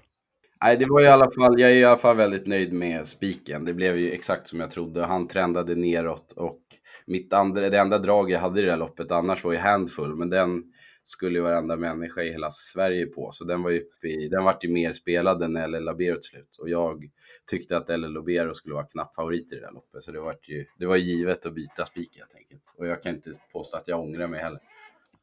Nej, 0.63 0.77
det 0.77 0.85
var 0.85 1.01
i 1.01 1.07
alla 1.07 1.31
fall, 1.31 1.59
jag 1.59 1.71
är 1.71 1.75
i 1.75 1.85
alla 1.85 1.97
fall 1.97 2.17
väldigt 2.17 2.47
nöjd 2.47 2.73
med 2.73 3.07
spiken. 3.07 3.65
Det 3.65 3.73
blev 3.73 3.97
ju 3.97 4.11
exakt 4.11 4.47
som 4.47 4.59
jag 4.59 4.71
trodde. 4.71 5.05
Han 5.05 5.27
trendade 5.27 5.75
neråt 5.75 6.31
och 6.31 6.59
mitt 7.05 7.33
andra, 7.33 7.69
det 7.69 7.77
enda 7.77 7.97
drag 7.97 8.31
jag 8.31 8.39
hade 8.39 8.61
i 8.61 8.63
det 8.63 8.71
här 8.71 8.77
loppet 8.77 9.11
annars 9.11 9.43
var 9.43 9.51
ju 9.51 9.57
handfull, 9.57 10.15
men 10.15 10.29
den 10.29 10.63
skulle 11.03 11.39
ju 11.39 11.43
varenda 11.43 11.75
människa 11.75 12.21
i 12.21 12.31
hela 12.31 12.51
Sverige 12.51 13.05
på, 13.05 13.31
så 13.31 13.43
den 13.43 13.63
var 13.63 13.69
ju 13.69 13.83
i, 14.03 14.27
den 14.27 14.43
vart 14.43 14.63
ju 14.63 14.69
mer 14.69 14.93
spelad 14.93 15.43
än 15.43 15.71
LL 15.71 15.83
Labero 15.83 16.15
till 16.15 16.29
slut. 16.29 16.57
Och 16.59 16.69
jag 16.69 17.03
tyckte 17.49 17.77
att 17.77 17.89
LL 17.89 18.13
Labero 18.13 18.53
skulle 18.53 18.75
vara 18.75 18.85
knapp 18.85 19.15
favorit 19.15 19.53
i 19.53 19.55
det 19.55 19.61
där 19.61 19.71
loppet, 19.71 20.03
så 20.03 20.11
det 20.11 20.19
var 20.19 20.35
ju, 20.43 20.65
det 20.79 20.85
var 20.85 20.95
givet 20.95 21.45
att 21.45 21.53
byta 21.53 21.85
spik 21.85 22.17
helt 22.17 22.35
enkelt. 22.35 22.63
Och 22.77 22.87
jag 22.87 23.03
kan 23.03 23.15
inte 23.15 23.31
påstå 23.53 23.77
att 23.77 23.87
jag 23.87 23.99
ångrar 23.99 24.27
mig 24.27 24.39
heller. 24.39 24.59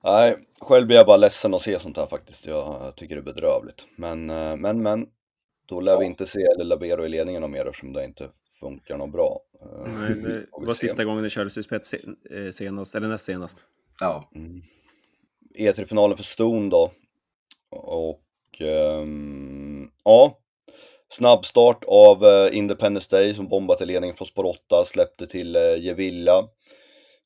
Nej, 0.04 0.36
själv 0.60 0.86
blir 0.86 0.96
jag 0.96 1.06
bara 1.06 1.16
ledsen 1.16 1.54
att 1.54 1.62
se 1.62 1.80
sånt 1.80 1.96
här 1.96 2.06
faktiskt. 2.06 2.46
Jag 2.46 2.92
tycker 2.96 3.14
det 3.14 3.20
är 3.20 3.34
bedrövligt. 3.34 3.88
Men, 3.96 4.30
eh, 4.30 4.56
men, 4.56 4.82
men. 4.82 5.06
Då 5.66 5.80
lär 5.80 5.92
Ja. 5.92 5.98
vi 5.98 6.06
inte 6.06 6.26
se 6.26 6.40
El 6.60 6.68
Labero 6.68 7.06
i 7.06 7.08
ledningen 7.08 7.42
något 7.42 7.50
mer 7.50 7.66
eftersom 7.66 7.92
det 7.92 8.04
inte 8.04 8.28
funkar 8.60 8.96
något 8.96 9.12
bra. 9.12 9.40
Eh, 9.62 9.92
Nej, 9.92 10.14
det 10.14 10.46
var 10.66 10.74
sista 10.74 11.04
gången 11.04 11.22
det 11.22 11.30
kördes 11.30 11.58
i 11.58 11.62
spets 11.62 11.94
eh, 11.94 12.50
senast, 12.52 12.94
eller 12.94 13.08
näst 13.08 13.24
senast. 13.24 13.58
Ja, 14.00 14.30
Mm. 14.34 14.62
E3-finalen 15.58 16.16
för 16.16 16.24
Ston 16.24 16.68
då. 16.68 16.90
Och 17.70 18.22
ehm, 18.60 19.88
ja, 20.04 20.38
snabbstart 21.12 21.84
av 21.88 22.24
eh, 22.24 22.56
Independence 22.56 23.16
Day 23.16 23.34
som 23.34 23.48
bombat 23.48 23.80
i 23.80 23.86
ledningen 23.86 24.16
från 24.16 24.28
spår 24.28 24.44
8, 24.44 24.84
släppte 24.86 25.26
till 25.26 25.56
uh, 25.56 25.78
Gevilla 25.84 26.48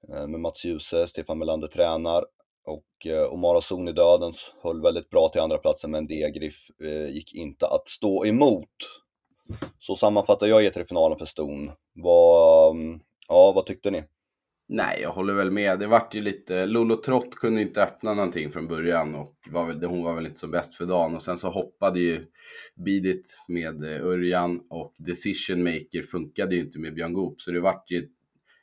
eh, 0.08 0.26
med 0.26 0.40
Mats 0.40 0.64
Djuse, 0.64 1.06
Stefan 1.08 1.38
Melander 1.38 1.68
tränar. 1.68 2.24
Och 2.66 3.06
eh, 3.06 3.32
Omara 3.32 3.60
Zon 3.60 3.88
i 3.88 3.92
dödens 3.92 4.54
höll 4.62 4.82
väldigt 4.82 5.10
bra 5.10 5.28
till 5.28 5.40
andra 5.40 5.58
platsen 5.58 5.90
men 5.90 6.06
Degrif 6.06 6.70
eh, 6.82 7.10
gick 7.14 7.34
inte 7.34 7.66
att 7.66 7.88
stå 7.88 8.26
emot. 8.26 8.68
Så 9.78 9.96
sammanfattar 9.96 10.46
jag 10.46 10.62
E3-finalen 10.62 11.18
för 11.18 11.26
Ston. 11.26 11.70
Vad, 11.94 12.76
mm, 12.76 13.00
ja, 13.28 13.52
vad 13.54 13.66
tyckte 13.66 13.90
ni? 13.90 14.04
Nej, 14.72 15.00
jag 15.02 15.10
håller 15.10 15.34
väl 15.34 15.50
med. 15.50 15.78
Det 15.78 15.86
vart 15.86 16.14
ju 16.14 16.20
lite... 16.20 16.66
Lolo 16.66 16.96
Trott 16.96 17.34
kunde 17.34 17.62
inte 17.62 17.82
öppna 17.82 18.14
någonting 18.14 18.50
från 18.50 18.68
början 18.68 19.14
och 19.14 19.34
var 19.50 19.66
väl, 19.66 19.84
hon 19.84 20.04
var 20.04 20.14
väl 20.14 20.26
inte 20.26 20.40
som 20.40 20.50
bäst 20.50 20.74
för 20.74 20.86
dagen. 20.86 21.14
Och 21.14 21.22
sen 21.22 21.38
så 21.38 21.50
hoppade 21.50 22.00
ju 22.00 22.26
Bidit 22.84 23.38
med 23.48 23.84
eh, 23.84 24.06
Örjan 24.06 24.60
och 24.70 24.94
Decision 24.98 25.62
Maker 25.62 26.02
funkade 26.02 26.54
ju 26.54 26.60
inte 26.60 26.78
med 26.78 26.94
Björn 26.94 27.12
Goop. 27.12 27.40
Så 27.40 27.50
det 27.50 27.60
vart 27.60 27.90
ju, 27.90 28.08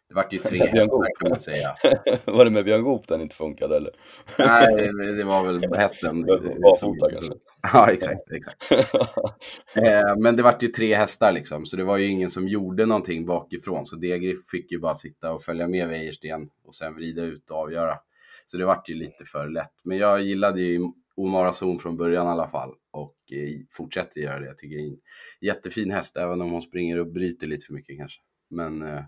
det 0.09 0.15
vart 0.15 0.33
ju 0.33 0.37
tre 0.39 0.59
hästar 0.59 0.87
Goop. 0.97 1.05
kan 1.19 1.29
man 1.29 1.39
säga. 1.39 1.75
var 2.25 2.45
det 2.45 2.51
med 2.51 2.65
Björn 2.65 2.83
Goop 2.83 3.07
den 3.07 3.21
inte 3.21 3.35
funkade 3.35 3.77
eller? 3.77 3.91
Nej, 4.39 4.91
det- 5.17 5.23
var 5.23 5.43
väl 5.45 5.73
hästen. 5.75 6.21
Barfota 6.61 7.11
kanske? 7.11 7.33
Ja, 7.73 7.91
exakt. 7.91 8.31
exakt. 8.31 8.71
Eh, 9.75 10.15
Men 10.17 10.35
det 10.35 10.43
vart 10.43 10.63
ju 10.63 10.67
tre 10.67 10.95
hästar 10.95 11.31
liksom, 11.31 11.65
så 11.65 11.77
det 11.77 11.83
var 11.83 11.97
ju 11.97 12.07
ingen 12.07 12.29
som 12.29 12.47
gjorde 12.47 12.85
någonting 12.85 13.25
bakifrån. 13.25 13.85
Så 13.85 13.95
Degerif 13.95 14.39
fick 14.51 14.71
ju 14.71 14.79
bara 14.79 14.95
sitta 14.95 15.31
och 15.33 15.43
följa 15.43 15.67
med 15.67 15.87
Wäjersten 15.87 16.49
och 16.65 16.75
sen 16.75 16.95
vrida 16.95 17.21
ut 17.21 17.51
och 17.51 17.57
avgöra. 17.57 17.97
Så 18.45 18.57
det 18.57 18.65
vart 18.65 18.89
ju 18.89 18.95
lite 18.95 19.25
för 19.25 19.47
lätt. 19.49 19.71
Men 19.83 19.97
jag 19.97 20.21
gillade 20.21 20.61
ju 20.61 20.79
Omara 21.15 21.53
Zon 21.53 21.79
från 21.79 21.97
början 21.97 22.25
i 22.27 22.29
alla 22.29 22.47
fall 22.47 22.73
och 22.91 23.15
eh, 23.31 23.59
fortsätter 23.71 24.21
göra 24.21 24.39
det. 24.39 24.45
Jag 24.45 24.57
tycker 24.57 24.75
det 24.77 24.83
är 24.83 24.87
en 24.87 24.97
jättefin 25.41 25.91
häst, 25.91 26.17
även 26.17 26.41
om 26.41 26.51
hon 26.51 26.61
springer 26.61 26.99
och 26.99 27.07
bryter 27.07 27.47
lite 27.47 27.65
för 27.65 27.73
mycket 27.73 27.97
kanske. 27.97 28.19
Men 28.49 28.81
eh, 28.81 29.01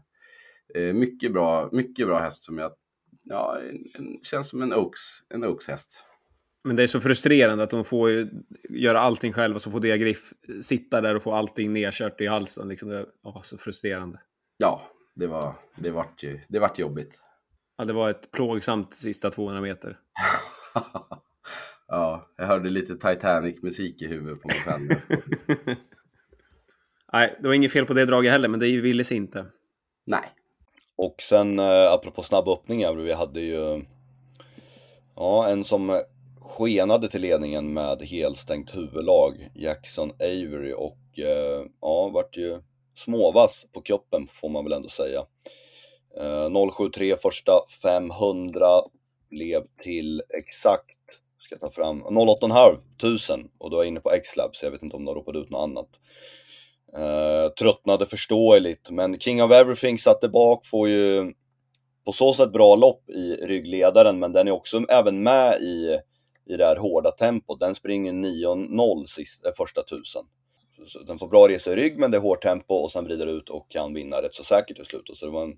mycket 0.75 1.33
bra, 1.33 1.69
mycket 1.71 2.07
bra 2.07 2.19
häst 2.19 2.43
som 2.43 2.57
jag, 2.57 2.71
ja, 3.23 3.59
en, 3.59 3.85
en, 3.93 4.19
känns 4.23 4.49
som 4.49 4.61
en 4.61 4.73
Oaks, 4.73 5.01
en 5.29 5.43
Oaks 5.43 5.67
häst. 5.67 6.05
Men 6.63 6.75
det 6.75 6.83
är 6.83 6.87
så 6.87 7.01
frustrerande 7.01 7.63
att 7.63 7.69
de 7.69 7.85
får 7.85 8.09
ju 8.09 8.29
göra 8.69 8.99
allting 8.99 9.33
själva 9.33 9.55
och 9.55 9.61
så 9.61 9.71
får 9.71 9.79
Diagriff 9.79 10.33
sitta 10.61 11.01
där 11.01 11.15
och 11.15 11.23
få 11.23 11.33
allting 11.33 11.73
nedkört 11.73 12.21
i 12.21 12.27
halsen. 12.27 12.67
Liksom 12.67 12.89
det 12.89 13.05
åh, 13.23 13.41
så 13.43 13.57
frustrerande. 13.57 14.19
Ja, 14.57 14.91
det 15.15 15.27
var, 15.27 15.55
det 15.75 15.91
vart 15.91 16.23
ju, 16.23 16.39
det 16.47 16.59
vart 16.59 16.79
jobbigt. 16.79 17.19
Ja, 17.77 17.85
det 17.85 17.93
var 17.93 18.09
ett 18.09 18.31
plågsamt 18.31 18.93
sista 18.93 19.29
200 19.29 19.61
meter. 19.61 19.97
ja, 21.87 22.29
jag 22.37 22.47
hörde 22.47 22.69
lite 22.69 22.95
Titanic-musik 22.95 24.01
i 24.01 24.07
huvudet 24.07 24.41
på 24.41 24.47
mig 24.47 24.57
själv. 24.57 24.89
Nej, 27.13 27.37
det 27.41 27.47
var 27.47 27.55
inget 27.55 27.71
fel 27.71 27.85
på 27.85 27.93
det 27.93 28.05
draget 28.05 28.31
heller, 28.31 28.49
men 28.49 28.59
det 28.59 28.81
ville 28.81 29.03
inte. 29.11 29.45
Nej, 30.05 30.33
och 31.01 31.21
sen 31.21 31.59
eh, 31.59 31.91
apropå 31.91 32.23
snabba 32.23 32.53
öppningar, 32.53 32.93
vi 32.93 33.13
hade 33.13 33.41
ju 33.41 33.85
ja, 35.15 35.47
en 35.47 35.63
som 35.63 36.01
skenade 36.41 37.07
till 37.07 37.21
ledningen 37.21 37.73
med 37.73 38.01
helstängt 38.01 38.75
huvudlag, 38.75 39.49
Jackson 39.55 40.11
Avery 40.11 40.73
och 40.73 41.19
eh, 41.19 41.65
ja, 41.81 42.09
vart 42.13 42.37
ju 42.37 42.61
småvass 42.95 43.67
på 43.73 43.81
kuppen 43.81 44.27
får 44.31 44.49
man 44.49 44.63
väl 44.63 44.73
ändå 44.73 44.89
säga. 44.89 45.25
Eh, 46.17 46.69
073 46.71 47.15
första 47.15 47.51
500 47.81 48.67
blev 49.29 49.63
till 49.83 50.21
exakt, 50.29 50.97
ska 51.39 51.55
jag 51.55 51.61
ta 51.61 51.71
fram, 51.71 52.03
08,5 52.03 52.77
tusen 53.01 53.49
och 53.57 53.69
då 53.69 53.77
är 53.77 53.81
jag 53.81 53.87
inne 53.87 53.99
på 53.99 54.11
X-Lab 54.11 54.55
så 54.55 54.65
jag 54.65 54.71
vet 54.71 54.83
inte 54.83 54.95
om 54.95 55.05
de 55.05 55.15
ropade 55.15 55.39
ut 55.39 55.49
något 55.49 55.63
annat. 55.63 55.99
Eh, 56.97 57.49
tröttnade 57.59 58.05
förståeligt, 58.05 58.89
men 58.91 59.19
King 59.19 59.43
of 59.43 59.51
Everything 59.51 59.97
satte 59.97 60.29
bak, 60.29 60.65
får 60.65 60.89
ju 60.89 61.33
på 62.05 62.11
så 62.11 62.33
sätt 62.33 62.51
bra 62.51 62.75
lopp 62.75 63.09
i 63.09 63.35
ryggledaren, 63.35 64.19
men 64.19 64.33
den 64.33 64.47
är 64.47 64.51
också 64.51 64.85
även 64.89 65.23
med 65.23 65.61
i, 65.61 65.99
i 66.45 66.57
det 66.57 66.65
här 66.65 66.75
hårda 66.75 67.11
tempot. 67.11 67.59
Den 67.59 67.75
springer 67.75 68.13
9.0 68.13 69.05
sist- 69.05 69.45
eh, 69.45 69.51
första 69.57 69.83
tusen. 69.83 70.23
Så 70.87 70.99
den 70.99 71.19
får 71.19 71.27
bra 71.27 71.47
resa 71.47 71.73
i 71.73 71.75
rygg, 71.75 71.99
men 71.99 72.11
det 72.11 72.17
är 72.17 72.21
hårt 72.21 72.41
tempo 72.41 72.73
och 72.73 72.91
sen 72.91 73.05
vrider 73.05 73.27
ut 73.27 73.49
och 73.49 73.71
kan 73.71 73.93
vinna 73.93 74.21
rätt 74.21 74.33
så 74.33 74.43
säkert 74.43 74.75
till 74.75 74.85
slut. 74.85 75.11
Så 75.13 75.25
det 75.25 75.31
var 75.31 75.43
en, 75.43 75.57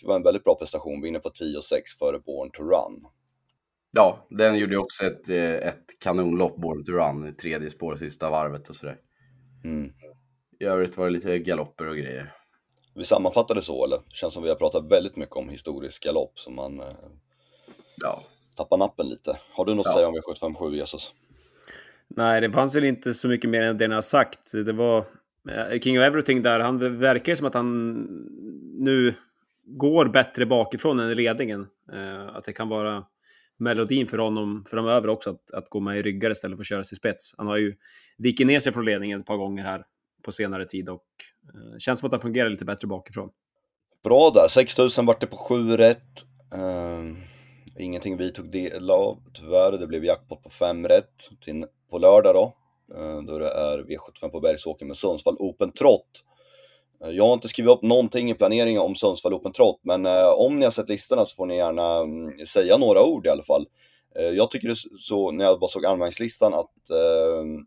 det 0.00 0.06
var 0.06 0.16
en 0.16 0.22
väldigt 0.22 0.44
bra 0.44 0.54
prestation. 0.54 1.00
Vinner 1.02 1.18
på 1.20 1.28
10.6 1.28 1.98
före 1.98 2.18
Born 2.18 2.50
to 2.50 2.62
Run. 2.62 3.06
ja, 3.92 4.26
den 4.30 4.58
gjorde 4.58 4.72
ju 4.72 4.78
också 4.78 5.04
ett, 5.04 5.28
eh, 5.28 5.68
ett 5.68 5.84
kanonlopp, 6.00 6.56
Born 6.56 6.84
to 6.84 6.92
Run, 6.92 7.28
i 7.28 7.32
tredje 7.32 7.70
spår, 7.70 7.96
sista 7.96 8.30
varvet 8.30 8.68
och 8.68 8.76
sådär. 8.76 8.96
Mm. 9.64 9.90
I 10.60 10.64
övrigt 10.64 10.96
var 10.96 11.04
det 11.04 11.10
lite 11.10 11.38
galopper 11.38 11.88
och 11.88 11.96
grejer. 11.96 12.32
Vi 12.94 13.04
sammanfattade 13.04 13.62
så, 13.62 13.84
eller? 13.84 13.98
Känns 14.08 14.34
som 14.34 14.42
vi 14.42 14.48
har 14.48 14.56
pratat 14.56 14.92
väldigt 14.92 15.16
mycket 15.16 15.36
om 15.36 15.48
historiska 15.48 16.12
lopp, 16.12 16.38
så 16.38 16.50
man 16.50 16.80
eh, 16.80 16.86
Ja, 18.02 18.24
tappar 18.56 18.76
nappen 18.76 19.08
lite. 19.08 19.38
Har 19.52 19.64
du 19.64 19.74
något 19.74 19.86
Ja. 19.86 19.90
att 19.90 19.96
säga 19.96 20.08
om 20.08 20.14
V757, 20.14 20.74
Jesus? 20.74 21.14
Nej, 22.08 22.40
det 22.40 22.50
fanns 22.52 22.74
väl 22.74 22.84
inte 22.84 23.14
så 23.14 23.28
mycket 23.28 23.50
mer 23.50 23.62
än 23.62 23.78
det 23.78 23.88
ni 23.88 23.94
har 23.94 24.02
sagt. 24.02 24.52
Det 24.52 24.72
var 24.72 25.04
eh, 25.50 25.80
King 25.80 25.98
of 25.98 26.04
Everything 26.04 26.42
där, 26.42 26.60
han 26.60 26.98
verkar 26.98 27.34
som 27.34 27.46
att 27.46 27.54
han 27.54 27.92
nu 28.78 29.14
går 29.64 30.06
bättre 30.08 30.46
bakifrån 30.46 31.00
än 31.00 31.10
i 31.10 31.14
ledningen. 31.14 31.66
Eh, 31.92 32.36
att 32.36 32.44
det 32.44 32.52
kan 32.52 32.68
vara 32.68 33.04
melodin 33.58 34.06
för 34.06 34.18
honom 34.18 34.64
framöver 34.70 35.08
också, 35.08 35.30
att, 35.30 35.50
att 35.50 35.68
gå 35.70 35.80
med 35.80 35.98
i 35.98 36.02
ryggar 36.02 36.30
istället 36.30 36.56
för 36.56 36.62
att 36.62 36.66
köra 36.66 36.84
sig 36.84 36.96
i 36.96 36.98
spets. 36.98 37.34
Han 37.38 37.46
har 37.46 37.56
ju 37.56 37.74
vikit 38.18 38.46
ner 38.46 38.60
sig 38.60 38.72
från 38.72 38.84
ledningen 38.84 39.20
ett 39.20 39.26
par 39.26 39.36
gånger 39.36 39.62
här 39.64 39.84
på 40.26 40.32
senare 40.32 40.64
tid 40.64 40.88
och 40.88 41.04
eh, 41.54 41.78
känns 41.78 42.00
som 42.00 42.06
att 42.06 42.12
han 42.12 42.20
fungerar 42.20 42.48
lite 42.48 42.64
bättre 42.64 42.86
bakifrån. 42.86 43.30
Bra 44.04 44.30
där, 44.30 44.48
6000 44.48 45.06
vart 45.06 45.20
det 45.20 45.26
på 45.26 45.36
7 45.36 45.76
rätt. 45.76 46.24
Uh, 46.54 47.16
ingenting 47.78 48.16
vi 48.16 48.32
tog 48.32 48.50
del 48.50 48.90
av 48.90 49.18
tyvärr. 49.34 49.72
Det 49.72 49.86
blev 49.86 50.04
jackpot 50.04 50.42
på 50.42 50.50
5 50.50 50.88
rätt 50.88 51.14
till, 51.40 51.64
på 51.90 51.98
lördag 51.98 52.34
då. 52.34 52.54
Uh, 52.96 53.22
då 53.22 53.38
det 53.38 53.48
är 53.50 53.78
V75 53.78 54.28
på 54.28 54.40
Bergsåker 54.40 54.86
med 54.86 54.96
Sundsvall 54.96 55.36
Open 55.38 55.72
Trot. 55.72 56.24
Uh, 57.04 57.10
jag 57.10 57.26
har 57.26 57.34
inte 57.34 57.48
skrivit 57.48 57.70
upp 57.70 57.82
någonting 57.82 58.30
i 58.30 58.34
planeringen 58.34 58.82
om 58.82 58.94
Sundsvall 58.94 59.34
Open 59.34 59.52
Trot, 59.52 59.80
men 59.82 60.06
eh, 60.06 60.28
om 60.28 60.58
ni 60.58 60.64
har 60.64 60.72
sett 60.72 60.88
listorna 60.88 61.26
så 61.26 61.34
får 61.34 61.46
ni 61.46 61.56
gärna 61.56 62.00
um, 62.00 62.46
säga 62.46 62.76
några 62.76 63.04
ord 63.04 63.26
i 63.26 63.28
alla 63.28 63.42
fall. 63.42 63.66
Eh, 64.18 64.30
jag 64.30 64.50
tycker 64.50 64.68
det 64.68 64.76
så, 64.98 65.30
när 65.30 65.44
jag 65.44 65.60
bara 65.60 65.70
såg 65.70 65.86
anmälningslistan, 65.86 66.54
att, 66.54 66.90
ehm, 66.90 67.66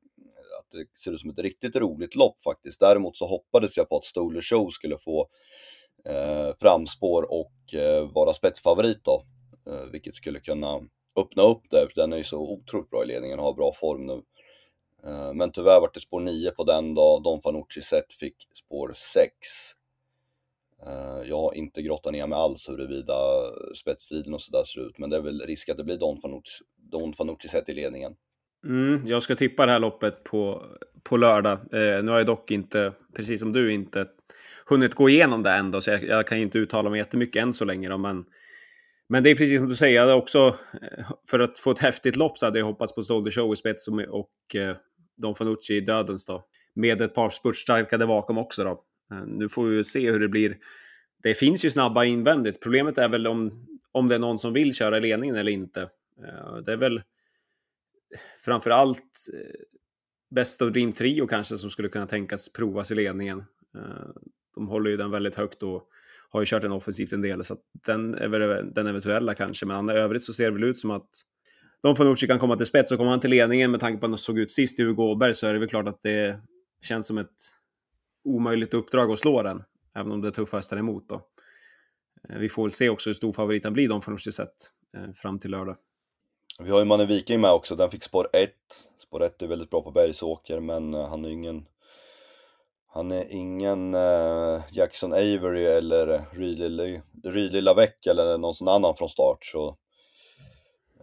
att 0.74 0.80
det 0.80 1.00
ser 1.00 1.12
ut 1.12 1.22
som 1.22 1.30
ett 1.30 1.40
riktigt 1.40 1.76
roligt 1.76 2.16
lopp 2.16 2.44
faktiskt. 2.44 2.80
Däremot 2.80 3.18
så 3.18 3.28
hoppades 3.28 3.78
jag 3.78 3.90
på 3.90 3.98
att 3.98 4.06
Stoler 4.06 4.42
Show 4.42 4.70
skulle 4.70 4.98
få 4.98 5.28
eh, 6.06 6.50
framspår 6.60 7.32
och 7.32 7.74
eh, 7.74 8.12
vara 8.14 8.34
spetsfavorit 8.34 9.04
då. 9.04 9.24
Eh, 9.68 9.86
vilket 9.92 10.16
skulle 10.16 10.40
kunna 10.40 10.80
öppna 11.16 11.44
upp 11.44 11.64
det, 11.70 11.88
för 11.94 12.02
den 12.02 12.14
är 12.14 12.18
ju 12.18 12.24
så 12.24 12.40
otroligt 12.40 12.90
bra 12.90 13.04
i 13.04 13.08
ledningen 13.08 13.40
och 13.40 13.46
har 13.46 13.54
bra 13.54 13.74
form 13.74 14.06
nu. 14.06 14.22
Eh, 15.04 15.34
men 15.34 15.52
tyvärr 15.52 15.82
var 15.82 15.90
det 15.94 16.00
spår 16.00 16.20
9 16.20 16.52
på 16.52 16.64
den 16.64 16.96
då, 16.96 17.20
Don 17.20 17.42
Fanucci 17.42 17.82
Zet 17.82 18.14
fick 18.14 18.36
spår 18.54 18.92
6. 18.96 19.32
Eh, 20.86 21.30
jag 21.30 21.38
har 21.38 21.54
inte 21.54 21.82
grottat 21.82 22.14
ner 22.14 22.28
mig 22.28 22.40
alls 22.40 22.70
huruvida 22.70 23.16
spetsstriden 23.76 24.34
och 24.34 24.42
sådär 24.42 24.64
ser 24.64 24.82
ut, 24.82 24.98
men 24.98 25.10
det 25.10 25.18
är 25.18 25.22
väl 25.22 25.42
risk 25.42 25.70
att 25.70 25.78
det 25.78 25.84
blir 25.84 25.98
Don 25.98 26.22
Fanucci, 26.22 26.64
Don 26.76 27.14
Fanucci 27.14 27.48
sett 27.48 27.70
i 27.70 27.74
ledningen. 27.74 28.16
Mm, 28.66 29.08
jag 29.08 29.24
ska 29.24 29.36
tippa 29.36 29.66
det 29.66 29.72
här 29.72 29.80
loppet 29.80 30.24
på, 30.24 30.66
på 31.04 31.18
lördag. 31.18 31.52
Eh, 31.52 32.04
nu 32.04 32.12
har 32.12 32.18
jag 32.18 32.28
dock 32.28 32.52
inte, 32.52 32.94
precis 33.16 33.40
som 33.40 33.54
du, 33.54 33.72
inte 33.72 34.08
hunnit 34.66 34.96
gå 34.96 35.10
igenom 35.10 35.44
det 35.44 35.52
ändå, 35.52 35.82
så 35.82 35.92
jag, 35.92 36.04
jag 36.04 36.28
kan 36.28 36.38
inte 36.38 36.58
uttala 36.58 36.90
mig 36.90 37.00
jättemycket 37.00 37.44
än 37.44 37.54
så 37.54 37.66
länge. 37.66 37.90
Då, 37.90 37.98
men, 37.98 38.26
men 39.10 39.24
det 39.24 39.30
är 39.30 39.36
precis 39.36 39.60
som 39.60 39.70
du 39.70 39.76
säger, 39.76 39.96
jag 39.96 40.02
hade 40.02 40.14
också, 40.14 40.56
eh, 40.82 41.12
för 41.30 41.40
att 41.40 41.58
få 41.58 41.72
ett 41.72 41.80
häftigt 41.80 42.16
lopp 42.16 42.38
så 42.38 42.46
hade 42.46 42.60
jag 42.60 42.66
hoppats 42.66 42.96
på 42.96 43.02
Soldier 43.02 43.32
Show 43.32 43.54
i 43.54 43.56
spets 43.56 43.88
och, 43.88 44.00
och 44.00 44.56
eh, 44.56 44.76
Don 45.18 45.36
Fanucci 45.36 45.76
i 45.76 45.82
dödens 45.82 46.26
då. 46.26 46.46
Med 46.74 47.02
ett 47.02 47.14
par 47.14 47.30
spurtstarkade 47.30 48.08
bakom 48.08 48.38
också 48.38 48.64
då. 48.64 48.84
Eh, 49.12 49.26
nu 49.28 49.50
får 49.50 49.64
vi 49.64 49.84
se 49.84 50.12
hur 50.12 50.20
det 50.20 50.28
blir. 50.28 50.58
Det 51.24 51.34
finns 51.34 51.66
ju 51.66 51.70
snabba 51.70 52.04
invändigt. 52.04 52.62
Problemet 52.62 52.98
är 52.98 53.10
väl 53.10 53.28
om, 53.28 53.68
om 53.92 54.08
det 54.08 54.16
är 54.16 54.20
någon 54.20 54.40
som 54.40 54.54
vill 54.54 54.74
köra 54.74 55.00
ledningen 55.00 55.36
eller 55.36 55.52
inte. 55.52 55.82
Eh, 56.28 56.58
det 56.66 56.72
är 56.72 56.78
väl 56.78 57.02
framför 58.46 58.70
allt 58.70 59.28
eh, 59.34 59.62
Best 60.36 60.62
of 60.62 60.74
Dream 60.74 60.92
Trio 60.92 61.28
kanske 61.28 61.58
som 61.58 61.70
skulle 61.70 61.90
kunna 61.90 62.08
tänkas 62.08 62.54
provas 62.54 62.92
i 62.92 62.96
ledningen. 62.96 63.40
Eh, 63.76 64.10
de 64.56 64.68
håller 64.68 64.90
ju 64.90 64.98
den 64.98 65.12
väldigt 65.12 65.36
högt 65.36 65.64
och 65.64 65.90
har 66.30 66.40
ju 66.42 66.46
kört 66.46 66.62
den 66.62 66.72
offensivt 66.72 67.14
en 67.14 67.22
del, 67.22 67.44
så 67.44 67.58
den 67.86 68.16
är 68.16 68.28
väl 68.28 68.74
den 68.74 68.88
eventuella 68.88 69.34
kanske. 69.34 69.66
Men 69.66 69.90
i 69.90 69.94
övrigt 69.94 70.24
så 70.24 70.34
ser 70.34 70.46
det 70.46 70.52
väl 70.52 70.64
ut 70.64 70.78
som 70.78 70.92
att 70.92 71.10
de 71.82 71.96
Fanucci 71.96 72.28
kan 72.28 72.40
komma 72.40 72.58
till 72.58 72.66
spets 72.66 72.92
och 72.92 72.98
kommer 72.98 73.12
han 73.12 73.20
till 73.20 73.30
ledningen 73.30 73.72
med 73.72 73.80
tanke 73.80 74.00
på 74.00 74.06
att 74.06 74.12
han 74.12 74.18
såg 74.18 74.40
ut 74.40 74.52
sist 74.52 74.80
i 74.80 74.84
Hugo 74.84 75.04
Åberg 75.04 75.34
så 75.34 75.48
är 75.48 75.54
det 75.54 75.60
väl 75.60 75.70
klart 75.70 75.88
att 75.88 76.00
det 76.04 76.42
känns 76.82 77.08
som 77.08 77.18
ett 77.18 77.36
omöjligt 78.24 78.74
uppdrag 78.74 79.12
att 79.12 79.20
slå 79.20 79.44
den, 79.44 79.64
även 79.96 80.12
om 80.12 80.22
det 80.22 80.28
är 80.28 80.32
tuffa 80.32 80.58
hästar 80.58 80.78
emot 80.78 81.10
då. 81.10 81.22
Eh, 82.30 82.38
vi 82.40 82.50
får 82.50 82.64
väl 82.64 82.72
se 82.72 82.90
också 82.90 83.10
hur 83.10 83.14
stor 83.14 83.34
favoriten 83.34 83.74
blir 83.74 83.90
de 83.90 84.02
Fanucci 84.02 84.32
sett 84.32 84.56
fram 85.16 85.40
till 85.40 85.52
lördag. 85.52 85.78
Vi 86.60 86.72
har 86.72 86.80
ju 86.80 86.86
Manne 86.86 87.06
Viking 87.06 87.42
med 87.42 87.52
också, 87.52 87.76
den 87.76 87.92
fick 87.92 88.04
spår 88.04 88.30
1. 88.34 88.52
Spår 88.98 89.24
1 89.24 89.42
är 89.42 89.48
väldigt 89.48 89.70
bra 89.70 89.82
på 89.82 89.92
Bergsåker, 89.92 90.60
men 90.60 90.94
eh, 90.94 91.08
han 91.08 91.26
är 91.26 91.30
ingen 91.30 91.66
han 92.92 93.12
är 93.12 93.34
ingen 93.34 93.96
uh, 93.96 94.62
Jackson 94.72 95.14
Avery 95.14 95.66
eller 95.66 96.26
Ridley 97.24 97.62
Lavec 97.62 97.90
eller 98.10 98.38
någon 98.38 98.56
sån 98.56 98.68
annan 98.68 98.96
från 98.96 99.10
start. 99.10 99.46
Så, 99.46 99.78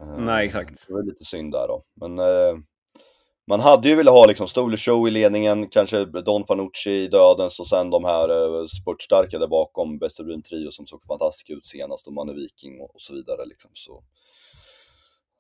uh, 0.01 0.19
Nej, 0.19 0.47
exakt. 0.47 0.87
Det 0.87 0.95
var 0.95 1.03
lite 1.03 1.25
synd 1.25 1.53
där 1.53 1.69
då. 1.69 1.85
Men 1.95 2.19
uh, 2.19 2.59
man 3.47 3.61
hade 3.61 3.89
ju 3.89 3.95
velat 3.95 4.15
ha 4.15 4.27
liksom 4.27 4.49
Stoler 4.49 4.77
Show 4.77 5.09
i 5.09 5.11
ledningen, 5.11 5.69
kanske 5.69 6.05
Don 6.05 6.47
Fanucci 6.47 6.91
i 6.91 7.09
dödens 7.09 7.61
och 7.61 7.67
sen 7.67 7.91
de 7.91 8.05
här 8.05 8.31
uh, 8.31 8.67
spurtstarka 8.67 9.39
där 9.39 9.49
bakom, 9.49 10.01
of 10.03 10.45
Trio 10.49 10.71
som 10.71 10.87
såg 10.87 11.05
fantastiska 11.05 11.53
ut 11.53 11.67
senast 11.67 12.07
och 12.07 12.13
Manne 12.13 12.33
Viking 12.33 12.81
och, 12.81 12.95
och, 12.95 13.01
så 13.01 13.15
vidare. 13.15 13.47
Liksom. 13.47 13.71
Så, 13.75 14.03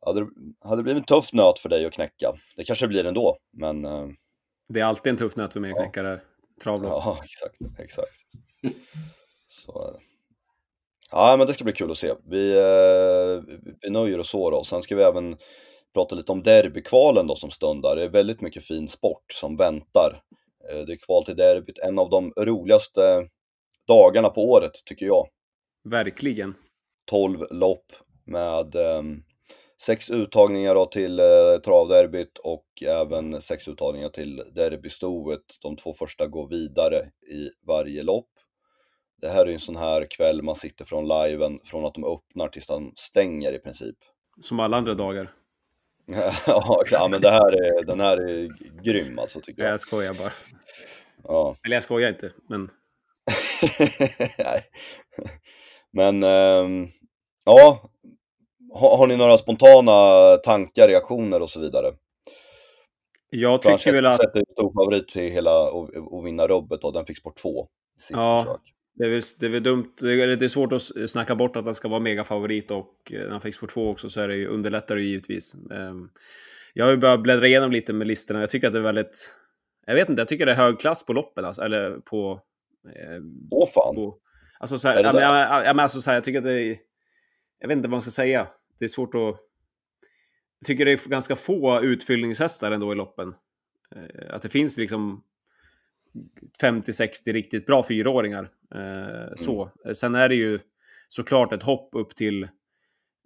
hade, 0.07 0.20
det, 0.20 0.26
hade 0.61 0.76
det 0.76 0.82
blivit 0.82 1.01
en 1.01 1.07
tuff 1.07 1.32
nöt 1.32 1.59
för 1.59 1.68
dig 1.68 1.86
att 1.86 1.92
knäcka. 1.92 2.32
Det 2.57 2.64
kanske 2.64 2.84
det 2.84 2.88
blir 2.88 3.05
ändå, 3.05 3.38
men... 3.53 3.82
Det 4.68 4.80
är 4.80 4.84
alltid 4.84 5.11
en 5.11 5.16
tuff 5.16 5.36
nöt 5.36 5.53
för 5.53 5.61
mig 5.61 5.70
att 5.70 5.76
knäcka 5.76 6.03
där 6.03 6.22
travlopp. 6.62 6.92
Ja, 6.92 7.18
exakt. 7.24 7.80
exakt. 7.80 8.16
Så 9.49 9.88
är 9.88 9.92
det. 9.92 9.99
Ja, 11.11 11.34
men 11.38 11.47
det 11.47 11.55
ska 11.55 11.64
bli 11.64 11.72
kul 11.72 11.90
att 11.90 11.99
se. 11.99 12.14
Vi, 12.24 12.59
eh, 12.59 13.57
vi 13.80 13.90
nöjer 13.90 14.20
oss 14.20 14.30
så 14.30 14.51
då. 14.51 14.64
Sen 14.64 14.82
ska 14.82 14.97
vi 14.97 15.03
även 15.03 15.36
prata 15.94 16.14
lite 16.14 16.32
om 16.32 16.42
derbykvalen 16.42 17.26
då 17.26 17.36
som 17.36 17.51
stundar. 17.51 17.97
Det 17.97 18.03
är 18.05 18.09
väldigt 18.09 18.40
mycket 18.40 18.64
fin 18.64 18.88
sport 18.88 19.32
som 19.32 19.57
väntar. 19.57 20.22
Eh, 20.70 20.78
det 20.78 20.92
är 20.92 20.97
kval 20.97 21.24
till 21.24 21.36
derbyt, 21.36 21.78
en 21.78 21.99
av 21.99 22.11
de 22.11 22.32
roligaste 22.36 23.28
dagarna 23.86 24.28
på 24.28 24.51
året 24.51 24.72
tycker 24.84 25.07
jag. 25.07 25.28
Verkligen. 25.84 26.55
12 27.05 27.47
lopp 27.51 27.92
med 28.24 28.74
eh, 28.74 29.03
sex 29.83 30.11
uttagningar 30.11 30.74
då 30.74 30.87
till 30.87 31.20
eh, 31.20 31.57
travderbyt 31.64 32.39
och 32.39 32.66
även 32.87 33.43
sex 33.43 33.68
uttagningar 33.68 34.09
till 34.09 34.37
derbystoet. 34.55 35.43
De 35.62 35.77
två 35.77 35.95
första 35.95 36.27
går 36.27 36.49
vidare 36.49 36.99
i 37.33 37.51
varje 37.66 38.03
lopp. 38.03 38.31
Det 39.20 39.29
här 39.29 39.47
är 39.47 39.53
en 39.53 39.61
sån 39.61 39.77
här 39.77 40.07
kväll 40.11 40.43
man 40.43 40.57
sitter 40.57 40.85
från 40.85 41.09
liven 41.09 41.61
från 41.64 41.85
att 41.85 41.95
de 41.95 42.05
öppnar 42.05 42.49
tills 42.49 42.66
de 42.66 42.93
stänger 42.97 43.53
i 43.53 43.59
princip. 43.59 43.97
Som 44.41 44.61
alla 44.61 44.77
andra 44.77 44.95
dagar. 44.95 45.33
ja, 46.91 47.09
men 47.11 47.20
det 47.20 47.31
här 47.31 47.53
är, 47.53 47.85
den 47.85 48.01
här 48.01 48.16
är 48.16 48.49
grym 48.83 49.18
alltså 49.18 49.41
tycker 49.41 49.62
jag. 49.62 49.72
Jag 49.72 49.81
skojar 49.81 50.14
bara. 50.14 50.33
Ja. 51.24 51.57
Eller 51.64 51.77
jag 51.77 51.83
skojar 51.83 52.09
inte, 52.09 52.33
men... 52.49 52.70
Nej. 54.39 54.62
Men, 55.93 56.22
ähm, 56.22 56.89
ja, 57.45 57.91
har, 58.77 58.97
har, 58.97 59.07
ni 59.07 59.16
några 59.16 59.39
spontana 59.39 60.37
tankar, 60.37 60.89
reaktioner 60.89 61.43
och 61.43 61.51
så 61.51 61.61
vidare? 61.61 61.93
Jag 63.31 63.62
tycker 63.62 63.70
Franchette 63.70 63.97
väl 63.97 64.07
att... 64.07 64.20
sätter 64.20 64.43
stor 64.53 64.72
favorit 64.72 65.09
till 65.09 65.33
hela 65.33 65.70
och, 65.70 66.27
vinna 66.27 66.47
rubbet 66.47 66.85
och 66.85 66.93
den 66.93 67.07
fick 67.07 67.18
sport 67.18 67.37
två. 67.37 67.68
Ja, 68.11 68.45
försök. 68.45 68.74
det 68.95 69.05
är, 69.05 69.11
väl, 69.11 69.22
det 69.39 69.47
är 69.47 69.51
väl 69.51 69.62
dumt. 69.62 69.93
Det 70.01 70.45
är, 70.45 70.49
svårt 70.49 70.72
att 70.72 71.11
snacka 71.11 71.35
bort 71.35 71.57
att 71.57 71.64
den 71.64 71.74
ska 71.74 71.89
vara 71.89 72.01
megafavorit 72.01 72.70
och 72.70 73.12
eh, 73.12 73.20
när 73.20 73.31
han 73.31 73.41
fick 73.41 73.55
sport 73.55 73.70
två 73.70 73.91
också 73.91 74.09
så 74.09 74.20
är 74.20 74.29
det 74.29 74.37
ju, 74.37 74.49
underlättar 74.49 74.97
det 74.97 75.03
givetvis. 75.03 75.55
Ehm, 75.55 76.09
jag 76.74 76.85
har 76.85 76.93
ju 76.93 76.99
börjat 76.99 77.22
bläddra 77.22 77.47
igenom 77.47 77.72
lite 77.72 77.93
med 77.93 78.07
listorna. 78.07 78.41
Jag 78.41 78.51
tycker 78.51 78.66
att 78.66 78.72
det 78.72 78.79
är 78.79 78.83
väldigt... 78.83 79.35
Jag 79.87 79.95
vet 79.95 80.09
inte, 80.09 80.20
jag 80.20 80.29
tycker 80.29 80.47
det 80.47 80.53
är 80.53 80.57
hög 80.57 80.81
klass 80.81 81.07
på 81.07 81.12
loppen, 81.12 81.45
alltså, 81.45 81.62
eller 81.62 81.91
på... 81.91 82.41
Eh, 82.87 83.22
Åh 83.51 83.68
fan! 83.68 83.95
På, 83.95 84.18
alltså 84.61 84.79
så 84.79 84.89
här, 84.89 85.05
ja, 85.05 85.12
men, 85.12 85.22
jag, 85.22 85.66
jag, 85.66 85.81
alltså 85.81 86.01
så 86.01 86.11
här, 86.11 86.16
jag 86.16 86.24
tycker 86.24 86.39
att 86.39 86.45
det 86.45 86.62
är... 86.62 86.77
Jag 87.59 87.68
vet 87.68 87.77
inte 87.77 87.89
vad 87.89 87.93
man 87.93 88.03
ska 88.03 88.11
säga 88.11 88.49
det 88.79 88.85
är 88.85 88.89
svårt 88.89 89.14
att... 89.14 89.41
Jag 90.59 90.66
tycker 90.66 90.85
det 90.85 90.93
är 90.93 91.09
ganska 91.09 91.37
få 91.37 91.81
utfyllningshästar 91.83 92.72
ändå 92.72 92.93
i 92.93 92.97
loppen. 92.97 93.35
Eh, 93.97 94.35
att 94.35 94.43
det 94.43 94.49
finns 94.49 94.77
liksom 94.77 95.22
50-60 96.61 97.33
riktigt 97.33 97.66
bra 97.66 97.85
fyraåringar. 97.89 98.51
Eh, 98.74 99.35
så. 99.37 99.70
Mm. 99.85 99.95
Sen 99.95 100.14
är 100.14 100.29
det 100.29 100.35
ju 100.35 100.61
såklart 101.09 101.53
ett 101.53 101.62
hopp 101.62 101.91
upp 101.93 102.16
till 102.16 102.49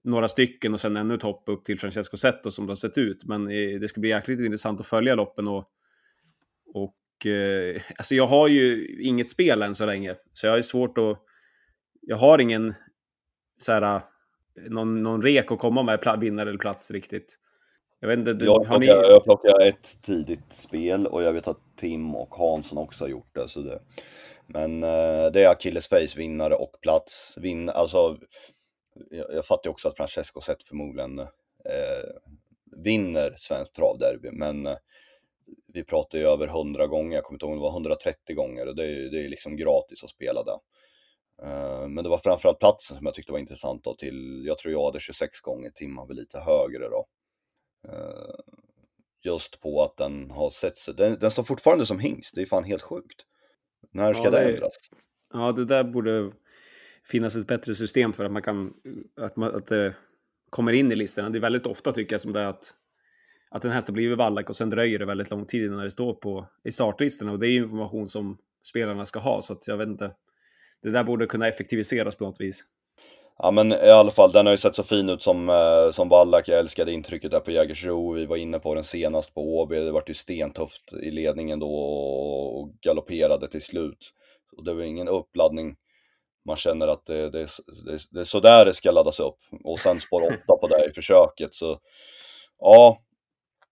några 0.04 0.28
stycken 0.28 0.74
och 0.74 0.80
sen 0.80 0.96
ännu 0.96 1.14
ett 1.14 1.22
hopp 1.22 1.44
upp 1.46 1.64
till 1.64 1.78
Francesco 1.78 2.16
Zetto 2.16 2.50
som 2.50 2.66
det 2.66 2.70
har 2.70 2.76
sett 2.76 2.98
ut. 2.98 3.24
Men 3.24 3.44
det 3.80 3.88
ska 3.88 4.00
bli 4.00 4.10
jäkligt 4.10 4.40
intressant 4.40 4.80
att 4.80 4.86
följa 4.86 5.14
loppen 5.14 5.48
och, 5.48 5.70
och 6.74 7.26
eh, 7.26 7.82
alltså 7.98 8.14
jag 8.14 8.26
har 8.26 8.48
ju 8.48 8.96
inget 9.00 9.30
spel 9.30 9.62
än 9.62 9.74
så 9.74 9.86
länge. 9.86 10.16
Så 10.32 10.46
jag 10.46 10.52
har 10.52 10.62
svårt 10.62 10.98
att... 10.98 11.18
Jag 12.00 12.16
har 12.16 12.38
ingen 12.38 12.74
så 13.58 13.72
här 13.72 14.02
någon, 14.68 15.02
någon 15.02 15.22
rek 15.22 15.52
att 15.52 15.58
komma 15.58 15.82
med 15.82 16.18
vinnare 16.20 16.48
eller 16.48 16.58
plats 16.58 16.90
riktigt. 16.90 17.38
Jag, 18.00 18.08
vet 18.08 18.18
inte, 18.18 18.30
jag, 18.30 18.66
plockar, 18.66 18.78
ni... 18.78 18.86
jag 18.86 19.24
plockar 19.24 19.66
ett 19.68 20.02
tidigt 20.02 20.52
spel 20.52 21.06
och 21.06 21.22
jag 21.22 21.32
vet 21.32 21.48
att 21.48 21.60
Tim 21.76 22.14
och 22.14 22.34
Hansson 22.34 22.78
också 22.78 23.04
har 23.04 23.08
gjort 23.08 23.34
det. 23.34 23.48
Så 23.48 23.60
det 23.60 23.80
men 24.52 24.82
eh, 24.82 25.30
det 25.32 25.44
är 25.44 25.48
Achilles 25.48 25.88
face 25.88 26.16
vinnare 26.16 26.54
och 26.54 26.72
plats. 26.82 27.34
Vin, 27.36 27.68
alltså, 27.68 28.18
jag, 29.10 29.26
jag 29.34 29.46
fattar 29.46 29.70
också 29.70 29.88
att 29.88 29.96
Francesco 29.96 30.40
sett 30.40 30.62
förmodligen 30.62 31.18
eh, 31.18 31.26
vinner 32.76 33.34
Svenskt 33.38 33.76
travderby, 33.76 34.30
men 34.32 34.66
eh, 34.66 34.76
vi 35.72 35.84
pratar 35.84 36.18
ju 36.18 36.24
över 36.24 36.48
100 36.48 36.86
gånger, 36.86 37.14
jag 37.14 37.24
kommer 37.24 37.36
inte 37.36 37.46
ihåg 37.46 37.52
om 37.52 37.58
det 37.58 37.62
var 37.62 37.72
130 37.72 38.36
gånger 38.36 38.68
och 38.68 38.76
det 38.76 38.84
är 38.84 39.22
ju 39.22 39.28
liksom 39.28 39.56
gratis 39.56 40.04
att 40.04 40.10
spela 40.10 40.44
det. 40.44 40.58
Eh, 41.42 41.88
men 41.88 42.04
det 42.04 42.10
var 42.10 42.18
framförallt 42.18 42.58
platsen 42.58 42.96
som 42.96 43.06
jag 43.06 43.14
tyckte 43.14 43.32
var 43.32 43.38
intressant 43.38 43.84
då 43.84 43.94
till, 43.94 44.42
jag 44.46 44.58
tror 44.58 44.72
jag 44.72 44.84
hade 44.84 45.00
26 45.00 45.40
gånger, 45.40 45.70
Tim 45.70 45.98
har 45.98 46.06
väl 46.06 46.16
lite 46.16 46.38
högre 46.38 46.88
då. 46.88 47.06
Eh, 47.88 48.54
just 49.22 49.60
på 49.60 49.82
att 49.82 49.96
den 49.96 50.30
har 50.30 50.50
sett 50.50 50.78
sig, 50.78 50.94
den, 50.94 51.18
den 51.18 51.30
står 51.30 51.42
fortfarande 51.42 51.86
som 51.86 51.98
hingst, 51.98 52.34
det 52.34 52.42
är 52.42 52.46
fan 52.46 52.64
helt 52.64 52.82
sjukt. 52.82 53.26
När 53.92 54.14
ska 54.14 54.24
ja, 54.24 54.30
det, 54.30 54.44
det 54.44 54.52
ändras? 54.52 54.72
Ja, 55.32 55.52
det 55.52 55.64
där 55.64 55.84
borde 55.84 56.32
finnas 57.04 57.36
ett 57.36 57.46
bättre 57.46 57.74
system 57.74 58.12
för 58.12 58.24
att 58.24 58.32
man 58.32 58.42
kan, 58.42 58.74
att, 59.16 59.36
man, 59.36 59.54
att 59.54 59.66
det 59.66 59.94
kommer 60.50 60.72
in 60.72 60.92
i 60.92 60.96
listorna. 60.96 61.30
Det 61.30 61.38
är 61.38 61.40
väldigt 61.40 61.66
ofta 61.66 61.92
tycker 61.92 62.14
jag 62.14 62.20
som 62.20 62.32
det 62.32 62.40
är 62.40 62.44
att, 62.44 62.74
att 63.50 63.64
en 63.64 63.70
häst 63.70 63.88
har 63.88 63.92
blivit 63.92 64.18
vallack 64.18 64.48
och 64.50 64.56
sen 64.56 64.70
dröjer 64.70 64.98
det 64.98 65.06
väldigt 65.06 65.30
lång 65.30 65.46
tid 65.46 65.64
innan 65.64 65.84
det 65.84 65.90
står 65.90 66.14
på, 66.14 66.46
i 66.64 66.72
startlistorna 66.72 67.32
och 67.32 67.38
det 67.38 67.48
är 67.48 67.56
information 67.56 68.08
som 68.08 68.38
spelarna 68.62 69.06
ska 69.06 69.18
ha 69.18 69.42
så 69.42 69.52
att 69.52 69.68
jag 69.68 69.76
vet 69.76 69.88
inte 69.88 70.14
det 70.82 70.90
där 70.90 71.04
borde 71.04 71.26
kunna 71.26 71.48
effektiviseras 71.48 72.16
på 72.16 72.24
något 72.24 72.40
vis. 72.40 72.64
Ja 73.42 73.50
men 73.50 73.72
i 73.72 73.90
alla 73.90 74.10
fall, 74.10 74.32
den 74.32 74.46
har 74.46 74.52
ju 74.52 74.58
sett 74.58 74.74
så 74.74 74.82
fin 74.82 75.08
ut 75.08 75.22
som, 75.22 75.48
eh, 75.48 75.90
som 75.90 76.08
Wallach. 76.08 76.48
Jag 76.48 76.58
älskade 76.58 76.92
intrycket 76.92 77.30
där 77.30 77.40
på 77.40 77.50
Jägersro. 77.50 78.12
Vi 78.12 78.26
var 78.26 78.36
inne 78.36 78.58
på 78.58 78.74
den 78.74 78.84
senast 78.84 79.34
på 79.34 79.58
Åby. 79.58 79.76
Det 79.76 79.92
vart 79.92 80.10
ju 80.10 80.14
stentufft 80.14 80.92
i 81.02 81.10
ledningen 81.10 81.58
då 81.58 81.74
och 81.74 82.72
galopperade 82.80 83.48
till 83.48 83.62
slut. 83.62 84.10
Och 84.56 84.64
det 84.64 84.74
var 84.74 84.82
ingen 84.82 85.08
uppladdning. 85.08 85.76
Man 86.46 86.56
känner 86.56 86.88
att 86.88 87.06
det, 87.06 87.30
det, 87.30 87.48
det, 87.86 87.98
det 88.10 88.20
är 88.20 88.24
sådär 88.24 88.64
det 88.64 88.74
ska 88.74 88.90
laddas 88.90 89.20
upp. 89.20 89.38
Och 89.64 89.80
sen 89.80 90.00
spår 90.00 90.22
8 90.22 90.56
på 90.60 90.68
det 90.68 90.86
i 90.90 90.92
försöket. 90.94 91.54
Så 91.54 91.78
ja, 92.58 92.98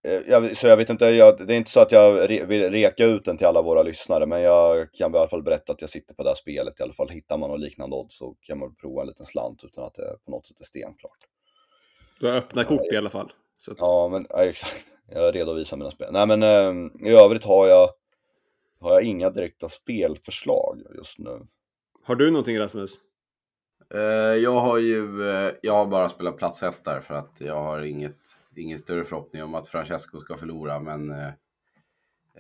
jag, 0.03 0.57
så 0.57 0.67
jag 0.67 0.77
vet 0.77 0.91
inte, 0.91 1.05
jag, 1.05 1.47
det 1.47 1.55
är 1.55 1.57
inte 1.57 1.71
så 1.71 1.81
att 1.81 1.93
jag 1.93 2.31
re, 2.31 2.45
vill 2.45 2.71
reka 2.71 3.05
ut 3.05 3.25
den 3.25 3.37
till 3.37 3.47
alla 3.47 3.63
våra 3.63 3.83
lyssnare, 3.83 4.27
men 4.27 4.41
jag 4.41 4.93
kan 4.93 5.15
i 5.15 5.19
alla 5.19 5.29
fall 5.29 5.43
berätta 5.43 5.73
att 5.73 5.81
jag 5.81 5.91
sitter 5.91 6.15
på 6.15 6.23
det 6.23 6.29
här 6.29 6.37
spelet 6.37 6.81
i 6.81 6.83
alla 6.83 6.93
fall. 6.93 7.09
Hittar 7.09 7.39
man 7.39 7.51
något 7.51 7.61
liknande 7.61 7.97
odds 7.97 8.19
så 8.19 8.37
kan 8.41 8.59
man 8.59 8.75
prova 8.75 9.01
en 9.01 9.09
liten 9.09 9.27
slant 9.27 9.65
utan 9.65 9.85
att 9.85 9.95
det 9.95 10.17
på 10.25 10.31
något 10.31 10.47
sätt 10.47 10.61
är 10.61 10.65
stenklart. 10.65 11.19
Du 12.21 12.27
har 12.27 12.35
öppna 12.35 12.65
kort 12.65 12.93
i 12.93 12.97
alla 12.97 13.11
fall. 13.11 13.33
Så. 13.59 13.75
Ja, 13.79 14.09
men 14.09 14.27
ja, 14.31 14.45
exakt. 14.45 14.87
Jag 15.11 15.35
redovisar 15.35 15.77
mina 15.77 15.91
spel. 15.91 16.09
Nej, 16.13 16.27
men 16.27 16.43
eh, 16.43 17.09
i 17.09 17.15
övrigt 17.15 17.45
har 17.45 17.67
jag, 17.67 17.89
har 18.81 18.93
jag 18.93 19.03
inga 19.03 19.31
direkta 19.31 19.69
spelförslag 19.69 20.83
just 20.97 21.19
nu. 21.19 21.47
Har 22.05 22.17
du 22.17 22.31
någonting 22.31 22.59
Rasmus? 22.59 22.99
Uh, 23.95 24.01
jag 24.37 24.61
har 24.61 24.79
ju, 24.79 25.21
uh, 25.21 25.51
jag 25.63 25.73
har 25.73 25.87
bara 25.87 26.09
spelat 26.09 26.37
platshästar 26.37 27.01
för 27.01 27.15
att 27.15 27.41
jag 27.41 27.63
har 27.63 27.81
inget 27.81 28.38
ingen 28.59 28.79
större 28.79 29.05
förhoppning 29.05 29.43
om 29.43 29.55
att 29.55 29.69
Francesco 29.69 30.21
ska 30.21 30.37
förlora, 30.37 30.81
men 30.81 31.11
eh, 31.11 31.33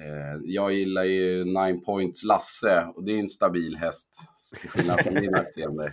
Eh, 0.00 0.40
jag 0.44 0.72
gillar 0.72 1.04
ju 1.04 1.44
Nine 1.44 1.80
Points 1.84 2.24
Lasse 2.24 2.92
och 2.94 3.04
det 3.04 3.12
är 3.12 3.18
en 3.18 3.28
stabil 3.28 3.76
häst, 3.76 4.20
till 4.60 4.70
skillnad 4.70 5.00
från 5.00 5.14
din 5.14 5.34
aktie. 5.34 5.68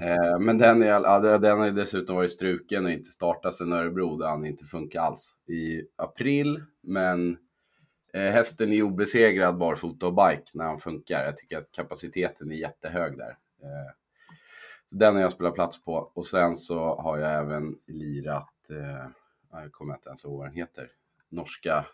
Eh, 0.00 0.38
men 0.38 0.58
den, 0.58 0.82
är, 0.82 1.38
den 1.38 1.58
har 1.58 1.70
dessutom 1.70 2.16
varit 2.16 2.32
struken 2.32 2.84
och 2.84 2.90
inte 2.90 3.10
startat 3.10 3.54
sedan 3.54 3.72
Örebro 3.72 4.16
där 4.16 4.26
han 4.26 4.46
inte 4.46 4.64
funkar 4.64 5.00
alls. 5.00 5.32
I 5.48 5.82
april, 5.96 6.62
men 6.82 7.36
eh, 8.14 8.32
hästen 8.32 8.72
är 8.72 8.82
obesegrad 8.82 9.58
barfota 9.58 10.06
och 10.06 10.14
bike 10.14 10.50
när 10.54 10.64
han 10.64 10.78
funkar. 10.78 11.24
Jag 11.24 11.36
tycker 11.36 11.58
att 11.58 11.72
kapaciteten 11.72 12.50
är 12.50 12.56
jättehög 12.56 13.18
där. 13.18 13.36
Eh, 13.62 13.92
den 14.92 15.14
har 15.14 15.22
jag 15.22 15.32
spelat 15.32 15.54
plats 15.54 15.84
på 15.84 16.10
och 16.14 16.26
sen 16.26 16.56
så 16.56 16.94
har 16.94 17.18
jag 17.18 17.40
även 17.40 17.78
lirat, 17.86 18.70
eh, 18.70 19.06
jag 19.62 19.72
kommer 19.72 19.94
inte 19.94 20.08
ens 20.08 20.24
ihåg 20.24 20.38
vad 20.38 20.46
den 20.46 20.56
heter, 20.56 20.90
norska, 21.28 21.86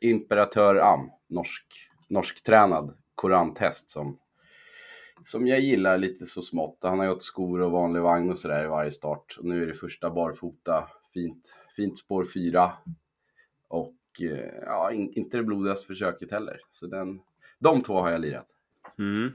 Imperatör 0.00 0.76
Am, 0.76 1.10
norsk, 1.26 1.66
norsktränad 2.08 2.96
koranthäst 3.14 3.90
som 3.90 4.18
som 5.24 5.46
jag 5.46 5.60
gillar 5.60 5.98
lite 5.98 6.26
så 6.26 6.42
smått. 6.42 6.78
Han 6.82 6.98
har 6.98 7.06
gått 7.06 7.22
skor 7.22 7.60
och 7.60 7.70
vanlig 7.70 8.00
vagn 8.00 8.30
och 8.30 8.38
sådär 8.38 8.64
i 8.64 8.68
varje 8.68 8.90
start. 8.90 9.36
Och 9.38 9.44
nu 9.44 9.62
är 9.62 9.66
det 9.66 9.74
första 9.74 10.10
barfota, 10.10 10.88
fint, 11.14 11.54
fint 11.76 11.98
spår 11.98 12.24
4. 12.24 12.72
Och 13.68 13.96
eh, 14.20 14.62
ja, 14.62 14.92
inte 14.92 15.36
det 15.36 15.42
blodigaste 15.42 15.86
försöket 15.86 16.30
heller. 16.30 16.60
Så 16.72 16.86
den, 16.86 17.20
de 17.58 17.82
två 17.82 18.00
har 18.00 18.10
jag 18.10 18.20
lirat. 18.20 18.46
Mm. 18.98 19.32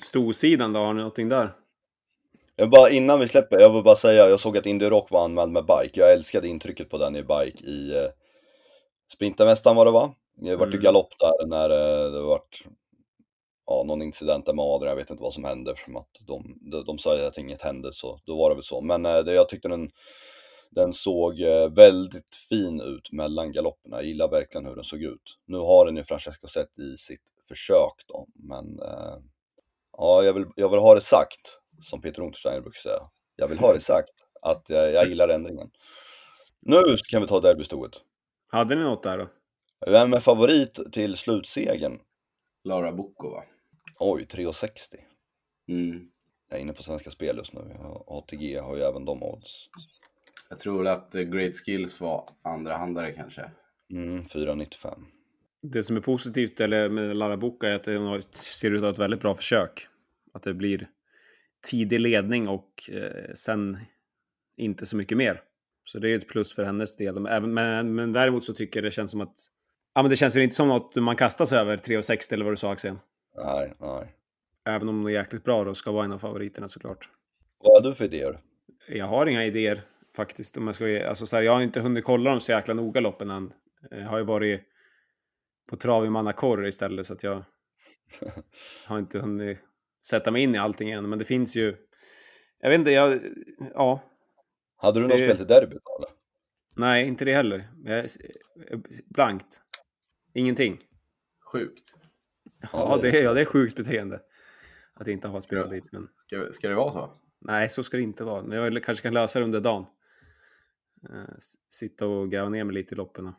Storsidan 0.00 0.72
då, 0.72 0.80
har 0.80 0.94
ni 0.94 0.98
någonting 0.98 1.28
där? 1.28 1.50
Jag 2.60 2.70
bara, 2.70 2.90
innan 2.90 3.20
vi 3.20 3.28
släpper, 3.28 3.60
jag 3.60 3.72
vill 3.72 3.82
bara 3.82 3.96
säga, 3.96 4.28
jag 4.28 4.40
såg 4.40 4.58
att 4.58 4.66
Indy 4.66 4.86
Rock 4.86 5.10
var 5.10 5.24
anmäld 5.24 5.52
med 5.52 5.64
bike. 5.64 6.00
Jag 6.00 6.12
älskade 6.12 6.48
intrycket 6.48 6.90
på 6.90 6.98
den 6.98 7.16
i 7.16 7.22
bike 7.22 7.64
i 7.64 7.96
eh, 7.96 8.10
Sprintermästaren 9.12 9.76
var 9.76 9.84
det 9.84 9.90
va? 9.90 10.14
Det 10.36 10.56
vart 10.56 10.68
mm. 10.68 10.80
galopp 10.80 11.18
där 11.18 11.46
när 11.46 11.70
eh, 11.70 12.12
det 12.12 12.20
vart 12.20 12.64
ja, 13.66 13.84
någon 13.86 14.02
incident 14.02 14.46
där 14.46 14.54
med 14.54 14.64
Adrian, 14.64 14.90
jag 14.90 14.96
vet 14.96 15.10
inte 15.10 15.22
vad 15.22 15.34
som 15.34 15.44
hände 15.44 15.70
eftersom 15.72 15.96
att 15.96 16.08
de, 16.26 16.58
de, 16.60 16.84
de 16.84 16.98
sa 16.98 17.26
att 17.26 17.38
inget 17.38 17.62
hände 17.62 17.92
så 17.92 18.20
då 18.24 18.36
var 18.36 18.50
det 18.50 18.54
väl 18.56 18.64
så. 18.64 18.80
Men 18.80 19.06
eh, 19.06 19.18
det, 19.18 19.32
jag 19.32 19.48
tyckte 19.48 19.68
den, 19.68 19.90
den 20.70 20.94
såg 20.94 21.40
eh, 21.40 21.70
väldigt 21.70 22.36
fin 22.48 22.80
ut 22.80 23.12
mellan 23.12 23.52
galopperna, 23.52 23.96
jag 23.96 24.04
gillar 24.04 24.30
verkligen 24.30 24.66
hur 24.66 24.74
den 24.74 24.84
såg 24.84 25.02
ut. 25.02 25.38
Nu 25.46 25.58
har 25.58 25.86
den 25.86 25.96
ju 25.96 26.04
Francesco 26.04 26.46
sett 26.46 26.78
i 26.78 26.96
sitt 26.98 27.24
försök 27.48 28.04
då, 28.06 28.26
men 28.34 28.78
eh, 28.80 29.16
ja, 29.96 30.22
jag 30.22 30.32
vill, 30.32 30.46
jag 30.56 30.68
vill 30.68 30.80
ha 30.80 30.94
det 30.94 31.00
sagt, 31.00 31.59
som 31.82 32.00
Peter 32.00 32.22
Untersteiner 32.22 32.60
brukar 32.60 32.78
säga. 32.80 33.00
Jag 33.36 33.48
vill 33.48 33.58
ha 33.58 33.72
det 33.72 33.80
sagt, 33.80 34.10
att 34.42 34.66
jag, 34.68 34.92
jag 34.92 35.08
gillar 35.08 35.28
ändringen. 35.28 35.70
Nu 36.60 36.96
kan 37.10 37.22
vi 37.22 37.28
ta 37.28 37.40
derbystoet. 37.40 37.92
Hade 38.48 38.74
ni 38.74 38.82
något 38.82 39.02
där 39.02 39.18
då? 39.18 39.28
Vem 39.86 40.12
är 40.12 40.20
favorit 40.20 40.92
till 40.92 41.16
slutsegen? 41.16 42.00
Lara 42.64 42.92
Bocco 42.92 43.30
va? 43.30 43.44
Oj, 43.98 44.26
3,60. 44.30 44.70
Mm. 45.68 46.08
Jag 46.48 46.58
är 46.58 46.62
inne 46.62 46.72
på 46.72 46.82
Svenska 46.82 47.10
Spel 47.10 47.36
just 47.36 47.52
nu. 47.52 47.60
ATG 48.06 48.58
har 48.58 48.76
ju 48.76 48.82
även 48.82 49.04
de 49.04 49.22
odds. 49.22 49.68
Jag 50.50 50.58
tror 50.58 50.86
att 50.86 51.14
eh, 51.14 51.22
Great 51.22 51.56
Skills 51.56 52.00
var 52.00 52.30
andra 52.42 52.76
handare 52.76 53.12
kanske. 53.12 53.50
Mm, 53.90 54.24
4,95. 54.24 55.04
Det 55.62 55.82
som 55.82 55.96
är 55.96 56.00
positivt 56.00 56.60
eller 56.60 56.88
med 56.88 57.16
Lara 57.16 57.36
Boka 57.36 57.68
är 57.68 57.74
att 57.74 57.84
det 57.84 58.24
ser 58.32 58.70
ut 58.70 58.78
att 58.78 58.82
ha 58.82 58.90
ett 58.90 58.98
väldigt 58.98 59.20
bra 59.20 59.34
försök. 59.34 59.86
Att 60.32 60.42
det 60.42 60.54
blir 60.54 60.88
tidig 61.62 62.00
ledning 62.00 62.48
och 62.48 62.90
eh, 62.92 63.34
sen 63.34 63.78
inte 64.56 64.86
så 64.86 64.96
mycket 64.96 65.18
mer. 65.18 65.42
Så 65.84 65.98
det 65.98 66.08
är 66.08 66.16
ett 66.16 66.28
plus 66.28 66.54
för 66.54 66.64
hennes 66.64 66.96
del. 66.96 67.20
Men, 67.20 67.54
men, 67.54 67.94
men 67.94 68.12
däremot 68.12 68.44
så 68.44 68.54
tycker 68.54 68.80
jag 68.80 68.84
det 68.84 68.90
känns 68.90 69.10
som 69.10 69.20
att... 69.20 69.34
Ja, 69.94 70.02
men 70.02 70.10
det 70.10 70.16
känns 70.16 70.36
väl 70.36 70.42
inte 70.42 70.56
som 70.56 70.68
något 70.68 70.96
man 70.96 71.16
kastar 71.16 71.46
sig 71.46 71.58
över 71.58 71.76
3,60 71.76 72.32
eller 72.32 72.44
vad 72.44 72.52
du 72.52 72.56
sa 72.56 72.72
Axel? 72.72 72.96
Nej, 73.36 73.74
nej. 73.78 74.14
Även 74.66 74.88
om 74.88 75.02
de 75.02 75.06
är 75.06 75.10
jäkligt 75.10 75.44
bra 75.44 75.62
och 75.62 75.76
ska 75.76 75.92
vara 75.92 76.04
en 76.04 76.12
av 76.12 76.18
favoriterna 76.18 76.68
såklart. 76.68 77.08
Vad 77.58 77.82
har 77.82 77.90
du 77.90 77.94
för 77.94 78.04
idéer? 78.04 78.40
Jag 78.88 79.06
har 79.06 79.26
inga 79.26 79.44
idéer 79.44 79.80
faktiskt. 80.16 80.56
Om 80.56 80.66
jag, 80.66 80.76
ska, 80.76 81.08
alltså, 81.08 81.26
så 81.26 81.36
här, 81.36 81.42
jag 81.42 81.52
har 81.52 81.60
inte 81.60 81.80
hunnit 81.80 82.04
kolla 82.04 82.30
dem 82.30 82.40
så 82.40 82.52
jäkla 82.52 82.74
noga 82.74 83.00
loppen 83.00 83.30
än. 83.30 83.52
Jag 83.90 84.06
har 84.06 84.18
ju 84.18 84.24
varit 84.24 84.60
på 85.70 85.76
trav 85.76 86.06
i 86.06 86.10
Manacor 86.10 86.66
istället 86.66 87.06
så 87.06 87.12
att 87.12 87.22
jag 87.22 87.44
har 88.86 88.98
inte 88.98 89.18
hunnit 89.18 89.58
sätta 90.06 90.30
mig 90.30 90.42
in 90.42 90.54
i 90.54 90.58
allting 90.58 90.90
än. 90.90 91.08
Men 91.08 91.18
det 91.18 91.24
finns 91.24 91.56
ju... 91.56 91.76
Jag 92.60 92.70
vet 92.70 92.78
inte, 92.78 92.90
jag... 92.90 93.20
Ja. 93.74 94.00
Hade 94.76 95.00
du 95.00 95.06
något 95.06 95.16
spel 95.16 95.36
till 95.36 95.46
derbyt 95.46 95.82
eller? 95.98 96.10
Nej, 96.76 97.08
inte 97.08 97.24
det 97.24 97.34
heller. 97.34 97.68
Jag, 97.84 98.08
blankt. 99.06 99.62
Ingenting. 100.34 100.80
Sjukt. 101.52 101.94
Ja, 102.72 102.98
det 103.02 103.08
är, 103.08 103.22
ja, 103.22 103.32
det 103.32 103.40
är 103.40 103.44
sjukt 103.44 103.76
beteende. 103.76 104.20
Att 104.94 105.08
inte 105.08 105.28
ha 105.28 105.40
spelat 105.40 105.70
dit. 105.70 105.92
Men... 105.92 106.08
Ska, 106.16 106.52
ska 106.52 106.68
det 106.68 106.74
vara 106.74 106.92
så? 106.92 107.12
Nej, 107.38 107.68
så 107.68 107.84
ska 107.84 107.96
det 107.96 108.02
inte 108.02 108.24
vara. 108.24 108.42
Men 108.42 108.58
jag 108.58 108.84
kanske 108.84 109.02
kan 109.02 109.14
lösa 109.14 109.38
det 109.38 109.44
under 109.44 109.60
dagen. 109.60 109.86
Uh, 111.10 111.34
sitta 111.68 112.06
och 112.06 112.30
gräva 112.30 112.48
ner 112.48 112.64
mig 112.64 112.74
lite 112.74 112.94
i 112.94 112.96
loppen. 112.96 113.32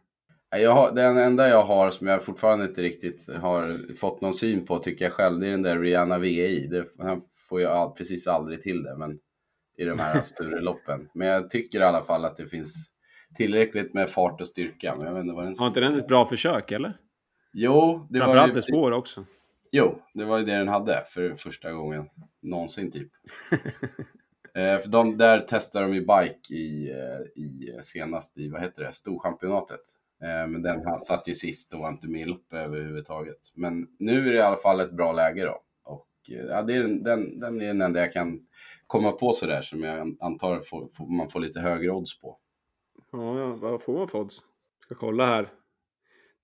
Jag 0.60 0.72
har, 0.72 0.92
den 0.92 1.18
enda 1.18 1.50
jag 1.50 1.64
har 1.64 1.92
som 1.92 2.08
jag 2.08 2.24
fortfarande 2.24 2.66
inte 2.66 2.82
riktigt 2.82 3.30
har 3.30 3.96
fått 3.96 4.22
någon 4.22 4.34
syn 4.34 4.66
på 4.66 4.80
tycker 4.80 5.06
jag 5.06 5.14
själv, 5.14 5.40
det 5.40 5.48
är 5.48 5.52
den 5.52 5.62
där 5.62 5.80
Rihanna 5.80 6.18
VI. 6.18 6.68
Det, 6.68 6.86
han 7.00 7.22
får 7.50 7.60
ju 7.60 7.68
all, 7.68 7.92
precis 7.92 8.28
aldrig 8.28 8.62
till 8.62 8.84
det 8.84 8.98
men, 8.98 9.20
i 9.78 9.86
de 9.86 10.00
här 10.00 10.22
större 10.24 10.62
loppen. 10.62 11.10
Men 11.14 11.28
jag 11.28 11.50
tycker 11.50 11.80
i 11.80 11.84
alla 11.84 12.04
fall 12.04 12.26
att 12.26 12.38
det 12.38 12.48
finns 12.48 12.92
tillräckligt 13.36 13.94
med 13.94 14.10
fart 14.10 14.42
och 14.42 14.48
styrka. 14.48 14.96
Men 14.96 15.08
jag 15.08 15.14
vet 15.14 15.22
inte 15.22 15.34
vad 15.34 15.46
den 15.46 15.56
har 15.60 15.68
inte 15.68 15.80
den 15.80 15.98
ett 15.98 16.08
bra 16.08 16.26
försök 16.26 16.72
eller? 16.72 16.98
Jo, 17.54 18.08
det 18.10 18.20
Framförallt 18.20 18.54
med 18.54 18.64
spår 18.64 18.92
också. 18.92 19.26
Jo, 19.72 20.02
det 20.14 20.26
var 20.26 20.38
ju 20.38 20.46
det 20.46 20.58
den 20.58 20.68
hade 20.68 21.04
för 21.10 21.36
första 21.36 21.72
gången 21.72 22.10
någonsin 22.42 22.92
typ. 22.92 23.12
eh, 24.56 24.78
för 24.78 24.88
de, 24.88 25.18
där 25.18 25.40
testade 25.40 25.86
de 25.86 25.94
ju 25.94 26.02
bike 26.02 26.54
i, 26.54 26.90
eh, 26.90 27.44
i 27.44 27.80
senast 27.82 28.38
i, 28.38 28.50
vad 28.50 28.62
heter 28.62 28.84
det, 28.84 28.94
Storchampionatet. 28.94 29.82
Eh, 30.24 30.48
men 30.48 30.62
den 30.62 31.02
satt 31.02 31.28
ju 31.28 31.34
sist 31.34 31.74
och 31.74 31.80
var 31.80 31.90
inte 31.90 32.08
med 32.08 32.22
i 32.22 32.26
loppet 32.26 32.60
överhuvudtaget. 32.60 33.40
Men 33.54 33.88
nu 34.00 34.28
är 34.28 34.32
det 34.32 34.38
i 34.38 34.42
alla 34.42 34.58
fall 34.58 34.80
ett 34.80 34.92
bra 34.92 35.14
läge 35.14 35.46
då. 35.46 35.62
Och 35.84 36.08
eh, 36.30 36.46
ja, 36.46 36.62
det 36.62 36.74
är 36.74 36.82
den, 36.82 37.04
den, 37.04 37.40
den 37.40 37.62
är 37.62 37.68
den 37.68 37.82
enda 37.82 38.00
jag 38.00 38.14
kan 38.14 38.48
komma 38.88 39.12
på 39.12 39.34
sådär 39.34 39.62
som 39.62 39.84
jag 39.84 40.18
antar 40.20 40.62
får, 40.62 40.90
får, 40.98 41.18
man 41.18 41.30
får 41.30 41.40
lite 41.40 41.60
högre 41.60 41.92
odds 41.92 42.20
på. 42.20 42.38
Ja, 43.12 43.56
vad 43.56 43.82
får 43.82 43.94
man 43.94 44.08
för 44.08 44.20
odds? 44.20 44.40
Ska 44.84 44.96
kolla 44.96 45.26
här. 45.26 45.50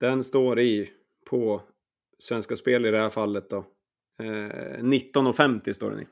Den 0.00 0.24
står 0.24 0.60
i 0.60 0.90
på 1.30 1.62
Svenska 2.18 2.56
Spel 2.56 2.86
i 2.86 2.90
det 2.90 2.98
här 2.98 3.10
fallet 3.10 3.50
då. 3.50 3.58
Eh, 4.20 4.24
19.50 4.24 5.72
står 5.72 5.90
den 5.90 6.00
i. 6.00 6.06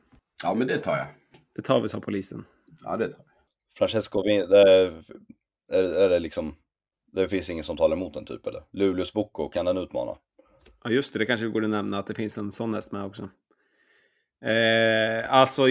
Ja, 0.45 0.55
men 0.55 0.67
det 0.67 0.79
tar 0.79 0.97
jag. 0.97 1.07
Det 1.55 1.62
tar 1.62 1.81
vi, 1.81 1.89
sa 1.89 2.01
polisen. 2.01 2.45
Ja, 2.85 2.97
det 2.97 3.09
tar 3.09 3.19
jag. 3.19 3.27
Francesco, 3.79 4.23
det 4.23 4.35
är, 4.62 5.03
är 5.73 6.09
det 6.09 6.19
liksom, 6.19 6.55
det 7.23 7.29
finns 7.29 7.51
ingen 7.51 7.64
som 7.64 7.77
talar 7.77 7.97
emot 7.97 8.14
den 8.14 8.25
typ 8.25 8.47
eller? 8.47 8.62
Luleås 8.73 9.12
Boko, 9.12 9.49
kan 9.49 9.67
den 9.67 9.77
utmana? 9.77 10.12
Ja, 10.85 10.91
just 10.91 11.12
det, 11.12 11.19
det 11.19 11.27
kanske 11.27 11.47
vi 11.47 11.53
borde 11.53 11.69
nämna 11.69 11.99
att 11.99 12.07
det 12.07 12.14
finns 12.14 12.39
en 12.39 12.53
sån 12.53 12.75
häst 12.75 12.93
med 12.93 13.05
också. 13.05 13.23
Eh, 14.45 15.33
alltså, 15.35 15.69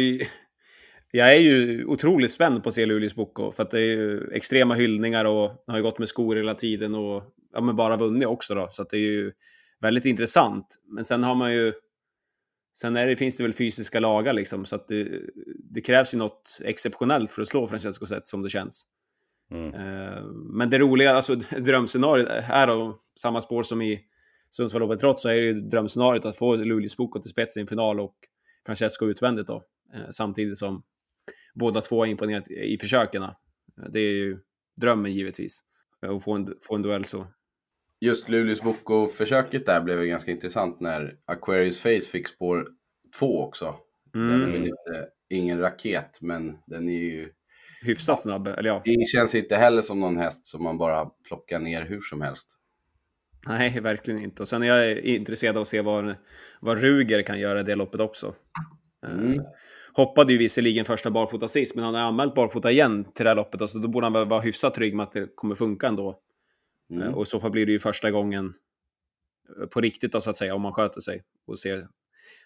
jag 1.11 1.35
är 1.35 1.39
ju 1.39 1.85
otroligt 1.85 2.31
spänd 2.31 2.63
på 2.63 2.69
att 2.69 2.75
se 2.75 2.85
Luleås 2.85 3.15
Boko, 3.15 3.51
för 3.51 3.63
att 3.63 3.71
det 3.71 3.79
är 3.79 3.95
ju 3.95 4.31
extrema 4.33 4.75
hyllningar 4.75 5.25
och 5.25 5.63
har 5.67 5.77
ju 5.77 5.83
gått 5.83 5.99
med 5.99 6.09
skor 6.09 6.35
hela 6.35 6.53
tiden 6.53 6.95
och 6.95 7.23
ja, 7.53 7.61
men 7.61 7.75
bara 7.75 7.97
vunnit 7.97 8.27
också 8.27 8.55
då, 8.55 8.69
så 8.71 8.81
att 8.81 8.89
det 8.89 8.97
är 8.97 9.01
ju 9.01 9.31
väldigt 9.81 10.05
intressant. 10.05 10.67
Men 10.87 11.05
sen 11.05 11.23
har 11.23 11.35
man 11.35 11.53
ju... 11.53 11.73
Sen 12.77 12.95
är 12.95 13.07
det, 13.07 13.15
finns 13.15 13.37
det 13.37 13.43
väl 13.43 13.53
fysiska 13.53 13.99
lagar 13.99 14.33
liksom, 14.33 14.65
så 14.65 14.75
att 14.75 14.87
det, 14.87 15.21
det 15.73 15.81
krävs 15.81 16.13
ju 16.13 16.17
något 16.17 16.59
exceptionellt 16.63 17.31
för 17.31 17.41
att 17.41 17.47
slå 17.47 17.67
Francesco 17.67 18.05
Zet 18.05 18.27
som 18.27 18.41
det 18.41 18.49
känns. 18.49 18.85
Mm. 19.51 19.73
Uh, 19.73 20.23
men 20.31 20.69
det 20.69 20.79
roliga, 20.79 21.13
alltså 21.13 21.35
drömscenariot 21.59 22.29
här 22.29 22.67
då, 22.67 22.99
samma 23.15 23.41
spår 23.41 23.63
som 23.63 23.81
i 23.81 24.01
Sundsvallloppet 24.49 24.99
trots 24.99 25.21
så 25.21 25.29
är 25.29 25.35
det 25.35 25.45
ju 25.45 25.53
drömscenariot 25.53 26.25
att 26.25 26.35
få 26.35 26.55
Luleås 26.55 26.97
Boko 26.97 27.21
till 27.21 27.31
spets 27.31 27.57
i 27.57 27.61
en 27.61 27.67
final 27.67 27.99
och 27.99 28.15
Francesco 28.65 29.05
utvändigt 29.05 29.47
då. 29.47 29.63
Uh, 29.95 30.09
samtidigt 30.11 30.57
som 30.57 30.83
båda 31.53 31.81
två 31.81 31.99
har 31.99 32.05
imponerat 32.05 32.51
i 32.51 32.77
försöken. 32.77 33.23
Uh, 33.23 33.29
det 33.89 33.99
är 33.99 34.13
ju 34.13 34.39
drömmen 34.75 35.13
givetvis. 35.13 35.63
Att 36.01 36.23
få 36.23 36.33
en, 36.33 36.53
få 36.61 36.75
en 36.75 36.81
duell 36.81 37.03
så 37.03 37.27
just 37.99 38.29
Luleås 38.29 38.61
Boko-försöket 38.61 39.65
där 39.65 39.81
blev 39.81 40.01
ju 40.01 40.07
ganska 40.07 40.31
intressant 40.31 40.79
när 40.79 41.17
Aquarius 41.25 41.79
Face 41.79 42.11
fick 42.11 42.27
spår 42.27 42.67
2 43.19 43.43
också. 43.43 43.75
Mm. 44.15 44.27
Den 44.27 44.41
är 44.41 44.51
väl 44.51 44.67
inte, 44.67 45.09
ingen 45.29 45.59
raket, 45.59 46.19
men 46.21 46.57
den 46.67 46.89
är 46.89 46.99
ju... 46.99 47.31
Hyfsat 47.85 48.21
snabb, 48.21 48.47
eller 48.47 48.69
ja. 48.69 48.81
Det 48.85 49.07
känns 49.07 49.35
inte 49.35 49.55
heller 49.55 49.81
som 49.81 49.99
någon 49.99 50.17
häst 50.17 50.47
som 50.47 50.63
man 50.63 50.77
bara 50.77 51.05
plockar 51.27 51.59
ner 51.59 51.85
hur 51.85 52.01
som 52.01 52.21
helst. 52.21 52.57
Nej, 53.47 53.79
verkligen 53.79 54.23
inte. 54.23 54.41
Och 54.41 54.47
sen 54.47 54.63
är 54.63 54.67
jag 54.67 54.99
intresserad 54.99 55.55
av 55.55 55.61
att 55.61 55.67
se 55.67 55.81
vad, 55.81 56.15
vad 56.61 56.79
Ruger 56.81 57.21
kan 57.21 57.39
göra 57.39 57.59
i 57.59 57.63
det 57.63 57.75
loppet 57.75 58.01
också. 58.01 58.35
Mm. 59.07 59.33
Uh, 59.33 59.41
hoppade 59.93 60.33
ju 60.33 60.39
visserligen 60.39 60.85
första 60.85 61.11
barfota 61.11 61.47
sist, 61.47 61.75
men 61.75 61.83
han 61.83 61.93
har 61.93 62.01
anmält 62.01 62.35
barfota 62.35 62.71
igen 62.71 63.03
till 63.03 63.23
det 63.23 63.29
här 63.29 63.35
loppet, 63.35 63.69
så 63.69 63.77
då 63.77 63.87
borde 63.87 64.05
han 64.05 64.13
väl 64.13 64.27
vara 64.27 64.41
hyfsat 64.41 64.73
trygg 64.73 64.95
med 64.95 65.03
att 65.03 65.11
det 65.11 65.35
kommer 65.35 65.55
funka 65.55 65.87
ändå. 65.87 66.09
Eh, 66.09 66.15
Mm. 66.89 67.13
Och 67.13 67.23
i 67.23 67.25
så 67.25 67.39
fall 67.39 67.51
blir 67.51 67.65
det 67.65 67.71
ju 67.71 67.79
första 67.79 68.11
gången 68.11 68.53
eh, 69.59 69.67
på 69.67 69.81
riktigt 69.81 70.11
då, 70.11 70.21
så 70.21 70.29
att 70.29 70.37
säga, 70.37 70.55
om 70.55 70.61
man 70.61 70.73
sköter 70.73 71.01
sig 71.01 71.23
och 71.47 71.59
ser 71.59 71.87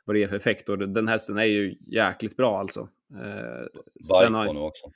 vad 0.05 0.15
det 0.15 0.19
ger 0.19 0.27
för 0.27 0.35
effekt. 0.35 0.69
Och 0.69 0.77
den 0.77 1.07
hästen 1.07 1.37
är 1.37 1.43
ju 1.43 1.75
jäkligt 1.87 2.37
bra 2.37 2.57
alltså. 2.57 2.89
Eh, 3.13 3.81
sen 4.21 4.33
har, 4.33 4.57
också. 4.57 4.91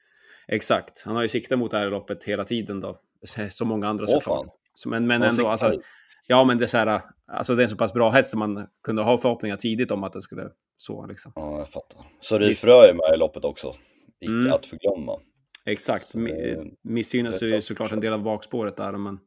Exakt, 0.48 1.02
han 1.06 1.16
har 1.16 1.22
ju 1.22 1.28
siktat 1.30 1.60
mot 1.60 1.72
det 1.72 1.78
här 1.78 1.90
loppet 1.90 2.24
hela 2.24 2.44
tiden 2.46 2.80
då. 2.82 3.00
Som 3.50 3.68
många 3.68 3.88
andra 3.88 4.06
Åh 4.10 4.14
såklart. 4.20 4.46
fan. 4.46 4.50
Men, 4.92 5.08
men 5.08 5.24
ändå, 5.24 5.48
alltså, 5.48 5.82
ja 6.28 6.44
men 6.44 6.58
det 6.58 6.66
är 6.66 6.68
så 6.68 6.78
här, 6.78 7.02
alltså 7.28 7.56
det 7.56 7.62
är 7.62 7.64
en 7.64 7.70
så 7.70 7.78
pass 7.78 7.94
bra 7.94 8.10
häst 8.10 8.30
som 8.30 8.40
man 8.40 8.68
kunde 8.84 9.02
ha 9.02 9.18
förhoppningar 9.18 9.58
tidigt 9.58 9.92
om 9.92 10.04
att 10.04 10.14
den 10.14 10.22
skulle 10.22 10.50
så 10.78 11.06
liksom. 11.06 11.32
Ja, 11.36 11.58
jag 11.58 11.70
fattar. 11.70 12.02
Så 12.22 12.38
Rifrö 12.38 12.72
är 12.72 12.94
med 12.94 13.16
i 13.16 13.18
loppet 13.18 13.46
också. 13.46 13.68
Icke 14.20 14.32
Mm. 14.34 14.54
att 14.54 14.66
förglömma. 14.66 15.20
Exakt, 15.66 16.12
Så 16.12 16.18
det 16.18 16.24
Mi- 16.24 16.32
är 16.32 16.72
missgynnas 16.82 17.42
ju 17.44 17.62
såklart 17.62 17.92
en 17.92 18.00
del 18.00 18.14
av 18.14 18.24
bakspåret 18.24 18.78
där, 18.78 18.92
men, 18.92 19.20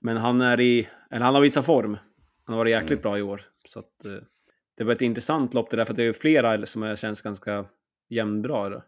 men 0.00 0.16
han 0.16 0.40
är 0.40 0.60
i, 0.60 0.88
eller 1.10 1.24
han 1.24 1.34
har 1.34 1.42
visat 1.42 1.66
form. 1.66 1.96
Han 2.44 2.52
har 2.54 2.58
varit 2.58 2.70
jäkligt 2.70 2.90
Mm. 2.90 3.02
bra 3.02 3.18
i 3.18 3.22
år. 3.22 3.42
Så 3.64 3.78
att, 3.78 4.04
eh, 4.06 4.12
det 4.78 4.84
var 4.84 4.92
ett 4.92 5.00
intressant 5.02 5.54
lopp 5.54 5.70
det 5.70 5.76
där, 5.76 5.84
för 5.84 5.94
det 5.94 6.02
är 6.02 6.06
ju 6.06 6.12
flera 6.12 6.66
som 6.66 6.82
är- 6.82 6.96
känns 6.96 7.22
ganska 7.22 7.64
jämnbra. 8.10 8.82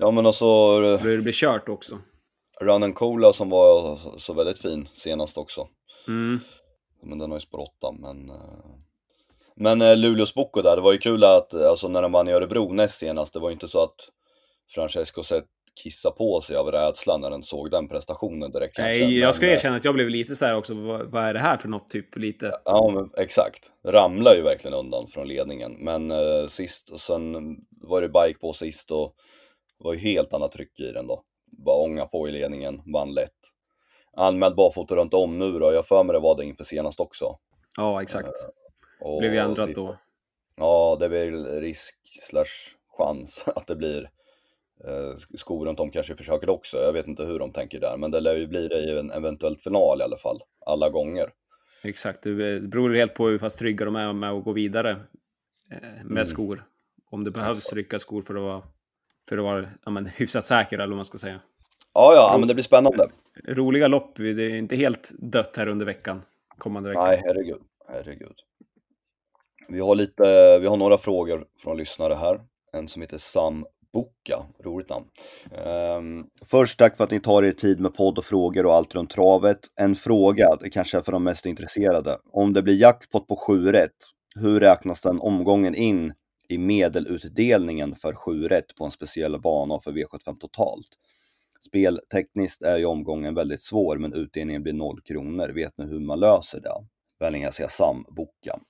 Ja 0.00 0.10
men 0.10 0.26
alltså 0.26 0.80
Det 0.80 1.22
blir 1.22 1.32
kört 1.32 1.68
också. 1.68 1.98
Run 2.60 2.82
and 2.82 2.94
Cola 2.94 3.32
som 3.32 3.50
var 3.50 3.98
så, 4.18 4.34
väldigt 4.34 4.58
fin 4.58 4.88
senast 4.94 5.38
också. 5.38 5.68
Mm. 6.08 6.40
Men 7.02 7.18
den 7.18 7.30
har 7.30 7.38
ju 7.38 7.58
8 7.58 7.70
men 7.98 8.30
eh, 8.30 8.36
Men 9.56 9.82
eh, 9.82 9.96
Luleås 9.96 10.34
Boko 10.34 10.62
där, 10.62 10.76
det 10.76 10.82
var 10.82 10.92
ju 10.92 10.98
kul 10.98 11.24
att 11.24 11.52
eh, 11.52 11.68
alltså 11.68 11.88
när 11.88 12.02
de 12.02 12.12
vann 12.12 12.28
i 12.28 12.32
Örebro 12.32 12.72
näst 12.72 12.98
senast, 12.98 13.32
det 13.32 13.40
var 13.40 13.48
ju 13.48 13.52
inte 13.52 13.68
så 13.68 13.82
att 13.82 13.96
Francesco 14.74 15.22
sett 15.22 15.44
kissa 15.82 16.10
på 16.10 16.40
sig 16.40 16.56
av 16.56 16.72
rädsla 16.72 17.16
när 17.16 17.30
den 17.30 17.42
såg 17.42 17.70
den 17.70 17.88
prestationen 17.88 18.52
direkt 18.52 18.76
kanske. 18.76 19.04
Nej, 19.04 19.18
jag 19.18 19.34
ska 19.34 19.46
men, 19.46 19.50
eh, 19.50 19.56
erkänna 19.56 19.76
att 19.76 19.84
jag 19.84 19.94
blev 19.94 20.08
lite 20.08 20.36
så 20.36 20.44
här 20.44 20.56
också, 20.56 20.74
vad, 20.74 21.10
vad 21.10 21.24
är 21.24 21.34
det 21.34 21.40
här 21.40 21.56
för 21.56 21.68
något 21.68 21.90
typ? 21.90 22.16
Lite. 22.16 22.52
Ja, 22.64 22.90
men 22.94 23.24
exakt. 23.24 23.70
Ramlar 23.84 24.34
ju 24.34 24.42
verkligen 24.42 24.78
undan 24.78 25.06
från 25.06 25.28
ledningen. 25.28 25.72
Men 25.72 26.10
eh, 26.10 26.46
sist, 26.48 26.90
och 26.90 27.00
sen 27.00 27.56
var 27.70 28.02
det 28.02 28.08
bike 28.08 28.40
på 28.40 28.52
sist 28.52 28.90
och 28.90 29.14
det 29.80 29.84
var 29.84 29.92
ju 29.94 29.98
helt 30.00 30.32
annat 30.32 30.52
tryck 30.52 30.80
i 30.80 30.92
den 30.92 31.06
då. 31.06 31.24
Bara 31.46 31.76
ånga 31.76 32.06
på 32.06 32.28
i 32.28 32.32
ledningen, 32.32 32.82
vann 32.92 33.14
lätt. 33.14 33.38
Anmäld 34.16 34.54
barfota 34.56 34.96
runt 34.96 35.14
om 35.14 35.38
nu 35.38 35.58
då, 35.58 35.72
jag 35.72 35.86
för 35.86 36.04
mig 36.04 36.12
det 36.12 36.20
var 36.20 36.36
det 36.36 36.44
inför 36.44 36.64
senast 36.64 37.00
också. 37.00 37.38
Ja, 37.76 38.02
exakt. 38.02 38.32
Och 39.00 39.18
Blev 39.20 39.32
ju 39.32 39.38
ändrat 39.38 39.66
det- 39.68 39.74
då. 39.74 39.96
Ja, 40.56 40.96
det 41.00 41.04
är 41.04 41.08
väl 41.08 41.60
risk 41.60 41.96
slash 42.30 42.76
chans 42.98 43.44
att 43.56 43.66
det 43.66 43.76
blir 43.76 44.10
eh, 44.84 45.16
skor 45.36 45.66
runt 45.66 45.80
om 45.80 45.90
kanske 45.90 46.16
försöker 46.16 46.50
också. 46.50 46.76
Jag 46.76 46.92
vet 46.92 47.06
inte 47.06 47.24
hur 47.24 47.38
de 47.38 47.52
tänker 47.52 47.80
där, 47.80 47.96
men 47.96 48.10
det 48.10 48.20
lär 48.20 48.36
ju 48.36 48.46
bli 48.46 48.68
det 48.68 48.78
i 48.78 48.98
en 48.98 49.10
eventuell 49.10 49.56
final 49.56 50.00
i 50.00 50.04
alla 50.04 50.16
fall. 50.18 50.40
Alla 50.66 50.90
gånger. 50.90 51.32
Exakt, 51.82 52.22
det 52.22 52.60
beror 52.60 52.94
helt 52.94 53.14
på 53.14 53.28
hur 53.28 53.38
pass 53.38 53.56
trygga 53.56 53.84
de 53.84 53.96
är 53.96 54.12
med 54.12 54.30
att 54.30 54.44
gå 54.44 54.52
vidare 54.52 54.90
eh, 54.90 55.78
med 55.80 56.10
Mm. 56.10 56.26
skor. 56.26 56.64
Om 57.10 57.24
det 57.24 57.30
behövs 57.30 57.72
rycka 57.72 57.98
skor 57.98 58.22
för 58.22 58.34
att 58.34 58.42
vara, 58.42 58.62
för 59.28 59.38
att 59.38 59.44
vara 59.44 59.66
ja, 59.84 59.90
men, 59.90 60.06
hyfsat 60.16 60.44
säker, 60.44 60.76
eller 60.76 60.86
vad 60.86 60.96
man 60.96 61.04
ska 61.04 61.18
säga. 61.18 61.40
Ja, 61.94 62.14
ja, 62.14 62.36
men 62.38 62.48
det 62.48 62.54
blir 62.54 62.64
spännande. 62.64 63.08
Roliga 63.48 63.88
lopp, 63.88 64.16
det 64.16 64.42
är 64.42 64.54
inte 64.56 64.76
helt 64.76 65.10
dött 65.18 65.56
här 65.56 65.66
under 65.66 65.86
veckan, 65.86 66.22
kommande 66.58 66.88
vecka. 66.88 67.02
Nej, 67.02 67.22
herregud. 67.24 67.60
herregud. 67.88 68.34
Vi 69.68 69.80
har 69.80 69.94
lite, 69.94 70.58
vi 70.60 70.66
har 70.66 70.76
några 70.76 70.98
frågor 70.98 71.44
från 71.62 71.76
lyssnare 71.76 72.14
här. 72.14 72.40
En 72.72 72.88
som 72.88 73.02
heter 73.02 73.18
Sam 73.18 73.64
Boka, 73.92 74.46
roligt 74.64 74.88
namn. 74.88 75.06
Ehm, 75.66 76.24
först 76.46 76.78
tack 76.78 76.96
för 76.96 77.04
att 77.04 77.10
ni 77.10 77.20
tar 77.20 77.42
er 77.42 77.52
tid 77.52 77.80
med 77.80 77.94
podd 77.94 78.18
och 78.18 78.24
frågor 78.24 78.66
och 78.66 78.74
allt 78.74 78.94
runt 78.94 79.10
travet. 79.10 79.58
En 79.76 79.94
fråga, 79.94 80.56
det 80.60 80.70
kanske 80.70 80.98
är 80.98 81.02
för 81.02 81.12
de 81.12 81.24
mest 81.24 81.46
intresserade. 81.46 82.18
Om 82.32 82.52
det 82.52 82.62
blir 82.62 82.74
jackpot 82.74 83.26
på 83.26 83.36
7 83.36 83.72
rätt, 83.72 83.96
hur 84.34 84.60
räknas 84.60 85.02
den 85.02 85.20
omgången 85.20 85.74
in 85.74 86.12
i 86.50 86.58
medelutdelningen 86.58 87.96
för 87.96 88.14
7 88.14 88.48
rätt 88.48 88.74
på 88.74 88.84
en 88.84 88.90
speciell 88.90 89.40
bana 89.40 89.80
för 89.80 89.92
V75 89.92 90.38
totalt? 90.40 90.88
Speltekniskt 91.66 92.62
är 92.62 92.78
ju 92.78 92.84
omgången 92.84 93.34
väldigt 93.34 93.62
svår, 93.62 93.98
men 93.98 94.12
utdelningen 94.12 94.62
blir 94.62 94.72
0 94.72 95.00
kronor. 95.00 95.48
Vet 95.48 95.78
ni 95.78 95.84
hur 95.84 96.00
man 96.00 96.20
löser 96.20 96.60
det? 96.60 96.70
Vänligen 97.18 97.44
hälsar 97.44 97.68
Sam 97.68 98.04
Boka. 98.08 98.60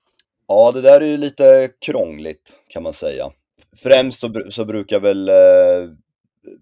Ja, 0.48 0.72
det 0.72 0.80
där 0.80 1.00
är 1.00 1.06
ju 1.06 1.16
lite 1.16 1.70
krångligt 1.80 2.60
kan 2.68 2.82
man 2.82 2.92
säga. 2.92 3.32
Främst 3.76 4.20
så, 4.20 4.42
så 4.50 4.64
brukar 4.64 5.00
väl 5.00 5.28
eh, 5.28 5.94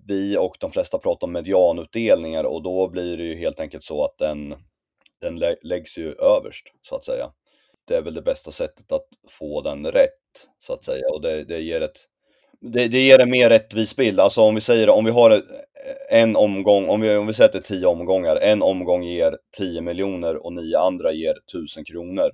vi 0.06 0.36
och 0.38 0.56
de 0.60 0.70
flesta 0.70 0.98
prata 0.98 1.26
om 1.26 1.32
medianutdelningar 1.32 2.44
och 2.44 2.62
då 2.62 2.88
blir 2.88 3.16
det 3.16 3.24
ju 3.24 3.34
helt 3.34 3.60
enkelt 3.60 3.84
så 3.84 4.04
att 4.04 4.18
den, 4.18 4.54
den 5.20 5.38
lä- 5.38 5.56
läggs 5.62 5.98
ju 5.98 6.12
överst 6.12 6.72
så 6.82 6.94
att 6.94 7.04
säga. 7.04 7.32
Det 7.88 7.96
är 7.96 8.02
väl 8.02 8.14
det 8.14 8.22
bästa 8.22 8.52
sättet 8.52 8.92
att 8.92 9.06
få 9.28 9.62
den 9.62 9.86
rätt 9.86 10.48
så 10.58 10.72
att 10.72 10.84
säga 10.84 11.04
och 11.14 11.22
det, 11.22 11.44
det 11.44 11.60
ger 11.60 11.80
ett 11.80 11.96
det, 12.60 12.88
det 12.88 13.00
ger 13.00 13.18
en 13.18 13.30
mer 13.30 13.48
rättvis 13.48 13.96
bild. 13.96 14.20
Alltså 14.20 14.40
om 14.40 14.54
vi 14.54 14.60
säger 14.60 14.88
om 14.88 15.04
vi 15.04 15.10
har 15.10 15.42
en 16.10 16.36
omgång, 16.36 16.88
om 16.88 17.00
vi, 17.00 17.16
om 17.16 17.26
vi 17.26 17.32
säger 17.32 17.48
att 17.48 17.52
det 17.52 17.58
är 17.58 17.78
tio 17.78 17.86
omgångar, 17.86 18.36
en 18.36 18.62
omgång 18.62 19.02
ger 19.02 19.36
10 19.58 19.80
miljoner 19.80 20.46
och 20.46 20.52
nio 20.52 20.78
andra 20.78 21.12
ger 21.12 21.34
1000 21.54 21.84
kronor. 21.84 22.30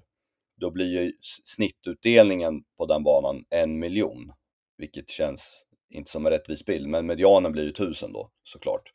Då 0.60 0.70
blir 0.70 1.02
ju 1.02 1.12
snittutdelningen 1.44 2.62
på 2.78 2.86
den 2.86 3.04
banan 3.04 3.44
en 3.50 3.78
miljon. 3.78 4.32
Vilket 4.78 5.10
känns 5.10 5.64
inte 5.90 6.10
som 6.10 6.26
en 6.26 6.32
rättvis 6.32 6.64
bild, 6.64 6.88
men 6.88 7.06
medianen 7.06 7.52
blir 7.52 7.64
ju 7.64 7.70
1000 7.70 8.12
då 8.12 8.30
såklart. 8.44 8.92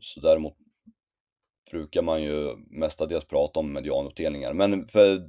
Så 0.00 0.20
däremot 0.20 0.56
brukar 1.70 2.02
man 2.02 2.22
ju 2.22 2.56
mestadels 2.70 3.24
prata 3.24 3.60
om 3.60 3.72
medianutdelningar. 3.72 4.52
Men 4.52 4.88
för, 4.88 5.22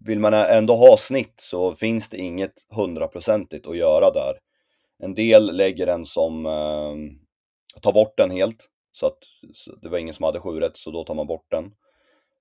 vill 0.00 0.18
man 0.18 0.34
ändå 0.34 0.74
ha 0.74 0.96
snitt 0.96 1.34
så 1.36 1.74
finns 1.74 2.08
det 2.08 2.16
inget 2.16 2.66
hundraprocentigt 2.70 3.66
att 3.66 3.76
göra 3.76 4.10
där. 4.10 4.38
En 4.98 5.14
del 5.14 5.56
lägger 5.56 5.86
den 5.86 6.04
som, 6.04 6.46
eh, 6.46 6.94
tar 7.80 7.92
bort 7.92 8.16
den 8.16 8.30
helt. 8.30 8.68
Så 8.92 9.06
att 9.06 9.18
så 9.54 9.76
det 9.76 9.88
var 9.88 9.98
ingen 9.98 10.14
som 10.14 10.24
hade 10.24 10.40
sju 10.40 10.60
rätt, 10.60 10.76
så 10.76 10.90
då 10.90 11.04
tar 11.04 11.14
man 11.14 11.26
bort 11.26 11.46
den. 11.50 11.72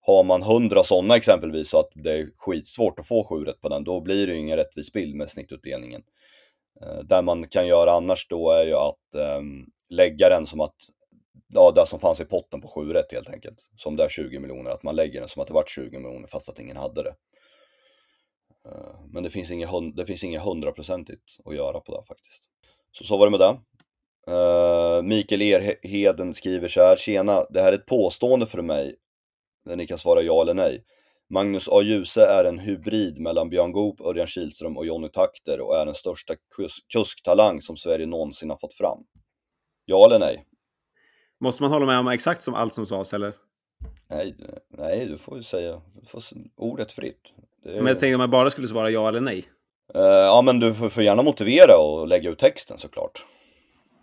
Har 0.01 0.23
man 0.23 0.43
hundra 0.43 0.83
sådana 0.83 1.15
exempelvis 1.15 1.69
så 1.69 1.79
att 1.79 1.89
det 1.93 2.13
är 2.13 2.29
skitsvårt 2.37 2.99
att 2.99 3.07
få 3.07 3.23
sju 3.23 3.43
rätt 3.43 3.61
på 3.61 3.69
den, 3.69 3.83
då 3.83 4.01
blir 4.01 4.27
det 4.27 4.33
ju 4.33 4.39
ingen 4.39 4.57
rättvis 4.57 4.93
bild 4.93 5.15
med 5.15 5.29
snittutdelningen. 5.29 6.03
Eh, 6.81 6.99
där 7.03 7.21
man 7.21 7.47
kan 7.47 7.67
göra 7.67 7.91
annars 7.91 8.27
då 8.27 8.51
är 8.51 8.65
ju 8.65 8.73
att 8.73 9.15
eh, 9.15 9.41
lägga 9.89 10.29
den 10.29 10.45
som 10.45 10.61
att, 10.61 10.75
ja 11.47 11.71
det 11.71 11.85
som 11.85 11.99
fanns 11.99 12.19
i 12.19 12.25
potten 12.25 12.61
på 12.61 12.67
7 12.67 12.93
rätt 12.93 13.11
helt 13.11 13.29
enkelt. 13.29 13.59
Som 13.77 13.95
det 13.95 14.03
är 14.03 14.09
20 14.09 14.39
miljoner, 14.39 14.71
att 14.71 14.83
man 14.83 14.95
lägger 14.95 15.19
den 15.19 15.29
som 15.29 15.41
att 15.41 15.47
det 15.47 15.53
vart 15.53 15.69
20 15.69 15.99
miljoner 15.99 16.27
fast 16.27 16.49
att 16.49 16.59
ingen 16.59 16.77
hade 16.77 17.03
det. 17.03 17.15
Eh, 18.65 18.99
men 19.11 19.23
det 19.23 19.29
finns 19.29 19.51
inget, 19.51 19.69
det 19.95 20.05
finns 20.05 20.23
inget 20.23 20.41
hundraprocentigt 20.41 21.23
att 21.45 21.55
göra 21.55 21.79
på 21.79 21.97
det 21.97 22.07
faktiskt. 22.07 22.43
Så 22.91 23.03
så 23.03 23.17
var 23.17 23.25
det 23.25 23.31
med 23.31 23.39
det. 23.39 23.57
Uh, 24.29 25.01
Mikael 25.01 25.41
Erheden 25.41 26.33
skriver 26.33 26.67
så 26.67 26.81
här, 26.81 26.95
tjena, 26.95 27.45
det 27.49 27.61
här 27.61 27.73
är 27.73 27.77
ett 27.77 27.85
påstående 27.85 28.45
för 28.45 28.61
mig, 28.61 28.95
där 29.65 29.75
ni 29.75 29.87
kan 29.87 29.97
svara 29.97 30.21
ja 30.21 30.41
eller 30.41 30.53
nej. 30.53 30.83
Magnus 31.29 31.67
A. 31.67 31.81
Djuse 31.81 32.25
är 32.25 32.45
en 32.45 32.59
hybrid 32.59 33.19
mellan 33.19 33.49
Björn 33.49 33.71
Goop, 33.71 34.01
Örjan 34.01 34.27
Kihlström 34.27 34.77
och 34.77 34.85
Jonny 34.85 35.09
Takter 35.09 35.61
och 35.61 35.75
är 35.75 35.85
den 35.85 35.95
största 35.95 36.33
kusktalang 36.93 37.61
som 37.61 37.77
Sverige 37.77 38.05
någonsin 38.05 38.49
har 38.49 38.57
fått 38.57 38.73
fram. 38.73 39.03
Ja 39.85 40.05
eller 40.05 40.19
nej? 40.19 40.45
Måste 41.39 41.63
man 41.63 41.71
hålla 41.71 41.85
med 41.85 41.99
om 41.99 42.07
exakt 42.07 42.41
som 42.41 42.53
allt 42.53 42.73
som 42.73 42.85
sades, 42.85 43.13
eller? 43.13 43.33
Nej, 44.09 44.35
nej 44.77 45.05
du 45.05 45.17
får 45.17 45.37
ju 45.37 45.43
säga, 45.43 45.81
du 46.01 46.07
får 46.07 46.23
ordet 46.55 46.91
fritt. 46.91 47.33
Är, 47.65 47.75
Men 47.75 47.85
jag 47.85 47.99
tänkte 47.99 48.15
om 48.15 48.21
jag 48.21 48.29
bara 48.29 48.49
skulle 48.49 48.67
svara 48.67 48.89
ja 48.89 49.07
eller 49.07 49.21
nej. 49.21 49.45
Eh, 49.93 50.01
ja 50.01 50.41
men 50.41 50.59
du 50.59 50.73
får, 50.73 50.89
får 50.89 51.03
gärna 51.03 51.23
motivera 51.23 51.77
och 51.77 52.07
lägga 52.07 52.29
ut 52.29 52.39
texten 52.39 52.77
såklart. 52.77 53.25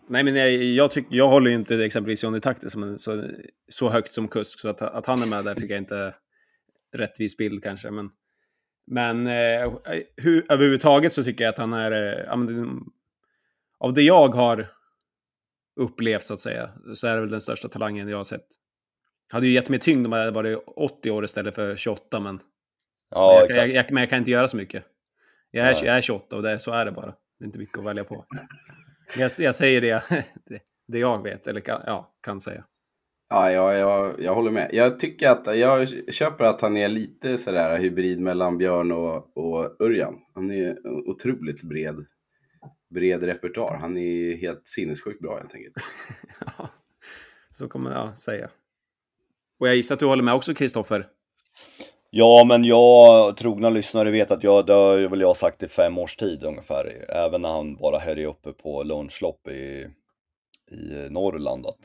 Nej, 0.08 0.22
men 0.22 0.36
jag, 0.36 0.52
jag, 0.52 0.90
tyck, 0.90 1.06
jag 1.10 1.28
håller 1.28 1.50
ju 1.50 1.56
inte 1.56 1.84
exempelvis 1.84 2.24
Johnny 2.24 2.40
en, 2.74 2.98
så, 2.98 3.24
så 3.68 3.88
högt 3.88 4.12
som 4.12 4.28
kusk, 4.28 4.60
så 4.60 4.68
att, 4.68 4.82
att 4.82 5.06
han 5.06 5.22
är 5.22 5.26
med 5.26 5.44
där 5.44 5.54
tycker 5.54 5.74
jag 5.74 5.82
inte 5.82 5.96
är 5.96 6.14
rättvis 6.96 7.36
bild 7.36 7.62
kanske. 7.62 7.90
Men, 7.90 8.10
men 8.86 9.26
eh, 9.26 9.72
hur, 10.16 10.52
överhuvudtaget 10.52 11.12
så 11.12 11.24
tycker 11.24 11.44
jag 11.44 11.52
att 11.52 11.58
han 11.58 11.72
är, 11.72 12.18
eh, 12.18 12.32
av 13.78 13.94
det 13.94 14.02
jag 14.02 14.28
har 14.28 14.66
upplevt 15.76 16.26
så 16.26 16.34
att 16.34 16.40
säga, 16.40 16.70
så 16.94 17.06
är 17.06 17.14
det 17.14 17.20
väl 17.20 17.30
den 17.30 17.40
största 17.40 17.68
talangen 17.68 18.08
jag 18.08 18.16
har 18.16 18.24
sett. 18.24 18.46
Hade 19.28 19.46
ju 19.46 19.52
gett 19.52 19.68
mig 19.68 19.78
tyngd 19.78 20.06
om 20.06 20.12
jag 20.12 20.18
hade 20.18 20.30
varit 20.30 20.58
80 20.66 21.10
år 21.10 21.24
istället 21.24 21.54
för 21.54 21.76
28, 21.76 22.20
men, 22.20 22.40
Ja, 23.10 23.46
jag, 23.48 23.58
jag, 23.58 23.68
jag, 23.68 23.92
men 23.92 24.00
jag 24.00 24.10
kan 24.10 24.18
inte 24.18 24.30
göra 24.30 24.48
så 24.48 24.56
mycket. 24.56 24.84
Jag 25.50 25.66
är, 25.66 25.72
Nej. 25.72 25.82
jag 25.84 25.96
är 25.96 26.00
28 26.00 26.36
och 26.36 26.42
det, 26.42 26.58
så 26.58 26.72
är 26.72 26.84
det 26.84 26.92
bara. 26.92 27.14
Det 27.38 27.44
är 27.44 27.46
inte 27.46 27.58
mycket 27.58 27.78
att 27.78 27.84
välja 27.84 28.04
på. 28.04 28.24
Jag, 29.16 29.30
jag 29.38 29.54
säger 29.54 29.80
det, 29.80 30.02
det, 30.46 30.60
det 30.88 30.98
jag 30.98 31.22
vet, 31.22 31.46
eller 31.46 31.60
kan, 31.60 31.82
ja, 31.86 32.14
kan 32.22 32.40
säga. 32.40 32.64
Ja, 33.28 33.50
jag, 33.50 33.74
jag, 33.78 34.20
jag 34.22 34.34
håller 34.34 34.50
med. 34.50 34.70
Jag 34.72 34.98
tycker 35.00 35.30
att, 35.30 35.58
jag 35.58 35.88
köper 36.14 36.44
att 36.44 36.60
han 36.60 36.76
är 36.76 36.88
lite 36.88 37.38
sådär 37.38 37.78
hybrid 37.78 38.20
mellan 38.20 38.58
Björn 38.58 38.92
och, 38.92 39.36
och 39.36 39.80
Örjan. 39.80 40.14
Han 40.34 40.50
är 40.50 40.86
otroligt 41.08 41.62
bred, 41.62 42.06
bred 42.94 43.22
repertoar. 43.22 43.76
Han 43.76 43.96
är 43.96 44.36
helt 44.36 44.68
sinnessjukt 44.68 45.20
bra 45.20 45.38
helt 45.38 45.54
enkelt. 45.54 45.74
Ja, 46.58 46.68
så 47.50 47.68
kommer 47.68 47.92
jag 47.92 48.18
säga. 48.18 48.50
Och 49.58 49.68
jag 49.68 49.76
gissar 49.76 49.94
att 49.94 50.00
du 50.00 50.06
håller 50.06 50.22
med 50.22 50.34
också, 50.34 50.54
Kristoffer? 50.54 51.08
Ja, 52.10 52.44
men 52.48 52.64
jag, 52.64 53.36
trogna 53.36 53.70
lyssnare 53.70 54.10
vet 54.10 54.30
att 54.30 54.44
jag, 54.44 54.66
det 54.66 54.72
har 54.72 55.08
väl 55.08 55.20
jag 55.20 55.36
sagt 55.36 55.62
i 55.62 55.68
fem 55.68 55.98
års 55.98 56.16
tid 56.16 56.44
ungefär. 56.44 57.06
Även 57.08 57.42
när 57.42 57.48
han 57.48 57.76
bara 57.76 57.98
härjade 57.98 58.26
uppe 58.26 58.52
på 58.52 58.82
lunchlopp 58.82 59.48
i, 59.48 59.90
i 60.70 61.08
Norrland. 61.10 61.66
Att 61.66 61.78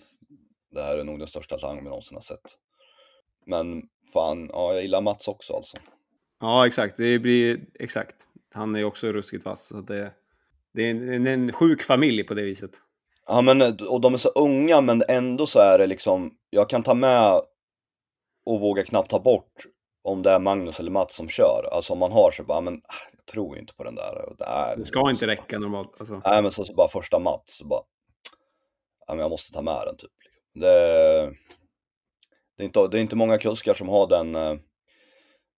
det 0.72 0.82
här 0.82 0.97
är 0.97 1.03
nog 1.03 1.20
den 1.20 1.28
största 1.28 1.57
talangen 1.57 1.84
vi 1.84 1.89
någonsin 1.89 2.16
har 2.16 2.22
sett. 2.22 2.57
Men 3.45 3.84
fan, 4.14 4.49
ja, 4.53 4.74
jag 4.74 4.82
gillar 4.82 5.01
Mats 5.01 5.28
också 5.28 5.53
alltså. 5.53 5.78
Ja, 6.39 6.68
exakt. 6.68 6.97
Det 6.97 7.20
blir 7.20 7.60
exakt. 7.74 8.16
Han 8.51 8.76
är 8.76 8.84
också 8.84 9.12
ruskigt 9.12 9.45
vass. 9.45 9.68
Så 9.68 9.82
det, 9.82 10.12
det 10.80 10.90
är 10.90 11.14
en, 11.14 11.28
en 11.28 11.54
sjuk 11.54 11.84
familj 11.84 12.24
på 12.24 12.34
det 12.34 12.42
viset. 12.42 12.72
Ja, 13.28 13.42
men 13.42 13.62
och 13.62 14.02
de 14.02 14.14
är 14.14 14.18
så 14.18 14.30
unga, 14.30 14.82
men 14.82 15.04
ändå 15.08 15.48
så 15.48 15.60
är 15.60 15.78
det 15.78 15.88
liksom, 15.88 16.32
jag 16.50 16.70
kan 16.70 16.84
ta 16.84 16.94
med 16.94 17.42
och 18.46 18.60
våga 18.60 18.84
knappt 18.84 19.10
ta 19.10 19.20
bort 19.20 19.54
om 20.04 20.22
det 20.22 20.32
är 20.32 20.40
Magnus 20.40 20.80
eller 20.80 20.92
Mats 20.92 21.16
som 21.16 21.30
kör. 21.30 21.70
Alltså 21.72 21.94
om 21.94 22.00
man 22.00 22.12
har 22.12 22.32
så 22.32 22.44
bara, 22.44 22.62
men 22.62 22.74
ah, 22.74 23.10
jag 23.18 23.26
tror 23.26 23.58
inte 23.58 23.74
på 23.74 23.84
den 23.84 23.96
där. 23.96 24.36
Det, 24.38 24.46
är, 24.46 24.78
det 24.78 24.86
ska 24.86 25.10
inte 25.10 25.28
räcka 25.28 25.60
normalt. 25.60 25.96
Alltså. 26.00 26.22
Nej, 26.26 26.42
men 26.42 26.52
så, 26.52 26.66
så 26.66 26.74
bara 26.74 26.88
första 26.88 27.20
Mats, 27.20 27.58
så 27.58 27.68
bara, 27.68 27.82
ja, 29.08 29.14
men 29.14 29.20
jag 29.20 29.30
måste 29.30 29.54
ta 29.54 29.62
med 29.62 29.82
den 29.86 29.98
typ. 29.98 30.12
Det, 30.54 30.70
det, 32.58 32.64
är 32.64 32.66
inte, 32.66 32.88
det 32.88 32.98
är 32.98 33.02
inte 33.02 33.16
många 33.16 33.38
kuskar 33.38 33.74
som 33.74 33.90
har 33.90 34.08
den, 34.08 34.36
eh, 34.36 34.56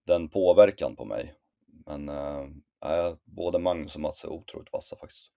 den 0.06 0.28
påverkan 0.28 0.96
på 0.96 1.04
mig. 1.04 1.34
Men 1.86 2.08
både 3.24 3.58
Magnus 3.58 3.94
och 3.94 4.00
Mats 4.00 4.24
är 4.24 4.28
otroligt 4.28 4.72
vassa 4.72 4.96
faktiskt. 4.96 5.32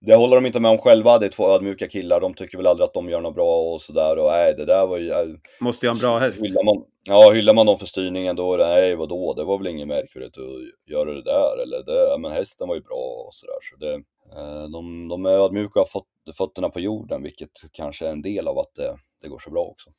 Det 0.00 0.14
håller 0.14 0.36
de 0.36 0.46
inte 0.46 0.60
med 0.60 0.70
om 0.70 0.78
själva, 0.78 1.18
det 1.18 1.26
är 1.26 1.30
två 1.30 1.48
ödmjuka 1.48 1.88
killar, 1.88 2.20
de 2.20 2.34
tycker 2.34 2.58
väl 2.58 2.66
aldrig 2.66 2.84
att 2.84 2.94
de 2.94 3.08
gör 3.08 3.20
något 3.20 3.34
bra 3.34 3.60
och 3.60 3.82
sådär 3.82 4.18
och 4.18 4.30
nej, 4.30 4.54
det 4.54 4.64
där 4.64 4.86
var 4.86 4.98
ju... 4.98 5.10
Äh, 5.10 5.26
Måste 5.60 5.86
ju 5.86 5.90
ha 5.90 5.94
en 5.94 6.00
bra 6.00 6.18
häst. 6.18 6.44
Hyllar 6.44 6.64
man, 6.64 6.84
ja, 7.02 7.30
hyllar 7.30 7.54
man 7.54 7.66
dem 7.66 7.78
för 7.78 7.86
styrningen 7.86 8.36
då, 8.36 8.56
nej 8.56 8.96
vadå, 8.96 9.34
det 9.34 9.44
var 9.44 9.58
väl 9.58 9.66
inget 9.66 9.88
märkvärdigt 9.88 10.38
att 10.38 10.90
göra 10.90 11.12
det 11.12 11.22
där 11.22 11.62
eller 11.62 11.82
det, 11.82 12.18
men 12.18 12.32
hästen 12.32 12.68
var 12.68 12.74
ju 12.74 12.80
bra 12.80 13.24
och 13.26 13.34
sådär. 13.34 13.58
Så 13.60 13.76
det, 13.76 13.94
äh, 14.40 14.68
de, 14.68 15.08
de 15.08 15.26
är 15.26 15.38
ödmjuka 15.38 15.80
och 15.80 15.86
har 15.86 16.00
fått 16.00 16.36
fötterna 16.36 16.68
på 16.68 16.80
jorden, 16.80 17.22
vilket 17.22 17.50
kanske 17.72 18.06
är 18.06 18.10
en 18.10 18.22
del 18.22 18.48
av 18.48 18.58
att 18.58 18.74
det, 18.74 18.98
det 19.22 19.28
går 19.28 19.38
så 19.38 19.50
bra 19.50 19.62
också. 19.62 19.90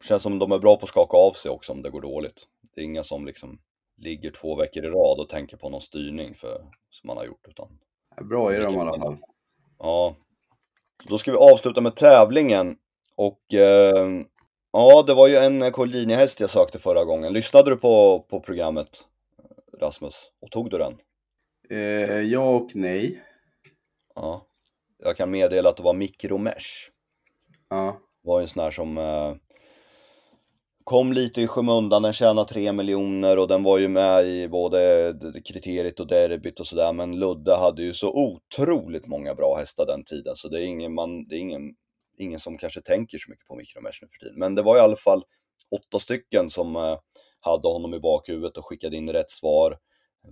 Det 0.00 0.06
känns 0.06 0.22
som 0.22 0.38
de 0.38 0.52
är 0.52 0.58
bra 0.58 0.76
på 0.76 0.84
att 0.84 0.90
skaka 0.90 1.16
av 1.16 1.32
sig 1.32 1.50
också 1.50 1.72
om 1.72 1.82
det 1.82 1.90
går 1.90 2.00
dåligt. 2.00 2.46
Det 2.74 2.80
är 2.80 2.84
inga 2.84 3.02
som 3.02 3.26
liksom 3.26 3.58
ligger 4.02 4.30
två 4.30 4.54
veckor 4.54 4.84
i 4.84 4.88
rad 4.88 5.20
och 5.20 5.28
tänker 5.28 5.56
på 5.56 5.68
någon 5.68 5.82
styrning 5.82 6.34
för, 6.34 6.64
som 6.90 7.06
man 7.06 7.16
har 7.16 7.24
gjort. 7.24 7.48
Utan 7.48 7.78
bra 8.28 8.54
är 8.54 8.60
de 8.60 8.74
i 8.74 8.78
alla 8.78 8.98
fall. 8.98 9.18
Ja. 9.78 10.16
Då 11.08 11.18
ska 11.18 11.30
vi 11.30 11.36
avsluta 11.36 11.80
med 11.80 11.96
tävlingen. 11.96 12.76
Och 13.16 13.54
eh, 13.54 14.08
ja, 14.72 15.04
det 15.06 15.14
var 15.14 15.28
ju 15.28 15.36
en 15.36 15.72
kollinjehäst 15.72 16.40
jag 16.40 16.50
sökte 16.50 16.78
förra 16.78 17.04
gången. 17.04 17.32
Lyssnade 17.32 17.70
du 17.70 17.76
på, 17.76 18.26
på 18.28 18.40
programmet 18.40 19.04
Rasmus? 19.80 20.30
Och 20.40 20.50
tog 20.50 20.70
du 20.70 20.78
den? 20.78 20.98
Eh, 21.70 22.20
ja 22.20 22.48
och 22.48 22.70
nej. 22.74 23.22
Ja. 24.14 24.46
Jag 24.98 25.16
kan 25.16 25.30
meddela 25.30 25.68
att 25.68 25.76
det 25.76 25.82
var 25.82 25.94
Mikromesh. 25.94 26.90
Ja. 27.68 27.96
Det 28.22 28.28
var 28.28 28.40
ju 28.40 28.42
en 28.42 28.48
sån 28.48 28.62
här 28.62 28.70
som 28.70 28.98
eh, 28.98 29.34
kom 30.84 31.12
lite 31.12 31.42
i 31.42 31.46
skymundan, 31.46 32.02
den 32.02 32.12
tjänade 32.12 32.48
3 32.48 32.72
miljoner 32.72 33.38
och 33.38 33.48
den 33.48 33.62
var 33.62 33.78
ju 33.78 33.88
med 33.88 34.26
i 34.26 34.48
både 34.48 35.14
kriteriet 35.44 36.00
och 36.00 36.06
derbyt 36.06 36.60
och 36.60 36.66
sådär. 36.66 36.92
Men 36.92 37.18
Ludde 37.18 37.56
hade 37.56 37.82
ju 37.82 37.94
så 37.94 38.12
otroligt 38.12 39.06
många 39.06 39.34
bra 39.34 39.56
hästar 39.58 39.86
den 39.86 40.04
tiden 40.04 40.36
så 40.36 40.48
det 40.48 40.60
är 40.60 40.64
ingen, 40.64 40.94
man, 40.94 41.28
det 41.28 41.34
är 41.34 41.38
ingen, 41.38 41.74
ingen 42.18 42.38
som 42.38 42.58
kanske 42.58 42.80
tänker 42.80 43.18
så 43.18 43.30
mycket 43.30 43.46
på 43.46 43.54
Micromesh 43.54 43.98
nu 44.02 44.08
för 44.08 44.18
tiden. 44.18 44.38
Men 44.38 44.54
det 44.54 44.62
var 44.62 44.76
i 44.76 44.80
alla 44.80 44.96
fall 44.96 45.22
åtta 45.70 45.98
stycken 45.98 46.50
som 46.50 46.76
eh, 46.76 46.98
hade 47.40 47.68
honom 47.68 47.94
i 47.94 48.00
bakhuvudet 48.00 48.56
och 48.56 48.66
skickade 48.66 48.96
in 48.96 49.12
rätt 49.12 49.30
svar. 49.30 49.78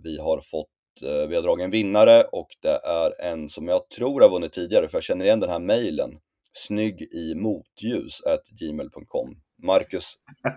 Vi 0.02 0.18
har 0.18 0.40
fått 0.40 1.02
eh, 1.02 1.28
vi 1.28 1.34
har 1.34 1.42
dragit 1.42 1.64
en 1.64 1.70
vinnare 1.70 2.22
och 2.22 2.48
det 2.62 2.80
är 2.84 3.20
en 3.20 3.48
som 3.48 3.68
jag 3.68 3.88
tror 3.88 4.20
har 4.20 4.28
vunnit 4.28 4.52
tidigare 4.52 4.88
för 4.88 4.96
jag 4.96 5.04
känner 5.04 5.24
igen 5.24 5.40
den 5.40 5.50
här 5.50 5.60
mejlen. 5.60 6.10
Snygg 6.52 7.02
i 7.02 7.34
motljus 7.34 8.22
gmail.com 8.60 9.36
Marcus 9.62 10.14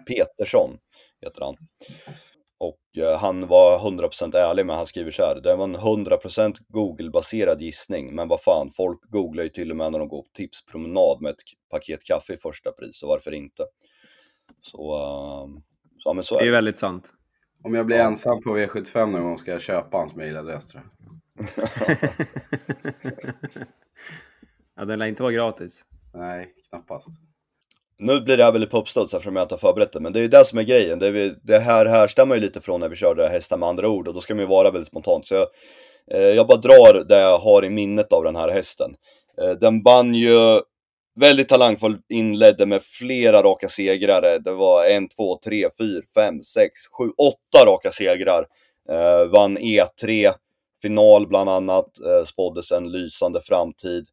Petersson 0.07 0.77
heter 1.21 1.41
han. 1.41 1.55
Och 2.57 2.97
eh, 2.97 3.19
han 3.19 3.47
var 3.47 3.79
100% 3.79 4.35
ärlig 4.35 4.65
med 4.65 4.75
han 4.75 4.85
skriver 4.85 5.11
så 5.11 5.23
här. 5.23 5.41
Det 5.41 5.55
var 5.55 5.63
en 5.63 5.77
100% 5.77 6.57
Google-baserad 6.67 7.61
gissning, 7.61 8.15
men 8.15 8.27
vad 8.27 8.41
fan, 8.41 8.69
folk 8.71 8.99
googlar 9.01 9.43
ju 9.43 9.49
till 9.49 9.71
och 9.71 9.77
med 9.77 9.91
när 9.91 9.99
de 9.99 10.07
går 10.07 10.21
på 10.21 10.29
tipspromenad 10.33 11.21
med 11.21 11.29
ett 11.29 11.37
paket 11.71 12.03
kaffe 12.03 12.33
i 12.33 12.37
första 12.37 12.71
pris, 12.71 12.97
så 12.99 13.07
varför 13.07 13.31
inte? 13.31 13.63
Så, 14.61 14.95
uh, 14.95 15.61
ja, 16.05 16.13
men 16.13 16.23
så 16.23 16.35
är 16.35 16.41
det. 16.41 16.47
är 16.47 16.51
väldigt 16.51 16.77
sant. 16.77 17.13
Om 17.63 17.73
jag 17.73 17.85
blir 17.85 17.97
ja. 17.97 18.03
ensam 18.03 18.41
på 18.41 18.57
V75 18.57 19.05
någon 19.05 19.23
gång 19.23 19.37
ska 19.37 19.51
jag 19.51 19.61
köpa 19.61 19.97
hans 19.97 20.15
mejladress 20.15 20.67
tror 20.67 20.83
jag. 20.83 20.93
ja, 24.75 24.85
den 24.85 24.99
lär 24.99 25.05
inte 25.05 25.23
vara 25.23 25.33
gratis. 25.33 25.85
Nej, 26.13 26.53
knappast. 26.69 27.07
Nu 28.03 28.21
blir 28.21 28.37
det 28.37 28.43
här 28.43 28.51
väldigt 28.51 28.69
på 28.69 28.77
uppstuds 28.77 29.13
eftersom 29.13 29.35
jag 29.35 29.43
inte 29.43 29.53
har 29.53 29.59
förberett 29.59 29.93
det, 29.93 29.99
men 29.99 30.13
det 30.13 30.19
är 30.19 30.21
ju 30.21 30.27
det 30.27 30.45
som 30.45 30.59
är 30.59 30.63
grejen. 30.63 30.99
Det, 30.99 31.07
är, 31.07 31.35
det 31.43 31.59
här 31.59 31.85
härstammar 31.85 32.35
ju 32.35 32.41
lite 32.41 32.61
från 32.61 32.79
när 32.79 32.89
vi 32.89 32.95
körde 32.95 33.27
hästar 33.27 33.57
med 33.57 33.69
andra 33.69 33.89
ord 33.89 34.07
och 34.07 34.13
då 34.13 34.21
ska 34.21 34.35
man 34.35 34.43
ju 34.43 34.49
vara 34.49 34.71
väldigt 34.71 34.87
spontant. 34.87 35.27
Så 35.27 35.35
jag, 35.35 35.47
eh, 36.11 36.35
jag 36.35 36.47
bara 36.47 36.57
drar 36.57 37.03
det 37.03 37.19
jag 37.19 37.37
har 37.37 37.65
i 37.65 37.69
minnet 37.69 38.13
av 38.13 38.23
den 38.23 38.35
här 38.35 38.49
hästen. 38.49 38.95
Eh, 39.41 39.51
den 39.51 39.83
vann 39.83 40.13
ju 40.13 40.61
väldigt 41.15 41.49
talangfull, 41.49 41.97
inledde 42.09 42.65
med 42.65 42.83
flera 42.83 43.43
raka 43.43 43.69
segrar. 43.69 44.33
Eh, 44.33 44.39
det 44.39 44.51
var 44.51 44.85
en, 44.85 45.09
två, 45.09 45.39
tre, 45.43 45.69
fyra, 45.77 46.01
fem, 46.15 46.43
sex, 46.43 46.71
sju, 46.97 47.09
åtta 47.17 47.65
raka 47.65 47.91
segrar. 47.91 48.45
Eh, 48.89 49.25
vann 49.25 49.57
E3, 49.57 50.33
final 50.81 51.27
bland 51.27 51.49
annat, 51.49 51.99
eh, 51.99 52.25
spåddes 52.25 52.71
en 52.71 52.91
lysande 52.91 53.41
framtid 53.41 54.05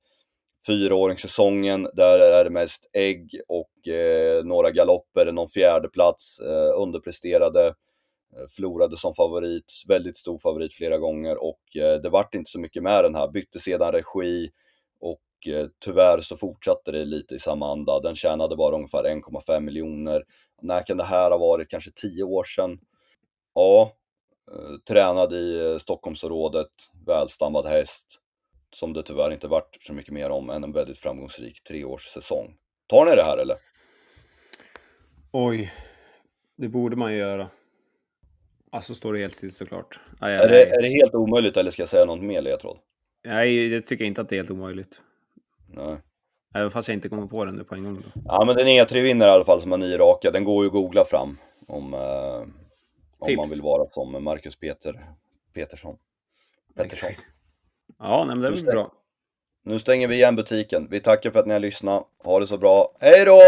fyraåringssäsongen, 0.66 1.88
där 1.92 2.18
är 2.18 2.44
det 2.44 2.50
mest 2.50 2.90
ägg 2.92 3.40
och 3.48 3.88
eh, 3.88 4.44
några 4.44 4.70
galopper, 4.70 5.32
någon 5.32 5.48
fjärdeplats, 5.48 6.40
eh, 6.40 6.80
underpresterade, 6.82 7.66
eh, 7.66 8.46
förlorade 8.56 8.96
som 8.96 9.14
favorit, 9.14 9.82
väldigt 9.88 10.16
stor 10.16 10.38
favorit 10.38 10.74
flera 10.74 10.98
gånger 10.98 11.42
och 11.42 11.76
eh, 11.76 12.00
det 12.02 12.08
vart 12.08 12.34
inte 12.34 12.50
så 12.50 12.60
mycket 12.60 12.82
med 12.82 13.04
den 13.04 13.14
här, 13.14 13.28
bytte 13.28 13.60
sedan 13.60 13.92
regi 13.92 14.50
och 15.00 15.52
eh, 15.54 15.66
tyvärr 15.84 16.20
så 16.20 16.36
fortsatte 16.36 16.92
det 16.92 17.04
lite 17.04 17.34
i 17.34 17.38
samma 17.38 17.72
anda. 17.72 18.00
Den 18.00 18.16
tjänade 18.16 18.56
bara 18.56 18.76
ungefär 18.76 19.04
1,5 19.04 19.60
miljoner. 19.60 20.24
När 20.62 20.86
kan 20.86 20.96
det 20.96 21.04
här 21.04 21.30
ha 21.30 21.38
varit? 21.38 21.68
Kanske 21.68 21.90
10 21.90 22.22
år 22.22 22.44
sedan? 22.44 22.78
Ja, 23.54 23.92
eh, 24.52 24.76
tränad 24.88 25.32
i 25.32 25.72
eh, 25.72 25.78
Stockholmsområdet, 25.78 26.70
välstammad 27.06 27.66
häst 27.66 28.06
som 28.72 28.92
det 28.92 29.02
tyvärr 29.02 29.30
inte 29.30 29.48
varit 29.48 29.78
så 29.80 29.92
mycket 29.92 30.14
mer 30.14 30.30
om 30.30 30.50
än 30.50 30.64
en 30.64 30.72
väldigt 30.72 30.98
framgångsrik 30.98 31.62
treårssäsong. 31.62 32.56
Tar 32.86 33.06
ni 33.06 33.16
det 33.16 33.22
här 33.22 33.38
eller? 33.38 33.56
Oj, 35.32 35.72
det 36.56 36.68
borde 36.68 36.96
man 36.96 37.12
ju 37.12 37.18
göra. 37.18 37.48
Alltså 38.72 38.94
står 38.94 39.12
det 39.12 39.18
helt 39.18 39.34
still 39.34 39.52
såklart. 39.52 40.00
Aj, 40.20 40.34
aj, 40.34 40.44
är, 40.44 40.48
det, 40.48 40.70
är 40.70 40.82
det 40.82 40.88
helt 40.88 41.14
omöjligt 41.14 41.56
eller 41.56 41.70
ska 41.70 41.82
jag 41.82 41.88
säga 41.88 42.04
något 42.04 42.22
mer 42.22 42.42
ledtråd? 42.42 42.78
Nej, 43.24 43.68
det 43.68 43.82
tycker 43.82 44.04
jag 44.04 44.08
inte 44.08 44.20
att 44.20 44.28
det 44.28 44.34
är 44.34 44.38
helt 44.38 44.50
omöjligt. 44.50 45.00
Nej. 45.68 45.96
Även 46.54 46.70
fast 46.70 46.88
jag 46.88 46.94
inte 46.94 47.08
kommer 47.08 47.26
på 47.26 47.44
den 47.44 47.54
nu 47.54 47.64
på 47.64 47.74
en 47.74 47.84
gång. 47.84 47.94
Då. 47.94 48.20
Ja, 48.24 48.44
men 48.46 48.56
den 48.56 48.66
E3 48.66 49.02
vinner 49.02 49.26
i 49.26 49.30
alla 49.30 49.44
fall 49.44 49.60
som 49.60 49.70
har 49.70 49.78
nio 49.78 49.98
raka. 49.98 50.30
Den 50.30 50.44
går 50.44 50.64
ju 50.64 50.66
att 50.66 50.72
googla 50.72 51.04
fram 51.04 51.38
om, 51.68 51.94
eh, 51.94 52.40
om 53.18 53.36
man 53.36 53.46
vill 53.50 53.62
vara 53.62 53.90
som 53.90 54.24
Marcus 54.24 54.56
Peter 54.56 55.06
Petersson. 55.54 55.96
Pettersson. 56.76 57.08
Exakt. 57.08 57.26
Ja, 58.00 58.24
nej, 58.24 58.36
men 58.36 58.52
det 58.52 58.62
blir 58.62 58.72
bra. 58.72 58.92
Nu 59.64 59.78
stänger 59.78 60.08
vi 60.08 60.14
igen 60.14 60.36
butiken. 60.36 60.88
Vi 60.90 61.00
tackar 61.00 61.30
för 61.30 61.40
att 61.40 61.46
ni 61.46 61.52
har 61.52 61.60
lyssnat. 61.60 62.06
Ha 62.24 62.40
det 62.40 62.46
så 62.46 62.58
bra. 62.58 62.96
Hej 63.00 63.24
då! 63.24 63.38